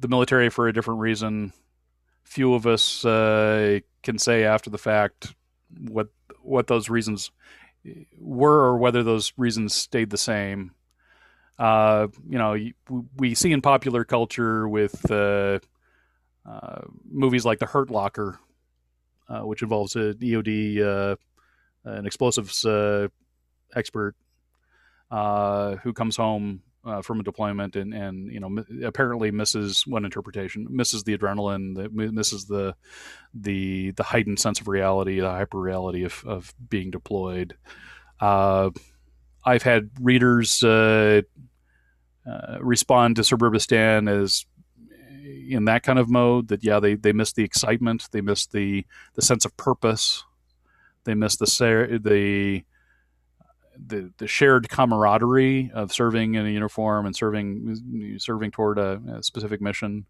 the 0.00 0.08
military 0.08 0.50
for 0.50 0.68
a 0.68 0.72
different 0.72 1.00
reason. 1.00 1.52
Few 2.24 2.54
of 2.54 2.66
us 2.66 3.04
uh, 3.04 3.80
can 4.02 4.18
say 4.18 4.44
after 4.44 4.70
the 4.70 4.78
fact 4.78 5.34
what 5.88 6.08
what 6.42 6.66
those 6.66 6.88
reasons 6.88 7.30
were 8.18 8.60
or 8.60 8.78
whether 8.78 9.02
those 9.02 9.32
reasons 9.36 9.74
stayed 9.74 10.10
the 10.10 10.18
same. 10.18 10.72
Uh, 11.58 12.08
you 12.28 12.38
know, 12.38 12.56
we 13.16 13.34
see 13.34 13.52
in 13.52 13.62
popular 13.62 14.04
culture 14.04 14.68
with 14.68 15.10
uh, 15.10 15.58
uh, 16.44 16.82
movies 17.10 17.44
like 17.44 17.58
The 17.58 17.66
Hurt 17.66 17.90
Locker, 17.90 18.38
uh, 19.28 19.40
which 19.40 19.62
involves 19.62 19.96
a 19.96 20.14
EOD, 20.14 20.80
uh, 20.82 21.16
an 21.84 22.06
explosives 22.06 22.66
expert 23.74 24.14
who 25.10 25.92
comes 25.94 26.16
home 26.16 26.62
uh, 26.86 27.02
from 27.02 27.20
a 27.20 27.22
deployment 27.22 27.74
and 27.76 27.92
and 27.92 28.30
you 28.32 28.40
know 28.40 28.64
apparently 28.84 29.30
misses 29.30 29.86
one 29.86 30.04
interpretation 30.04 30.66
misses 30.70 31.02
the 31.02 31.16
adrenaline 31.16 31.74
that 31.74 31.92
misses 31.92 32.46
the 32.46 32.74
the 33.34 33.90
the 33.92 34.02
heightened 34.02 34.38
sense 34.38 34.60
of 34.60 34.68
reality 34.68 35.20
the 35.20 35.30
hyper 35.30 35.58
reality 35.58 36.04
of, 36.04 36.22
of 36.26 36.54
being 36.68 36.90
deployed. 36.90 37.56
Uh, 38.20 38.70
I've 39.44 39.62
had 39.62 39.90
readers 40.00 40.62
uh, 40.62 41.22
uh 42.26 42.58
respond 42.60 43.16
to 43.16 43.22
Suburbistan 43.22 44.08
as 44.08 44.46
in 45.48 45.64
that 45.64 45.82
kind 45.82 45.98
of 45.98 46.08
mode 46.08 46.48
that 46.48 46.64
yeah 46.64 46.80
they 46.80 46.94
they 46.94 47.12
miss 47.12 47.32
the 47.32 47.44
excitement 47.44 48.08
they 48.12 48.20
miss 48.20 48.46
the 48.46 48.86
the 49.14 49.22
sense 49.22 49.44
of 49.44 49.56
purpose 49.56 50.24
they 51.04 51.14
miss 51.14 51.36
the 51.36 51.46
the 52.02 52.62
the 53.84 54.12
the 54.18 54.26
shared 54.26 54.68
camaraderie 54.68 55.70
of 55.74 55.92
serving 55.92 56.34
in 56.34 56.46
a 56.46 56.50
uniform 56.50 57.06
and 57.06 57.14
serving 57.14 58.16
serving 58.18 58.50
toward 58.50 58.78
a, 58.78 59.00
a 59.18 59.22
specific 59.22 59.60
mission. 59.60 60.06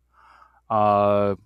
Uh, 0.68 1.36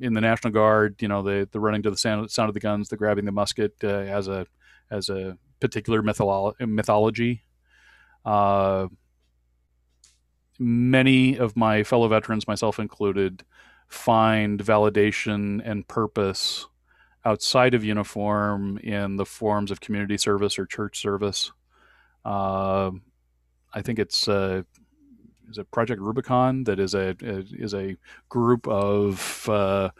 in 0.00 0.14
the 0.14 0.20
National 0.20 0.52
Guard, 0.52 0.96
you 1.00 1.08
know, 1.08 1.22
the 1.22 1.48
the 1.50 1.60
running 1.60 1.82
to 1.82 1.90
the 1.90 1.96
sound, 1.96 2.30
sound 2.30 2.48
of 2.48 2.54
the 2.54 2.60
guns, 2.60 2.88
the 2.88 2.96
grabbing 2.96 3.24
the 3.24 3.32
musket 3.32 3.74
uh, 3.82 3.88
as 3.88 4.28
a 4.28 4.46
as 4.90 5.08
a 5.08 5.36
particular 5.60 6.02
mytholo- 6.02 6.54
mythology. 6.60 7.44
Uh, 8.24 8.88
many 10.58 11.36
of 11.36 11.56
my 11.56 11.82
fellow 11.82 12.08
veterans, 12.08 12.46
myself 12.46 12.78
included, 12.78 13.44
find 13.88 14.60
validation 14.60 15.60
and 15.64 15.86
purpose 15.88 16.66
outside 17.28 17.74
of 17.74 17.84
uniform 17.84 18.78
in 18.78 19.16
the 19.16 19.26
forms 19.26 19.70
of 19.70 19.80
community 19.80 20.16
service 20.16 20.58
or 20.58 20.64
church 20.64 20.98
service. 20.98 21.52
Uh, 22.24 22.90
I 23.74 23.82
think 23.82 23.98
it's 23.98 24.28
uh, 24.28 24.62
is 25.50 25.58
it 25.58 25.70
Project 25.70 26.00
Rubicon 26.00 26.64
that 26.64 26.78
is 26.78 26.94
a, 26.94 27.14
a 27.22 27.44
is 27.52 27.74
a 27.74 27.96
group 28.30 28.66
of 28.66 29.46
uh, 29.46 29.90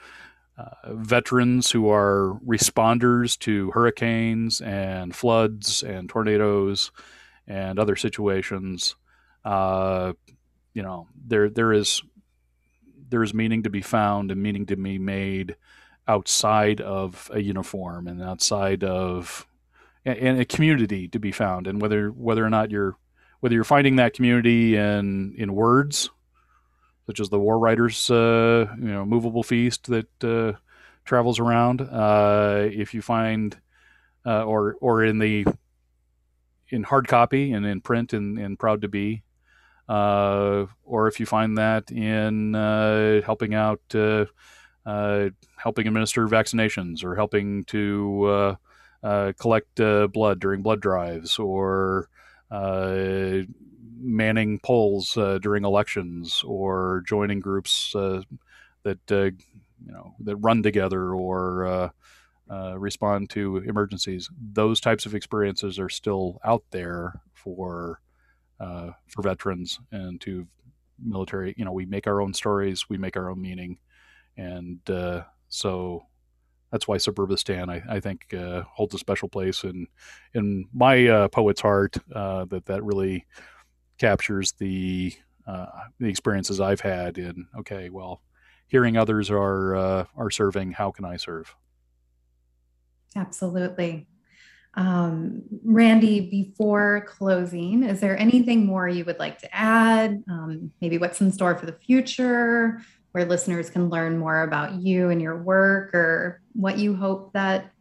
uh, 0.57 0.95
veterans 0.95 1.71
who 1.71 1.91
are 1.91 2.41
responders 2.47 3.39
to 3.41 3.71
hurricanes 3.73 4.63
and 4.63 5.15
floods 5.15 5.83
and 5.83 6.09
tornadoes 6.09 6.91
and 7.47 7.79
other 7.79 7.97
situations. 7.97 8.97
Uh, 9.45 10.15
you 10.73 10.83
know, 10.83 11.07
there 11.27 11.51
there 11.51 11.75
is 11.75 12.03
there 13.11 13.23
is 13.23 13.35
meaning 13.35 13.65
to 13.65 13.71
be 13.71 13.83
found 13.83 14.31
and 14.31 14.43
meaning 14.43 14.65
to 14.67 14.77
be 14.77 14.99
made 14.99 15.57
outside 16.09 16.81
of 16.81 17.31
a 17.33 17.41
uniform 17.41 18.09
and 18.09 18.23
outside 18.23 18.83
of 18.83 19.47
and 20.05 20.41
a 20.41 20.45
community 20.45 21.07
to 21.07 21.19
be 21.19 21.31
found 21.31 21.67
and 21.67 21.81
whether 21.83 22.09
whether 22.09 22.45
or 22.45 22.51
not 22.51 22.71
you're 22.71 22.97
whether 23.41 23.55
you're 23.55 23.65
finding 23.65 23.97
that 23.97 24.15
community 24.15 24.75
in 24.75 25.35
in 25.37 25.55
words 25.55 26.11
such 27.07 27.21
as 27.21 27.29
the 27.29 27.39
war 27.39 27.59
writers 27.59 28.11
uh, 28.11 28.67
you 28.79 28.89
know 28.89 29.05
movable 29.05 29.43
feast 29.43 29.87
that 29.87 30.25
uh, 30.25 30.59
travels 31.09 31.41
around. 31.41 31.81
Uh, 31.81 32.69
if 32.71 32.95
you 32.95 33.03
find, 33.03 33.59
uh, 34.25 34.45
or 34.45 34.77
or 34.81 35.03
in 35.03 35.19
the 35.19 35.45
in 36.69 36.83
hard 36.85 37.09
copy 37.09 37.53
and 37.53 37.65
in 37.65 37.81
print 37.81 38.13
and, 38.13 38.39
and 38.39 38.59
proud 38.59 38.83
to 38.83 38.89
be, 38.89 39.23
uh, 39.89 40.67
or 40.85 41.09
if 41.09 41.19
you 41.19 41.25
find 41.27 41.57
that 41.57 41.91
in 41.91 42.55
uh, 42.55 43.23
helping 43.23 43.55
out, 43.55 43.81
Uh, 44.89 45.29
helping 45.57 45.87
administer 45.87 46.27
vaccinations, 46.27 47.05
or 47.05 47.15
helping 47.15 47.63
to 47.65 48.25
uh, 48.25 48.55
uh, 49.03 49.33
collect 49.39 49.75
blood 50.13 50.41
during 50.41 50.63
blood 50.63 50.81
drives, 50.81 51.39
or 51.39 52.09
manning 54.01 54.59
polls 54.61 55.13
during 55.43 55.65
elections, 55.65 56.43
or 56.47 57.03
joining 57.07 57.41
groups 57.41 57.93
that 57.93 59.35
you 59.87 59.93
know 59.93 60.15
that 60.21 60.37
run 60.37 60.63
together 60.63 61.15
or 61.15 61.67
uh, 61.67 61.91
uh, 62.51 62.79
respond 62.79 63.31
to 63.31 63.59
emergencies. 63.59 64.31
Those 64.53 64.81
types 64.81 65.07
of 65.07 65.15
experiences 65.15 65.79
are 65.79 65.89
still 65.89 66.41
out 66.45 66.65
there 66.71 67.21
for 67.35 68.01
uh, 68.61 68.93
for 69.07 69.23
veterans 69.23 69.79
and 69.93 70.21
to 70.23 70.47
military. 71.03 71.55
You 71.57 71.65
know, 71.65 71.73
we 71.73 71.87
make 71.87 72.07
our 72.07 72.21
own 72.21 72.35
stories, 72.35 72.89
we 72.89 72.99
make 72.99 73.17
our 73.17 73.31
own 73.31 73.41
meaning, 73.41 73.79
and 74.39 74.79
uh, 74.89 75.23
so 75.49 76.07
that's 76.73 76.89
why 76.89 76.97
Suburbistan 76.97 77.69
I, 77.69 77.97
I 77.97 78.01
think 78.01 78.33
uh, 78.33 78.63
holds 78.63 78.95
a 78.95 78.99
special 78.99 79.29
place 79.29 79.65
in 79.65 79.87
in 80.33 80.67
my 80.73 81.07
uh, 81.07 81.29
poet's 81.29 81.61
heart. 81.61 81.97
that 82.09 82.63
that 82.67 82.85
really 82.85 83.27
captures 83.99 84.53
the 84.53 85.13
the 85.47 86.09
experiences 86.09 86.61
I've 86.61 86.81
had 86.81 87.19
in 87.19 87.47
okay, 87.59 87.91
well, 87.91 88.23
hearing 88.69 88.97
others 88.97 89.31
are 89.31 89.75
uh, 89.75 90.05
are 90.17 90.31
serving, 90.31 90.73
how 90.73 90.91
can 90.91 91.05
I 91.05 91.17
serve? 91.17 91.55
Absolutely. 93.17 94.07
Um, 94.75 95.43
Randy, 95.65 96.31
before 96.31 97.07
closing, 97.09 97.83
is 97.83 98.01
there 98.01 98.17
anything 98.17 98.65
more 98.65 98.87
you 98.87 99.05
would 99.07 99.19
like 99.19 99.39
to 99.39 99.53
add? 99.53 100.23
Um, 100.31 100.71
maybe 100.81 100.99
what's 100.99 101.21
in 101.21 101.33
store 101.33 101.57
for 101.57 101.67
the 101.67 101.73
future, 101.73 102.81
where 103.19 103.27
listeners 103.27 103.69
can 103.69 103.89
learn 103.89 104.17
more 104.17 104.43
about 104.43 104.75
you 104.75 105.11
and 105.11 105.21
your 105.21 105.43
work, 105.43 105.93
or 105.93 106.41
what 106.53 106.79
you 106.79 106.95
hope 106.95 107.33
that 107.33 107.73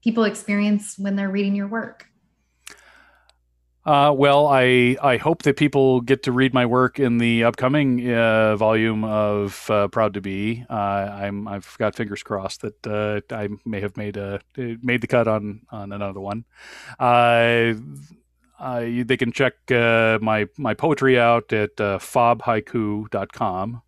people 0.00 0.22
experience 0.22 0.94
when 0.96 1.16
they're 1.16 1.28
reading 1.28 1.56
your 1.56 1.66
work? 1.66 2.06
Uh, 3.84 4.14
well, 4.16 4.46
I 4.46 4.96
I 5.02 5.16
hope 5.16 5.42
that 5.42 5.56
people 5.56 6.00
get 6.00 6.22
to 6.22 6.30
read 6.30 6.54
my 6.54 6.66
work 6.66 7.00
in 7.00 7.18
the 7.18 7.42
upcoming 7.42 8.14
uh, 8.14 8.54
volume 8.54 9.02
of 9.02 9.68
uh, 9.68 9.88
Proud 9.88 10.14
to 10.14 10.20
Be. 10.20 10.64
Uh, 10.70 10.72
I'm 10.72 11.48
I've 11.48 11.76
got 11.78 11.96
fingers 11.96 12.22
crossed 12.22 12.60
that 12.60 12.86
uh, 12.86 13.22
I 13.34 13.48
may 13.64 13.80
have 13.80 13.96
made 13.96 14.16
a 14.16 14.40
made 14.56 15.00
the 15.00 15.08
cut 15.08 15.26
on 15.26 15.62
on 15.72 15.90
another 15.90 16.20
one. 16.20 16.44
Uh, 17.00 17.74
they 18.60 19.16
can 19.16 19.32
check 19.32 19.54
my 19.68 20.46
my 20.56 20.74
poetry 20.74 21.18
out 21.18 21.52
at 21.52 21.74
fobhaiku.com, 21.76 23.82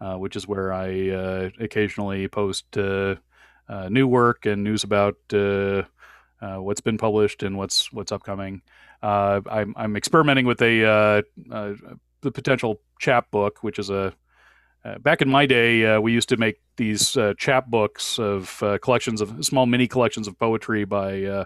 which 0.00 0.36
is 0.36 0.46
where 0.46 0.72
I 0.72 1.52
occasionally 1.60 2.28
post 2.28 2.76
new 2.76 4.08
work 4.08 4.46
and 4.46 4.64
news 4.64 4.84
about 4.84 5.16
what's 6.40 6.80
been 6.80 6.98
published 6.98 7.42
and 7.42 7.56
what's 7.56 7.92
what's 7.92 8.12
upcoming. 8.12 8.62
Uh, 9.02 9.40
I'm, 9.50 9.74
I'm 9.76 9.96
experimenting 9.96 10.46
with 10.46 10.60
a 10.60 10.84
uh, 10.84 11.22
uh, 11.52 11.74
the 12.20 12.32
potential 12.32 12.80
chap 12.98 13.30
book, 13.30 13.62
which 13.62 13.78
is 13.78 13.90
a 13.90 14.12
uh, 14.84 14.98
back 14.98 15.20
in 15.20 15.28
my 15.28 15.44
day, 15.44 15.84
uh, 15.84 16.00
we 16.00 16.12
used 16.12 16.28
to 16.28 16.36
make 16.36 16.60
these 16.76 17.16
uh, 17.16 17.34
chap 17.36 17.66
books 17.66 18.18
of 18.18 18.62
collections 18.80 19.20
of 19.20 19.44
small 19.44 19.66
mini 19.66 19.88
collections 19.88 20.28
of 20.28 20.38
poetry 20.38 20.84
by 20.84 21.44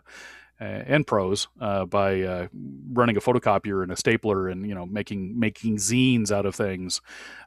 Uh, 0.62 0.84
and 0.86 1.06
prose 1.08 1.48
uh, 1.60 1.84
by 1.84 2.20
uh, 2.20 2.46
running 2.92 3.16
a 3.16 3.20
photocopier 3.20 3.82
and 3.82 3.90
a 3.90 3.96
stapler 3.96 4.48
and 4.48 4.64
you 4.64 4.76
know 4.76 4.86
making 4.86 5.36
making 5.36 5.76
zines 5.76 6.30
out 6.30 6.46
of 6.46 6.54
things. 6.54 7.00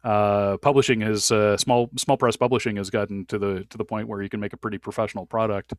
publishing 0.04 1.02
is 1.02 1.24
small 1.58 1.90
small 1.96 2.18
press 2.18 2.36
publishing 2.36 2.76
has 2.76 2.90
gotten 2.90 3.26
to 3.26 3.40
the 3.40 3.64
to 3.70 3.78
the 3.78 3.86
point 3.86 4.10
where 4.10 4.22
you 4.22 4.28
can 4.28 4.42
make 4.42 4.52
a 4.52 4.58
pretty 4.58 4.78
professional 4.78 5.26
product 5.26 5.74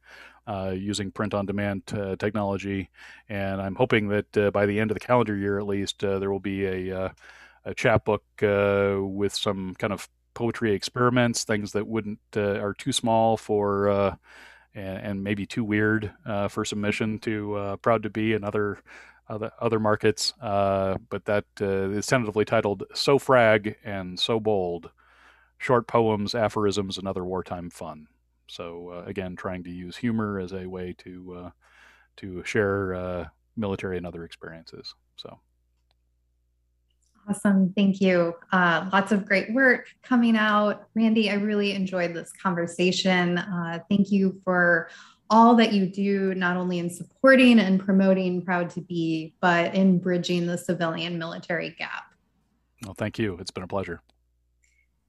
using 0.73 1.11
print 1.11 1.35
on 1.35 1.45
demand 1.45 1.87
technology, 2.19 2.89
and 3.29 3.61
I'm 3.61 3.75
hoping 3.75 4.09
that 4.09 4.53
by 4.55 4.65
the 4.65 4.81
end 4.81 4.91
of 4.91 4.95
the 4.95 5.07
calendar 5.07 5.37
year 5.37 5.59
at 5.59 5.67
least 5.67 5.99
there 5.99 6.31
will 6.31 6.41
be 6.41 6.65
a 6.65 7.13
a 7.67 7.75
chapbook 7.75 8.25
uh, 8.43 8.97
with 9.01 9.35
some 9.35 9.75
kind 9.75 9.93
of 9.93 10.09
poetry 10.33 10.73
experiments, 10.73 11.45
things 11.45 11.73
that 11.73 11.87
wouldn't 11.87 12.21
uh, 12.37 12.61
are 12.61 12.73
too 12.73 12.93
small 12.93 13.37
for 13.37 13.89
uh, 13.89 14.17
and, 14.77 14.99
and, 14.99 15.25
maybe 15.25 15.47
too 15.47 15.65
weird 15.65 16.13
uh, 16.25 16.49
for 16.49 16.65
submission 16.65 17.19
to 17.21 17.55
uh, 17.55 17.77
Proud 17.77 18.03
to 18.05 18.11
Be 18.11 18.35
and 18.35 18.45
other 18.45 18.79
other, 19.29 19.51
other 19.61 19.81
markets. 19.81 20.35
Uh, 20.41 20.99
but 21.11 21.25
that 21.25 21.45
is 21.59 22.07
tentatively 22.07 22.45
titled 22.45 22.85
"So 22.95 23.19
Frag 23.19 23.77
and 23.85 24.21
So 24.21 24.39
Bold: 24.39 24.91
Short 25.59 25.87
Poems, 25.89 26.35
Aphorisms, 26.35 26.99
and 26.99 27.09
Other 27.09 27.25
Wartime 27.25 27.71
Fun." 27.71 28.07
So 28.49 29.03
again, 29.07 29.35
trying 29.35 29.65
to 29.65 29.71
use 29.71 29.97
humor 29.97 30.39
as 30.39 30.53
a 30.53 30.67
way 30.67 30.95
to 30.99 31.51
to 32.19 32.45
share 32.45 33.31
military 33.57 33.97
and 33.97 34.07
other 34.07 34.25
experiences. 34.25 34.95
So. 35.17 35.41
Awesome. 37.29 37.73
Thank 37.75 38.01
you. 38.01 38.35
Uh, 38.53 38.89
lots 38.93 39.11
of 39.11 39.27
great 39.27 39.53
work 39.53 39.89
coming 40.03 40.37
out. 40.37 40.87
Randy, 40.95 41.31
I 41.31 41.35
really 41.35 41.73
enjoyed 41.73 42.15
this 42.15 42.31
conversation. 42.41 43.39
Uh, 43.39 43.81
thank 43.91 44.13
you 44.13 44.41
for 44.45 44.89
all 45.29 45.57
that 45.57 45.73
you 45.73 45.87
do, 45.87 46.35
not 46.35 46.57
only 46.57 46.79
in 46.79 46.89
supporting 46.89 47.59
and 47.59 47.81
promoting 47.81 48.43
Proud 48.43 48.71
to 48.71 48.81
Be, 48.81 49.35
but 49.41 49.75
in 49.75 49.99
bridging 49.99 50.47
the 50.47 50.57
civilian 50.57 51.19
military 51.19 51.71
gap. 51.71 52.05
Well, 52.85 52.95
thank 52.95 53.19
you. 53.19 53.37
It's 53.41 53.51
been 53.51 53.65
a 53.65 53.69
pleasure. 53.69 54.03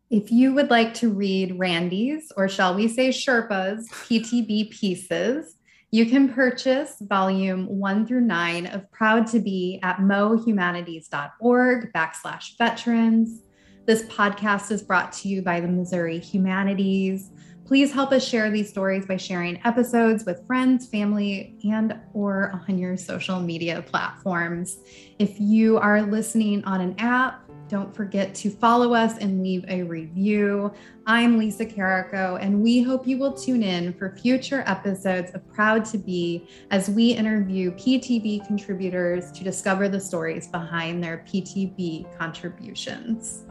If 0.09 0.31
you 0.31 0.53
would 0.53 0.69
like 0.69 0.93
to 0.95 1.11
read 1.11 1.59
Randy's, 1.59 2.31
or 2.35 2.47
shall 2.47 2.73
we 2.73 2.87
say 2.87 3.09
Sherpa's, 3.09 3.89
PTB 3.89 4.71
pieces, 4.71 5.56
you 5.91 6.05
can 6.05 6.33
purchase 6.33 6.97
volume 6.99 7.65
one 7.65 8.05
through 8.05 8.21
nine 8.21 8.65
of 8.67 8.91
Proud 8.91 9.25
to 9.27 9.39
Be 9.39 9.79
at 9.83 9.99
mohumanities.org 9.99 11.93
backslash 11.93 12.57
veterans. 12.57 13.43
This 13.85 14.03
podcast 14.03 14.69
is 14.69 14.83
brought 14.83 15.13
to 15.13 15.29
you 15.29 15.41
by 15.41 15.61
the 15.61 15.67
Missouri 15.69 16.19
Humanities. 16.19 17.31
Please 17.63 17.93
help 17.93 18.11
us 18.11 18.27
share 18.27 18.51
these 18.51 18.69
stories 18.69 19.05
by 19.05 19.15
sharing 19.15 19.65
episodes 19.65 20.25
with 20.25 20.45
friends, 20.45 20.89
family, 20.89 21.57
and 21.63 21.97
or 22.13 22.61
on 22.67 22.77
your 22.77 22.97
social 22.97 23.39
media 23.39 23.81
platforms. 23.81 24.79
If 25.19 25.39
you 25.39 25.77
are 25.77 26.01
listening 26.01 26.65
on 26.65 26.81
an 26.81 26.95
app, 26.97 27.46
don't 27.69 27.95
forget 27.95 28.33
to 28.35 28.49
follow 28.49 28.93
us 28.93 29.17
and 29.17 29.43
leave 29.43 29.65
a 29.67 29.83
review. 29.83 30.71
I'm 31.05 31.37
Lisa 31.37 31.65
Carrico, 31.65 32.37
and 32.37 32.61
we 32.61 32.81
hope 32.81 33.07
you 33.07 33.17
will 33.17 33.33
tune 33.33 33.63
in 33.63 33.93
for 33.93 34.15
future 34.15 34.63
episodes 34.65 35.31
of 35.33 35.47
Proud 35.53 35.85
to 35.85 35.97
Be 35.97 36.47
as 36.71 36.89
we 36.89 37.11
interview 37.11 37.71
PTB 37.71 38.45
contributors 38.47 39.31
to 39.33 39.43
discover 39.43 39.89
the 39.89 39.99
stories 39.99 40.47
behind 40.47 41.03
their 41.03 41.25
PTB 41.27 42.17
contributions. 42.17 43.43